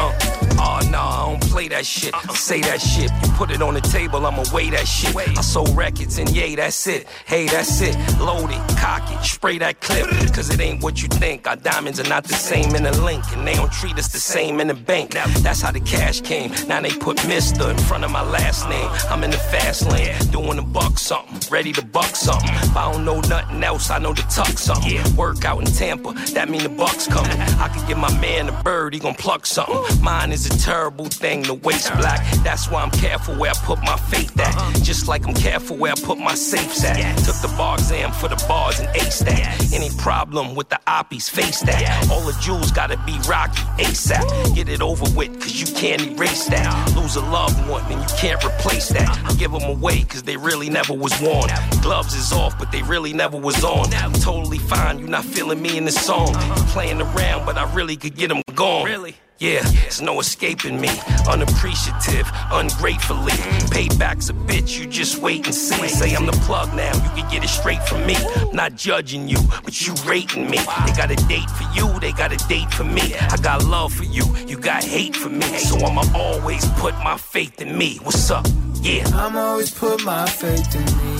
Uh, 0.00 0.27
Uh, 0.58 0.80
oh, 0.82 0.90
no, 0.90 0.98
I 0.98 1.26
don't 1.30 1.50
play 1.50 1.68
that 1.68 1.86
shit. 1.86 2.14
Say 2.34 2.60
that 2.62 2.80
shit. 2.80 3.10
You 3.22 3.32
put 3.36 3.50
it 3.50 3.62
on 3.62 3.74
the 3.74 3.80
table, 3.80 4.26
I'ma 4.26 4.44
weigh 4.52 4.70
that 4.70 4.86
shit. 4.86 5.14
I 5.16 5.40
sold 5.40 5.76
records 5.76 6.18
and 6.18 6.28
yay, 6.30 6.54
that's 6.56 6.86
it. 6.86 7.06
Hey, 7.26 7.46
that's 7.46 7.80
it. 7.80 7.96
Load 8.18 8.50
it, 8.50 8.76
cock 8.76 9.02
it, 9.12 9.24
spray 9.24 9.58
that 9.58 9.80
clip. 9.80 10.08
Cause 10.34 10.50
it 10.52 10.60
ain't 10.60 10.82
what 10.82 11.00
you 11.02 11.08
think. 11.08 11.46
Our 11.46 11.56
diamonds 11.56 12.00
are 12.00 12.08
not 12.08 12.24
the 12.24 12.34
same 12.34 12.74
in 12.74 12.82
the 12.82 13.00
link. 13.02 13.24
And 13.32 13.46
they 13.46 13.54
don't 13.54 13.72
treat 13.72 13.96
us 13.98 14.08
the 14.08 14.18
same 14.18 14.60
in 14.60 14.68
the 14.68 14.74
bank. 14.74 15.14
Now, 15.14 15.26
that's 15.38 15.60
how 15.60 15.70
the 15.70 15.80
cash 15.80 16.20
came. 16.20 16.52
Now 16.66 16.80
they 16.80 16.90
put 16.90 17.18
Mr. 17.18 17.70
in 17.70 17.78
front 17.78 18.04
of 18.04 18.10
my 18.10 18.22
last 18.22 18.68
name. 18.68 18.90
I'm 19.10 19.22
in 19.24 19.30
the 19.30 19.38
fast 19.38 19.88
lane, 19.90 20.16
doing 20.30 20.58
a 20.58 20.62
buck 20.62 20.98
something. 20.98 21.38
Ready 21.50 21.72
to 21.72 21.84
buck 21.84 22.16
something. 22.16 22.50
If 22.50 22.76
I 22.76 22.90
don't 22.92 23.04
know 23.04 23.20
nothing 23.20 23.62
else, 23.62 23.90
I 23.90 23.98
know 23.98 24.12
to 24.12 24.22
tuck 24.28 24.58
something. 24.58 25.16
Work 25.16 25.44
out 25.44 25.60
in 25.60 25.66
Tampa, 25.66 26.12
that 26.34 26.48
mean 26.48 26.62
the 26.62 26.68
bucks 26.68 27.06
coming. 27.06 27.30
I 27.30 27.68
could 27.68 27.86
give 27.86 27.98
my 27.98 28.12
man 28.20 28.48
a 28.48 28.62
bird, 28.62 28.94
he 28.94 29.00
gon' 29.00 29.14
pluck 29.14 29.46
something. 29.46 30.02
Mine 30.02 30.32
is 30.32 30.47
a 30.48 30.58
terrible 30.58 31.06
thing, 31.06 31.42
the 31.42 31.54
waste 31.54 31.92
black. 31.96 32.24
That's 32.42 32.70
why 32.70 32.82
I'm 32.82 32.90
careful 32.90 33.34
where 33.36 33.50
I 33.50 33.54
put 33.64 33.78
my 33.82 33.96
faith 33.96 34.38
at. 34.38 34.54
Just 34.82 35.08
like 35.08 35.26
I'm 35.26 35.34
careful 35.34 35.76
where 35.76 35.92
I 35.92 35.94
put 35.94 36.18
my 36.18 36.34
safes 36.34 36.84
at. 36.84 36.96
Took 37.18 37.36
the 37.36 37.54
bar 37.56 37.74
exam 37.74 38.12
for 38.12 38.28
the 38.28 38.42
bars 38.48 38.78
and 38.80 38.88
ace 38.96 39.20
that. 39.20 39.72
Any 39.72 39.90
problem 39.98 40.54
with 40.54 40.68
the 40.68 40.80
oppies, 40.86 41.30
face 41.30 41.60
that. 41.62 42.08
All 42.10 42.22
the 42.22 42.36
jewels 42.40 42.70
gotta 42.72 42.96
be 43.06 43.18
rocky, 43.28 43.62
ASAP. 43.82 44.54
Get 44.54 44.68
it 44.68 44.82
over 44.82 45.04
with, 45.16 45.40
cause 45.40 45.60
you 45.60 45.66
can't 45.74 46.02
erase 46.02 46.46
that. 46.46 46.94
Lose 46.96 47.16
a 47.16 47.20
loved 47.20 47.68
one 47.68 47.84
and 47.92 48.00
you 48.00 48.16
can't 48.16 48.42
replace 48.44 48.88
that. 48.90 49.36
Give 49.38 49.52
them 49.52 49.64
away, 49.64 50.02
cause 50.02 50.22
they 50.22 50.36
really 50.36 50.70
never 50.70 50.94
was 50.94 51.18
worn. 51.20 51.48
Gloves 51.82 52.14
is 52.14 52.32
off, 52.32 52.58
but 52.58 52.72
they 52.72 52.82
really 52.82 53.12
never 53.12 53.36
was 53.36 53.62
on. 53.64 53.90
Totally 54.20 54.58
fine, 54.58 54.98
you 54.98 55.06
not 55.06 55.24
feeling 55.24 55.60
me 55.60 55.76
in 55.76 55.84
the 55.84 55.92
song. 55.92 56.34
Playing 56.68 57.00
around, 57.00 57.46
but 57.46 57.56
I 57.56 57.72
really 57.74 57.96
could 57.96 58.16
get 58.16 58.28
them 58.28 58.42
gone. 58.54 58.84
Really? 58.84 59.16
Yeah, 59.40 59.62
there's 59.62 60.02
no 60.02 60.18
escaping 60.18 60.80
me. 60.80 60.90
Unappreciative, 61.28 62.28
ungratefully. 62.50 63.30
Payback's 63.70 64.28
a 64.30 64.32
bitch, 64.32 64.76
you 64.76 64.86
just 64.86 65.18
wait 65.22 65.46
and 65.46 65.54
see. 65.54 65.86
Say 65.86 66.12
I'm 66.16 66.26
the 66.26 66.32
plug 66.32 66.74
now, 66.74 66.92
you 66.92 67.22
can 67.22 67.30
get 67.30 67.44
it 67.44 67.48
straight 67.48 67.80
from 67.84 68.04
me. 68.04 68.16
Not 68.52 68.74
judging 68.74 69.28
you, 69.28 69.38
but 69.62 69.86
you 69.86 69.94
rating 70.04 70.50
me. 70.50 70.58
They 70.58 70.92
got 70.92 71.12
a 71.12 71.16
date 71.28 71.48
for 71.50 71.72
you, 71.72 72.00
they 72.00 72.10
got 72.10 72.32
a 72.32 72.48
date 72.48 72.74
for 72.74 72.82
me. 72.82 73.14
I 73.14 73.36
got 73.36 73.64
love 73.64 73.92
for 73.92 74.02
you, 74.02 74.24
you 74.48 74.58
got 74.58 74.82
hate 74.82 75.14
for 75.14 75.28
me. 75.28 75.46
So 75.58 75.78
I'ma 75.86 76.02
always 76.16 76.66
put 76.72 76.94
my 77.04 77.16
faith 77.16 77.60
in 77.60 77.78
me. 77.78 78.00
What's 78.02 78.28
up? 78.32 78.44
Yeah. 78.80 79.06
I'ma 79.14 79.38
always 79.38 79.70
put 79.70 80.04
my 80.04 80.26
faith 80.28 80.74
in 80.74 80.84
me. 80.84 81.18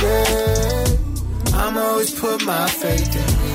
Yeah. 0.00 1.58
I'ma 1.58 1.80
always 1.80 2.12
put 2.20 2.44
my 2.44 2.68
faith 2.68 3.16
in 3.16 3.48
me. 3.48 3.53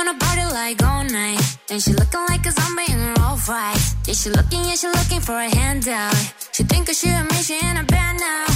Wanna 0.00 0.18
party 0.18 0.46
like 0.54 0.82
all 0.82 1.04
night. 1.04 1.40
And 1.70 1.82
she 1.82 1.92
looking 1.92 2.24
like 2.28 2.44
a 2.46 2.52
zombie 2.52 2.90
in 2.92 2.98
her 2.98 3.14
all 3.20 3.38
right. 3.48 3.80
Yeah, 4.06 4.14
she 4.14 4.30
looking, 4.30 4.62
yeah, 4.68 4.76
she 4.80 4.88
looking 4.88 5.20
for 5.20 5.34
a 5.34 5.48
handout. 5.58 6.16
She 6.52 6.62
think 6.64 6.88
she 6.88 7.08
a 7.08 7.22
me, 7.30 7.38
she 7.48 7.58
in 7.68 7.76
a 7.76 7.84
band 7.84 8.18
now. 8.18 8.46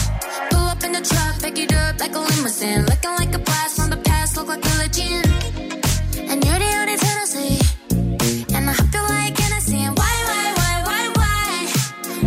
Pull 0.50 0.66
up 0.72 0.82
in 0.84 0.92
the 0.92 1.02
truck, 1.10 1.34
pick 1.42 1.58
it 1.58 1.72
up 1.74 2.00
like 2.00 2.14
a 2.14 2.18
limousine. 2.18 2.86
Looking 2.86 3.14
like 3.20 3.34
a 3.34 3.38
blast 3.38 3.76
from 3.76 3.90
the 3.90 4.00
past, 4.08 4.36
look 4.36 4.48
like 4.48 4.64
a 4.64 4.74
legend. 4.82 5.26
And 6.30 6.38
you're 6.44 6.60
the 6.64 6.70
only 6.80 6.96
Tennessee. 7.04 7.58
And 8.54 8.70
I 8.70 8.72
hope 8.72 8.94
you 8.94 9.02
like 9.16 9.36
Hennessy. 9.38 9.80
And 9.86 9.96
why, 9.98 10.14
why, 10.30 10.46
why, 10.60 10.74
why, 10.88 11.02
why? 11.20 11.50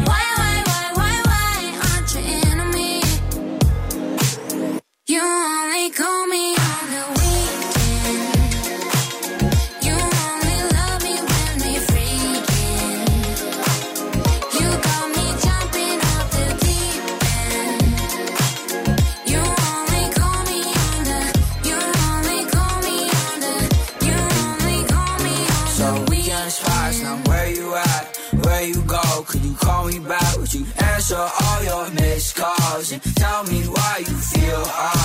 Why, 0.09 0.23
why, 0.39 0.55
why, 0.69 0.83
why, 0.99 1.13
why 1.29 1.55
aren't 1.85 2.09
you 2.13 2.21
into 2.37 2.65
me? 2.77 2.91
You 5.07 5.21
only 5.21 5.89
call 5.89 6.27
me 6.27 6.43
on 6.55 6.85
the 6.93 7.16
answer 31.09 31.31
all 31.45 31.63
your 31.63 31.89
missed 31.91 32.35
calls? 32.35 32.91
And 32.91 33.01
tell 33.15 33.43
me 33.45 33.61
why 33.63 33.97
you 33.99 34.15
feel. 34.15 34.96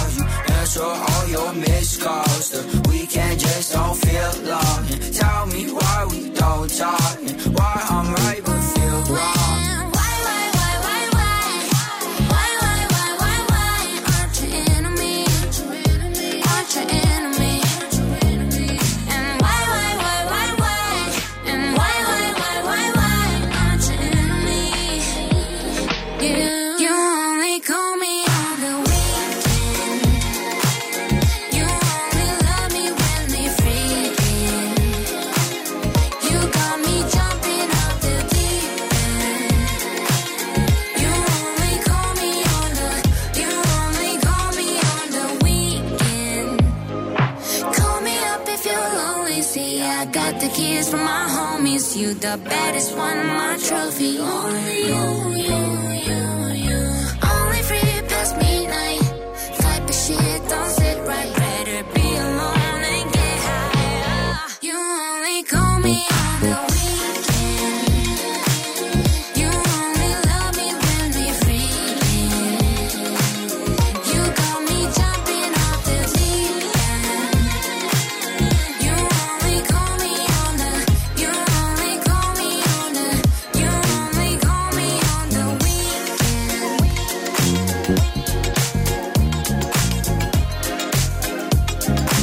Double 91.85 92.22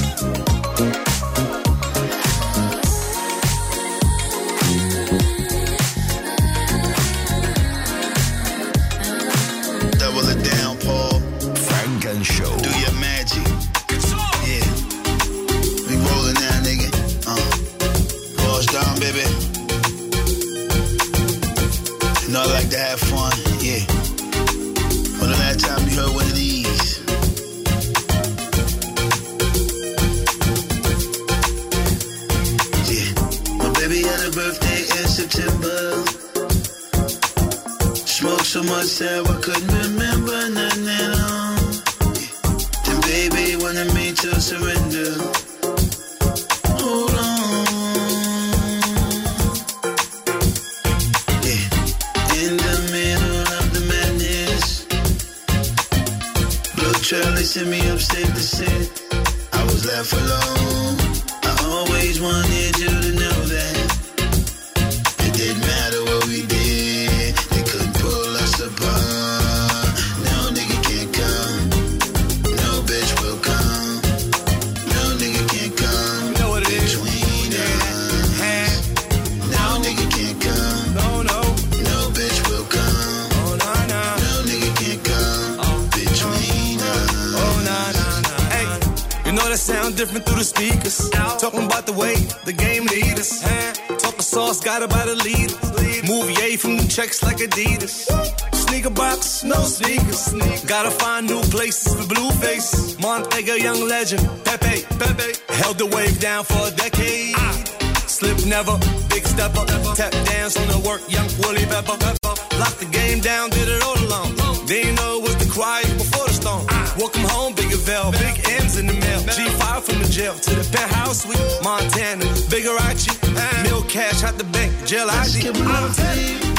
Lock 112.60 112.76
the 112.76 112.86
game 112.92 113.22
down, 113.22 113.50
did 113.52 113.70
it 113.70 113.82
all 113.82 113.98
alone. 113.98 114.36
Then 114.68 114.88
you 114.88 114.94
know 114.94 115.20
it 115.20 115.24
was 115.24 115.38
the 115.38 115.50
quiet 115.50 115.88
before 115.98 116.28
the 116.28 116.34
storm. 116.34 116.66
Welcome 117.00 117.24
home, 117.24 117.54
Big 117.56 117.72
Avell, 117.72 118.12
big 118.12 118.36
M's 118.62 118.78
in 118.78 118.86
the 118.86 118.94
mail. 118.94 119.22
G5 119.22 119.84
from 119.84 120.04
the 120.04 120.10
jail 120.10 120.36
to 120.36 120.52
the 120.56 120.70
penthouse 120.70 121.24
suite, 121.24 121.40
Montana. 121.64 122.26
Bigarachi, 122.52 123.16
Mill 123.64 123.84
cash 123.84 124.24
out 124.24 124.38
the 124.38 124.44
bank, 124.44 124.74
jail 124.86 125.10
ID. 125.10 125.52
Montana. 125.64 126.50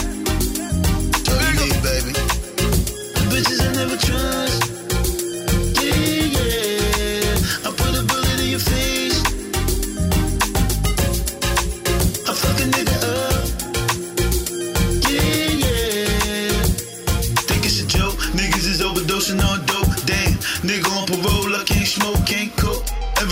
baby. 1.84 2.12
Bitches 3.28 3.60
I 3.60 3.72
never 3.74 3.96
trust. 3.96 4.79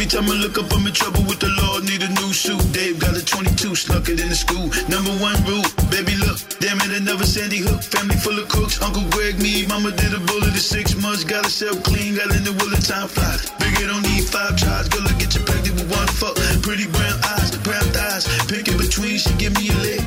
Time 0.09 0.31
I 0.31 0.41
look 0.41 0.57
up, 0.57 0.73
I'm 0.73 0.87
in 0.87 0.93
trouble 0.93 1.21
with 1.29 1.39
the 1.39 1.53
law. 1.61 1.79
Need 1.85 2.03
a 2.03 2.09
new 2.17 2.33
suit. 2.33 2.61
Dave 2.73 2.99
got 2.99 3.17
a 3.17 3.25
22, 3.25 3.77
snuck 3.77 4.09
it 4.09 4.21
in 4.21 4.29
the 4.33 4.35
school. 4.35 4.73
Number 4.89 5.13
one 5.21 5.37
rule, 5.45 5.65
baby, 5.93 6.17
look. 6.17 6.41
Damn 6.65 6.81
it, 6.81 6.97
another 6.97 7.29
Sandy 7.29 7.61
Hook. 7.61 7.83
Family 7.85 8.17
full 8.17 8.39
of 8.41 8.49
cooks. 8.49 8.81
Uncle 8.81 9.05
Greg, 9.13 9.37
me, 9.39 9.67
mama 9.69 9.93
did 9.93 10.15
a 10.17 10.21
bullet 10.25 10.57
in 10.57 10.65
six 10.65 10.97
months. 10.97 11.25
Got 11.25 11.45
herself 11.45 11.83
clean, 11.85 12.17
got 12.17 12.33
in 12.33 12.43
the 12.43 12.57
will 12.57 12.73
of 12.73 12.81
time 12.81 13.09
fly. 13.09 13.37
Bigger 13.61 13.87
don't 13.93 14.03
need 14.09 14.25
five 14.25 14.57
tries. 14.57 14.89
Girl, 14.89 15.05
I 15.05 15.13
get 15.21 15.37
you 15.37 15.45
pregnant 15.45 15.77
with 15.77 15.91
one 15.93 16.09
fuck. 16.17 16.37
Pretty 16.65 16.89
brown 16.89 17.19
eyes, 17.37 17.53
brown 17.61 17.85
thighs. 17.93 18.25
Pick 18.49 18.69
in 18.69 18.81
between, 18.81 19.21
she 19.21 19.33
give 19.37 19.53
me 19.61 19.69
a 19.69 19.77
lick. 19.85 20.03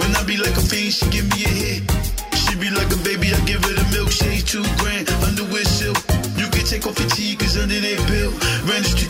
When 0.00 0.16
I 0.16 0.24
be 0.24 0.40
like 0.40 0.56
a 0.56 0.64
fiend, 0.64 0.96
she 0.96 1.04
give 1.12 1.28
me 1.28 1.44
a 1.44 1.52
hit. 1.52 1.82
She 2.40 2.56
be 2.56 2.72
like 2.72 2.88
a 2.88 3.00
baby, 3.04 3.28
I 3.36 3.40
give 3.44 3.60
her 3.64 3.74
the 3.76 3.84
milkshake, 3.92 4.48
two 4.48 4.64
grand, 4.80 5.12
underwear 5.28 5.64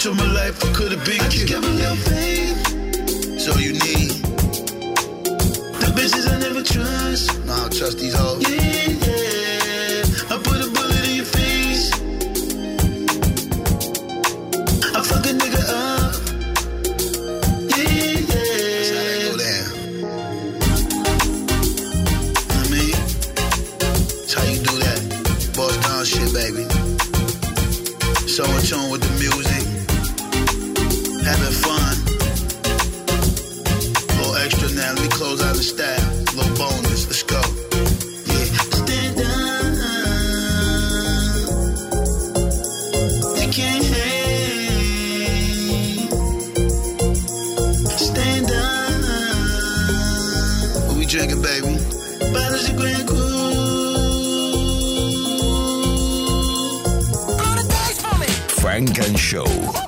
Of 0.05 0.17
my 0.17 0.27
life, 0.33 0.65
I 0.65 0.73
could've 0.73 1.05
been 1.05 1.21
I 1.21 1.29
just 1.29 1.49
got 1.49 1.63
my 1.63 1.69
little 1.69 1.95
faith. 1.95 2.59
So 3.39 3.57
you 3.57 3.73
need 3.73 4.11
the 5.79 5.93
bitches 5.95 6.27
I 6.29 6.39
never 6.41 6.65
trust. 6.65 7.39
No, 7.47 7.53
I 7.53 7.57
don't 7.61 7.73
trust 7.73 7.99
these 8.01 8.13
hoes. 8.13 8.43
Yeah, 8.43 8.59
yeah. 8.59 10.03
I 10.29 10.39
put 10.43 10.61
a 10.61 10.69
bullet 10.75 11.09
in 11.09 11.15
your 11.15 11.25
face. 11.25 11.93
I 14.91 15.03
fuck 15.07 15.25
a 15.25 15.33
nigga 15.39 15.63
up. 15.71 16.15
Yeah, 17.71 18.19
yeah. 18.19 18.43
That's 18.75 18.91
how 18.91 19.03
that 19.07 19.19
go 19.31 19.37
down. 19.39 19.71
I 22.51 22.61
mean, 22.75 22.97
that's 24.19 24.35
how 24.35 24.45
you 24.51 24.59
do 24.67 24.75
that. 24.83 25.01
Boss 25.55 25.77
down 25.87 26.05
shit, 26.05 26.33
baby. 26.35 26.65
So 28.27 28.43
in 28.45 28.63
tune 28.63 28.91
with 28.91 29.03
the 29.03 29.12
What 51.33 51.45
baby? 51.45 51.79
Bottles 52.31 52.69
of 52.69 52.77
Grand 52.77 53.09
Cru. 53.09 53.17
Funk 58.61 58.99
and 58.99 59.19
Show. 59.19 59.82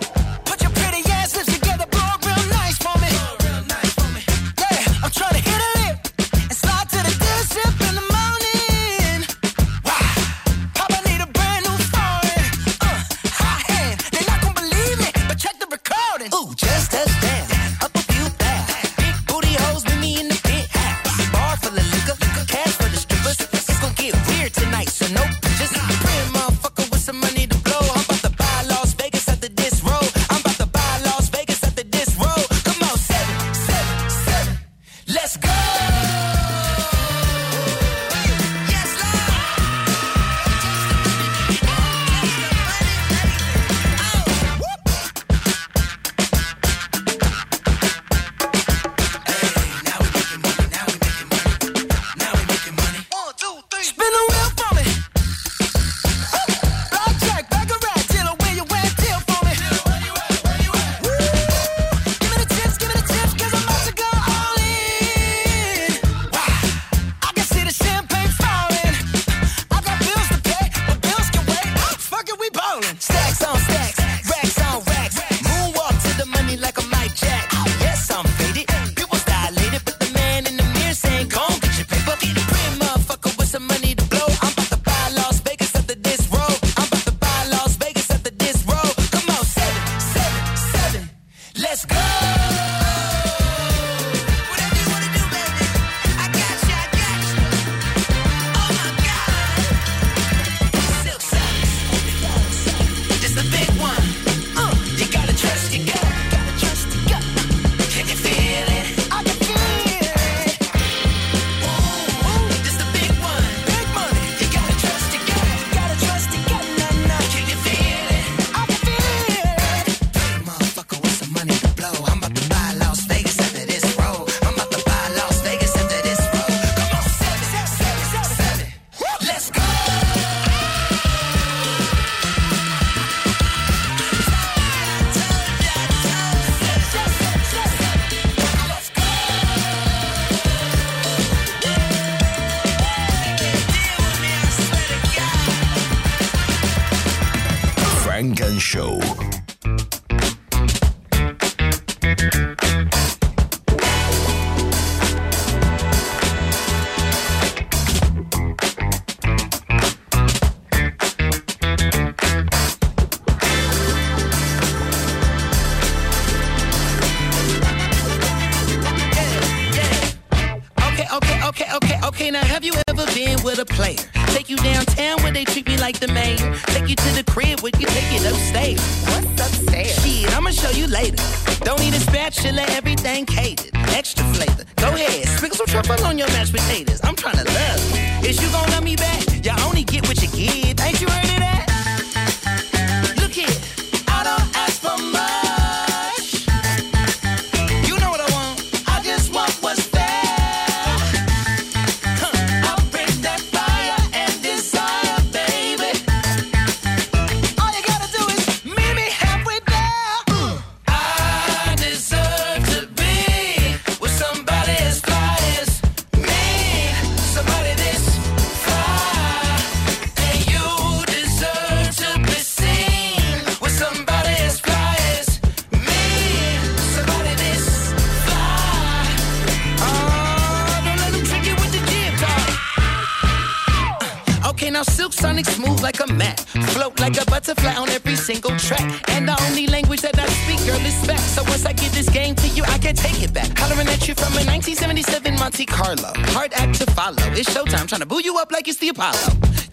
Butterfly 237.45 237.74
on 237.74 237.88
every 237.90 238.16
single 238.16 238.57
track. 238.57 239.11
And 239.11 239.28
the 239.28 239.36
only 239.45 239.66
language 239.66 240.01
that 240.01 240.18
I 240.18 240.26
speak, 240.26 240.59
girl, 240.66 240.80
is 240.86 241.07
back. 241.07 241.18
So 241.18 241.42
once 241.45 241.66
I 241.66 241.72
give 241.72 241.92
this 241.95 242.09
game 242.09 242.34
to 242.36 242.49
you, 242.49 242.64
I 242.64 242.78
can 242.78 242.95
take 242.95 243.22
it 243.22 243.32
back. 243.32 243.57
Hollering 243.59 243.88
at 243.88 244.09
you 244.09 244.14
from 244.14 244.32
a 244.32 244.45
1977 244.45 245.34
Monte 245.34 245.66
Carlo. 245.66 246.12
Hard 246.32 246.53
act 246.55 246.76
to 246.80 246.86
follow. 246.92 247.22
It's 247.32 247.53
showtime, 247.53 247.86
trying 247.88 248.01
to 248.01 248.07
boo 248.07 248.22
you 248.22 248.38
up 248.38 248.51
like 248.51 248.68
it's 248.68 248.78
the 248.78 248.88
Apollo. 248.88 249.18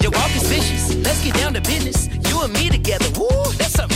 Your 0.02 0.12
walk 0.12 0.36
is 0.36 0.44
vicious. 0.44 0.96
Let's 0.96 1.24
get 1.24 1.36
down 1.36 1.54
to 1.54 1.62
business. 1.62 2.08
You 2.28 2.42
and 2.42 2.54
me 2.54 2.70
together. 2.70 3.08
Woo, 3.18 3.30
that's 3.58 3.74
something 3.74 3.91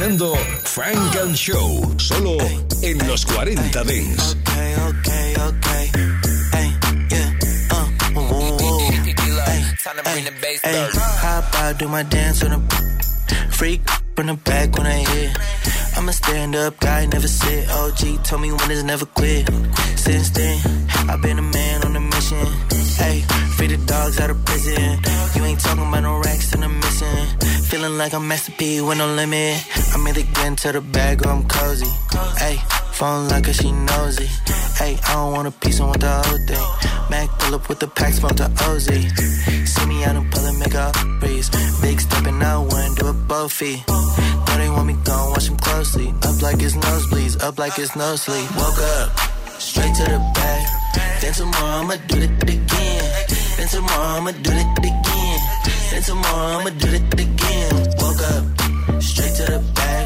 escuchando 0.00 0.34
Funk 0.64 1.16
and 1.22 1.36
Show, 1.36 1.94
solo 1.98 2.38
en 2.82 3.06
los 3.06 3.26
40 3.26 3.84
Dance. 3.84 4.36
Okay, 4.40 4.74
okay, 4.88 5.34
okay. 5.36 5.90
Hey. 6.52 6.72
Hey, 10.62 11.74
do 11.78 11.88
my 11.88 12.02
dance 12.02 12.42
on 12.44 12.50
the 12.50 12.60
freak 13.50 13.82
from 14.16 14.26
the 14.26 14.34
back 14.34 14.76
when 14.76 14.86
I 14.86 15.04
hit. 15.04 15.36
I'm 15.96 16.08
a 16.08 16.12
stand 16.12 16.56
up 16.56 16.80
guy, 16.80 17.06
never 17.06 17.28
sit. 17.28 17.68
OG 17.70 18.24
told 18.24 18.42
me 18.42 18.52
winners 18.52 18.84
never 18.84 19.06
quit. 19.06 19.48
Since 19.96 20.30
then, 20.30 20.60
I've 21.08 21.20
been 21.20 21.38
a 21.38 21.42
man 21.42 21.84
on 21.84 21.96
a 21.96 22.00
mission. 22.00 22.46
Hey, 22.96 23.20
free 23.56 23.68
the 23.68 23.76
dogs 23.86 24.18
out 24.18 24.30
of 24.30 24.44
prison. 24.44 24.98
You 25.34 25.44
ain't 25.44 25.60
talking 25.60 25.86
about 25.86 26.02
no 26.02 26.18
racks 26.18 26.52
and 26.54 26.64
I'm 26.64 26.78
missing. 26.78 27.49
Feeling 27.70 27.98
like 27.98 28.12
I'm 28.14 28.28
P 28.58 28.80
with 28.80 28.98
no 28.98 29.06
limit. 29.14 29.64
I'm 29.94 30.04
either 30.08 30.22
getting 30.22 30.56
to 30.56 30.72
the 30.72 30.80
bag 30.80 31.24
or 31.24 31.30
I'm 31.30 31.46
cozy. 31.46 31.86
Hey, 32.36 32.56
phone 32.90 33.28
like 33.28 33.46
her, 33.46 33.52
she 33.52 33.70
nosy. 33.70 34.26
Hey, 34.76 34.98
I 35.06 35.12
don't 35.12 35.32
want 35.34 35.46
a 35.46 35.52
piece, 35.52 35.80
I 35.80 35.84
want 35.84 36.00
the 36.00 36.10
whole 36.10 36.42
thing. 36.48 37.10
Mac 37.10 37.28
pull 37.38 37.54
up 37.54 37.68
with 37.68 37.78
the 37.78 37.86
pack, 37.86 38.14
smoke 38.14 38.34
the 38.34 38.50
OZ. 38.66 38.88
See 39.70 39.86
me 39.86 40.02
out 40.02 40.16
and 40.16 40.28
pull 40.32 40.44
and 40.44 40.58
make 40.58 40.74
a 40.74 40.90
breeze. 41.20 41.48
Big 41.80 42.00
stepping 42.00 42.42
out, 42.42 42.72
one, 42.72 42.92
do 42.96 43.06
a 43.06 43.12
both 43.12 43.52
feet. 43.52 43.86
Know 43.86 44.56
they 44.58 44.68
want 44.68 44.88
me 44.88 44.96
gone, 45.04 45.30
watch 45.30 45.46
them 45.46 45.56
closely. 45.56 46.08
Up 46.26 46.42
like 46.42 46.60
it's 46.60 46.74
nosebleeds, 46.74 47.40
up 47.40 47.56
like 47.56 47.78
it's 47.78 47.94
no 47.94 48.16
sleep. 48.16 48.50
Woke 48.56 48.82
up, 48.98 49.16
straight 49.60 49.94
to 49.94 50.04
the 50.10 50.18
bag. 50.34 50.66
Then 51.22 51.32
tomorrow 51.34 51.86
I'ma 51.86 51.96
do 52.08 52.18
it 52.18 52.42
again. 52.42 53.26
Then 53.58 53.68
tomorrow 53.68 54.18
I'ma 54.18 54.32
do 54.32 54.50
it 54.50 54.78
again. 54.78 55.09
Then 55.90 56.02
tomorrow 56.02 56.58
I'ma 56.58 56.70
do 56.70 56.88
it 56.88 57.14
again. 57.14 57.74
Woke 57.98 58.22
up, 58.34 59.02
straight 59.02 59.34
to 59.34 59.44
the 59.52 59.60
bag. 59.74 59.99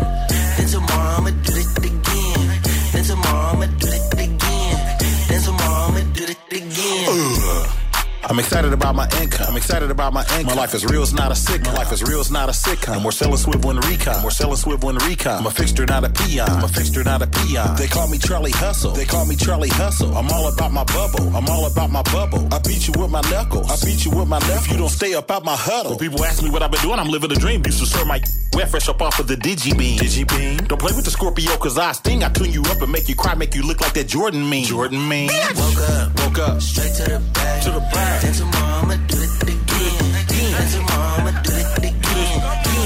I'm 8.26 8.38
excited 8.38 8.72
about 8.72 8.94
my 8.94 9.08
income. 9.20 9.46
I'm 9.50 9.56
excited 9.56 9.90
about 9.90 10.14
my 10.14 10.22
income. 10.38 10.46
My 10.46 10.54
life 10.54 10.74
is 10.74 10.84
real, 10.86 11.02
it's 11.02 11.12
not 11.12 11.30
a 11.30 11.34
sitcom. 11.34 11.66
My 11.66 11.74
life 11.74 11.92
is 11.92 12.02
real, 12.02 12.20
it's 12.20 12.30
not 12.30 12.48
a 12.48 12.52
sitcom. 12.52 13.04
We're 13.04 13.10
selling 13.10 13.36
swivel 13.36 13.70
and 13.70 13.84
recon. 13.84 14.22
We're 14.24 14.30
selling 14.30 14.56
swivel 14.56 14.88
and 14.88 15.02
recon. 15.02 15.40
I'm 15.40 15.46
a 15.46 15.50
fixture, 15.50 15.84
not 15.84 16.04
a 16.04 16.08
peon. 16.08 16.48
I'm 16.48 16.64
a 16.64 16.68
fixture, 16.68 17.04
not 17.04 17.20
a 17.20 17.26
peon. 17.26 17.76
They 17.76 17.86
call 17.86 18.08
me 18.08 18.18
Charlie 18.18 18.52
Hustle. 18.52 18.92
They 18.92 19.04
call 19.04 19.26
me 19.26 19.36
Charlie 19.36 19.68
Hustle. 19.68 20.16
I'm 20.16 20.30
all 20.30 20.50
about 20.52 20.72
my 20.72 20.84
bubble. 20.84 21.36
I'm 21.36 21.46
all 21.48 21.66
about 21.66 21.90
my 21.90 22.02
bubble. 22.02 22.48
I 22.52 22.58
beat 22.60 22.88
you 22.88 22.94
with 22.98 23.10
my 23.10 23.20
knuckles. 23.30 23.70
I 23.70 23.84
beat 23.84 24.04
you 24.04 24.10
with 24.10 24.28
my 24.28 24.38
knuckles. 24.38 24.66
If 24.66 24.72
you 24.72 24.78
don't 24.78 24.88
stay 24.88 25.14
up 25.14 25.30
out 25.30 25.44
my 25.44 25.56
huddle. 25.56 25.90
When 25.90 25.98
people 25.98 26.24
ask 26.24 26.42
me 26.42 26.48
what 26.48 26.62
I've 26.62 26.70
been 26.70 26.80
doing, 26.80 26.98
I'm 26.98 27.08
living 27.08 27.30
a 27.30 27.36
dream. 27.36 27.62
Used 27.66 27.80
to 27.80 27.86
serve 27.86 28.06
my 28.06 28.22
wet 28.54 28.70
fresh 28.70 28.88
up 28.88 29.02
off 29.02 29.18
of 29.18 29.26
the 29.26 29.36
Digi 29.36 29.76
Beam. 29.76 29.98
Digi 29.98 30.26
Beam. 30.26 30.66
Don't 30.66 30.80
play 30.80 30.92
with 30.92 31.04
the 31.04 31.10
Scorpio, 31.10 31.56
cause 31.58 31.76
I 31.76 31.92
sting. 31.92 32.24
I 32.24 32.30
tune 32.30 32.52
you 32.52 32.62
up 32.62 32.80
and 32.80 32.90
make 32.90 33.08
you 33.08 33.16
cry, 33.16 33.34
make 33.34 33.54
you 33.54 33.62
look 33.62 33.82
like 33.82 33.92
that 33.94 34.08
Jordan 34.08 34.48
mean. 34.48 34.64
Jordan 34.64 35.06
mean. 35.06 35.28
Woke 35.28 35.90
up, 35.90 36.23
woke 36.34 36.48
up. 36.48 36.62
Straight 36.62 36.94
to 36.94 37.04
the 37.04 37.20
bag. 37.32 37.62
To 37.62 37.70
the 37.70 37.80
bag. 37.80 38.22
Then 38.22 38.32
tomorrow 38.34 38.82
I'ma 38.82 38.96
do 39.06 39.16
it 39.20 39.42
again. 39.42 40.12
Then 40.28 40.70
tomorrow 40.72 41.14
I'ma 41.18 41.42
do 41.42 41.52
it 41.54 41.78
again. 41.78 42.40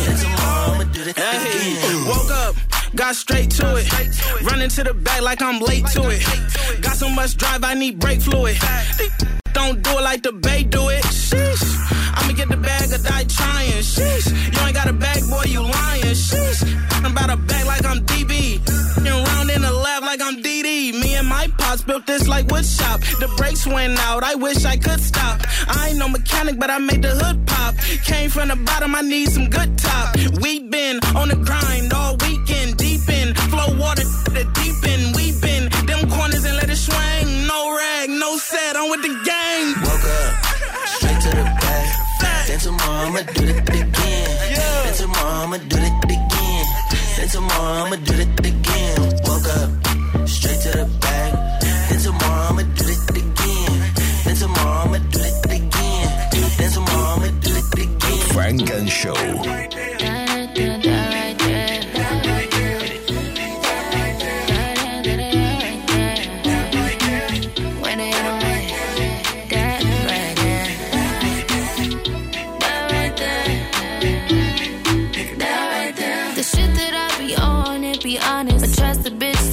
Then 0.07 0.17
tomorrow 0.19 0.73
I'ma 0.73 0.85
do 0.93 1.01
it 1.03 1.09
again. 1.09 2.07
Woke 2.07 2.31
up, 2.31 2.55
got 2.71 2.95
got 2.95 3.17
straight 3.17 3.51
to 3.53 3.77
it. 3.77 4.43
Running 4.43 4.69
to 4.71 4.85
the 4.85 4.95
back 4.95 5.23
like 5.23 5.43
I'm 5.43 5.61
late 5.61 5.87
to 5.95 6.11
it. 6.11 6.23
Got 6.83 6.97
so 6.97 7.09
much 7.09 7.37
drive, 7.37 7.65
I 7.65 7.75
need 7.75 7.99
brake 7.99 8.21
fluid. 8.21 8.57
Don't 9.53 9.83
do 9.83 9.91
it 9.91 10.03
like 10.03 10.23
the 10.23 10.33
Bay 10.33 10.63
do 10.63 10.89
it. 10.89 11.03
Sheesh. 11.05 11.65
I'ma 12.15 12.33
get 12.33 12.49
the 12.49 12.57
bag 12.57 12.93
or 12.93 12.99
die 12.99 13.25
trying. 13.25 13.83
Sheesh. 13.83 14.29
You 14.55 14.67
ain't 14.67 14.75
got 14.75 14.89
a 14.89 14.93
bag, 14.93 15.23
boy, 15.29 15.45
you 15.47 15.63
lying. 15.63 16.15
Sheesh. 16.15 16.63
I'm 16.93 17.07
about 17.13 17.31
a 17.31 17.37
bag 17.37 17.67
like 17.67 17.85
pops 21.69 21.83
built 21.83 22.07
this 22.07 22.27
like 22.27 22.47
wood 22.51 22.65
shop. 22.65 23.01
The 23.23 23.29
brakes 23.37 23.67
went 23.67 23.99
out, 24.09 24.23
I 24.23 24.35
wish 24.35 24.65
I 24.65 24.77
could 24.77 25.01
stop. 25.01 25.37
I 25.69 25.89
ain't 25.89 25.99
no 25.99 26.09
mechanic, 26.09 26.59
but 26.59 26.71
I 26.71 26.79
made 26.79 27.03
the 27.03 27.15
hood 27.21 27.47
pop. 27.47 27.75
Came 28.11 28.31
from 28.31 28.49
the 28.49 28.57
bottom, 28.57 28.95
I 28.95 29.03
need 29.03 29.29
some 29.29 29.49
good 29.51 29.77
top. 29.77 30.17
We 30.43 30.61
been 30.61 30.97
on 31.21 31.29
the 31.29 31.37
grind 31.37 31.93
all 31.93 32.17
weekend, 32.27 32.79
deep 32.79 33.07
in. 33.09 33.35
Flow 33.53 33.71
water 33.77 34.07
to 34.25 34.31
the 34.39 34.45
deep 34.59 34.79
end. 34.93 35.05
We 35.17 35.25
been 35.45 35.65
them 35.89 36.09
corners 36.11 36.45
and 36.49 36.57
let 36.57 36.71
it 36.71 36.81
swing. 36.89 37.27
No 37.53 37.59
rag, 37.77 38.09
no 38.25 38.31
set, 38.39 38.75
I'm 38.77 38.89
with 38.91 39.03
the 39.03 39.15
gang. 39.29 39.65
Woke 39.85 40.09
up, 40.21 40.33
straight 40.97 41.21
to 41.27 41.31
the 41.41 41.47
bag. 41.61 41.87
Then 42.49 42.59
tomorrow 42.61 43.09
I'ma 43.09 43.23
do 43.37 43.45
it 43.45 43.69
again. 43.69 44.29
Then 44.85 44.95
tomorrow 45.03 45.45
I'ma 45.45 45.59
do 45.73 45.79
it 45.89 46.05
again. 46.17 46.67
Then 47.17 47.29
tomorrow 47.29 47.85
I'ma 47.85 47.97
do 47.97 48.15
it 48.25 48.41
again. 48.41 48.68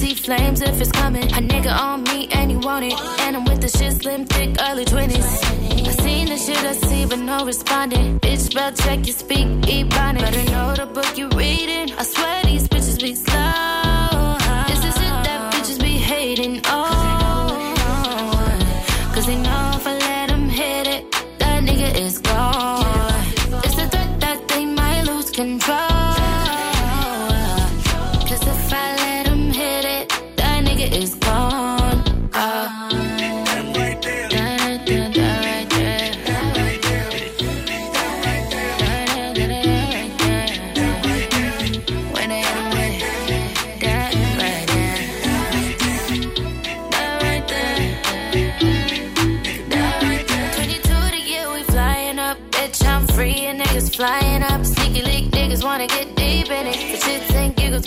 See 0.06 0.14
flames 0.14 0.60
if 0.60 0.80
it's 0.80 0.92
coming. 0.92 1.24
A 1.24 1.40
nigga 1.40 1.72
on 1.72 2.02
me 2.04 2.28
and 2.32 2.50
he 2.50 2.56
want 2.56 2.84
it. 2.84 2.94
And 3.20 3.36
I'm 3.36 3.44
with 3.44 3.60
the 3.60 3.68
shit 3.68 3.94
slim, 3.94 4.24
thick, 4.26 4.56
early 4.60 4.84
20s. 4.84 5.75
Seen 6.26 6.34
the 6.34 6.42
shit 6.42 6.64
I 6.64 6.72
see, 6.72 7.06
but 7.06 7.20
no 7.20 7.44
responding. 7.44 8.18
Bitch, 8.18 8.50
spell 8.50 8.72
check, 8.72 9.06
you 9.06 9.12
speak, 9.12 9.46
ebonic. 9.46 10.18
Better 10.18 10.50
know 10.50 10.74
the 10.74 10.86
book 10.86 11.16
you're 11.16 11.28
reading. 11.28 11.92
I 11.96 12.02
swear 12.02 12.42
these 12.42 12.66
bitches 12.66 13.00
be 13.00 13.14
slow. 13.14 13.85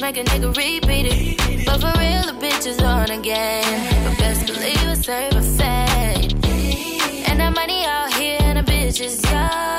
And 0.01 0.15
make 0.15 0.17
a 0.17 0.29
nigga 0.29 0.55
repeat 0.55 1.05
it. 1.07 1.65
But 1.65 1.81
for 1.81 1.99
real, 1.99 2.23
the 2.23 2.37
bitch 2.39 2.67
is 2.67 2.79
on 2.79 3.09
again. 3.09 4.07
But 4.07 4.17
best 4.17 4.47
believe 4.47 4.77
it's 4.87 5.05
serve 5.05 5.33
a 5.33 5.41
fade. 5.41 6.33
And 7.27 7.39
that 7.39 7.53
money 7.55 7.85
out 7.85 8.13
here 8.13 8.37
and 8.41 8.59
the 8.59 8.71
bitch 8.71 9.01
is 9.01 9.23
young. 9.23 9.78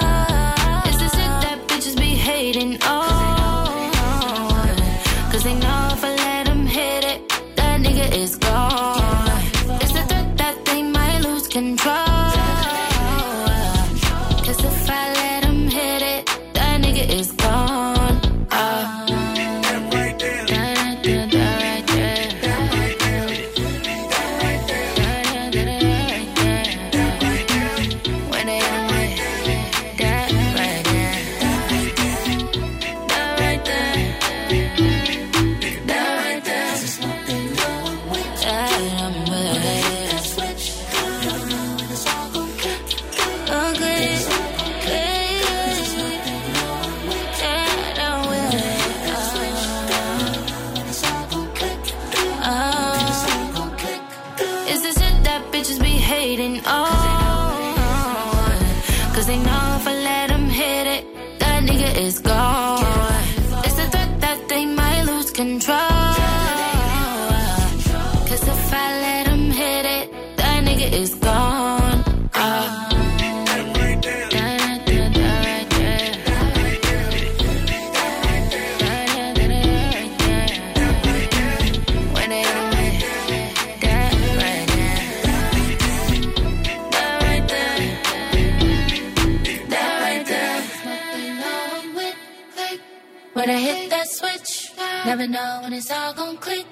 It's 95.80 95.90
all 95.90 96.12
gon' 96.12 96.36
click. 96.36 96.66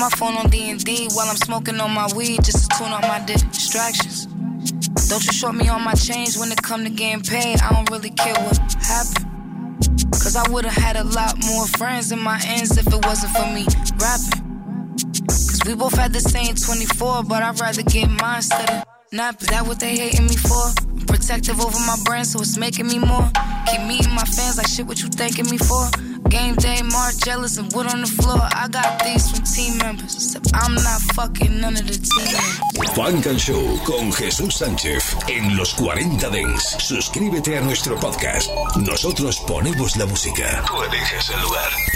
My 0.00 0.08
phone 0.16 0.34
on 0.38 0.48
D&D 0.48 1.08
while 1.12 1.28
I'm 1.28 1.36
smoking 1.36 1.78
on 1.78 1.90
my 1.90 2.08
weed 2.16 2.42
just 2.42 2.70
to 2.70 2.78
tune 2.78 2.88
out 2.88 3.02
my 3.02 3.22
distractions. 3.26 4.09
Don't 5.10 5.26
you 5.26 5.32
short 5.32 5.56
me 5.56 5.68
on 5.68 5.82
my 5.82 5.94
change 5.94 6.36
when 6.38 6.52
it 6.52 6.62
come 6.62 6.84
to 6.84 6.88
getting 6.88 7.20
paid. 7.24 7.60
I 7.62 7.74
don't 7.74 7.90
really 7.90 8.10
care 8.10 8.32
what 8.32 8.58
happened. 8.74 9.26
Cause 10.12 10.36
I 10.36 10.48
would've 10.48 10.70
had 10.70 10.94
a 10.94 11.02
lot 11.02 11.36
more 11.46 11.66
friends 11.66 12.12
in 12.12 12.20
my 12.20 12.40
ends 12.46 12.78
if 12.78 12.86
it 12.86 13.04
wasn't 13.04 13.32
for 13.34 13.46
me 13.46 13.66
rapping. 13.98 14.94
Cause 15.26 15.62
we 15.66 15.74
both 15.74 15.96
had 15.96 16.12
the 16.12 16.20
same 16.20 16.54
24, 16.54 17.24
but 17.24 17.42
I'd 17.42 17.58
rather 17.58 17.82
get 17.82 18.08
mine 18.08 18.36
instead 18.36 18.70
of 18.70 18.84
napping. 19.10 19.48
That 19.48 19.66
what 19.66 19.80
they 19.80 19.96
hating 19.96 20.26
me 20.26 20.36
for? 20.36 20.70
Protective 21.08 21.58
over 21.58 21.80
my 21.80 21.96
brand, 22.04 22.28
so 22.28 22.38
it's 22.38 22.56
making 22.56 22.86
me 22.86 23.00
more. 23.00 23.28
Keep 23.66 23.80
meeting 23.88 24.14
my 24.14 24.22
fans 24.22 24.58
like 24.58 24.68
shit, 24.68 24.86
what 24.86 25.02
you 25.02 25.08
thanking 25.08 25.50
me 25.50 25.58
for? 25.58 25.90
Game 26.30 26.54
day, 26.54 26.80
March 26.82 27.16
jealous 27.24 27.58
and 27.58 27.72
wood 27.72 27.86
on 27.86 28.02
the 28.02 28.06
floor. 28.06 28.38
I 28.40 28.68
got 28.68 29.02
these 29.02 29.28
from 29.30 29.42
team 29.44 29.78
members. 29.78 30.14
Except 30.14 30.46
I'm 30.54 30.74
not 30.74 31.00
fucking 31.16 31.60
none 31.60 31.74
of 31.74 31.86
the 31.86 31.98
team. 31.98 32.86
Funk 32.94 33.26
and 33.26 33.40
Show 33.40 33.76
con 33.84 34.12
Jesús 34.12 34.54
Sánchez 34.54 35.16
en 35.28 35.56
los 35.56 35.74
40 35.74 36.30
Dents. 36.30 36.76
Suscríbete 36.78 37.58
a 37.58 37.60
nuestro 37.62 37.98
podcast. 37.98 38.48
Nosotros 38.76 39.40
ponemos 39.40 39.96
la 39.96 40.06
música. 40.06 40.62
Tú 40.68 40.80
eliges 40.84 41.30
el 41.30 41.42
lugar. 41.42 41.70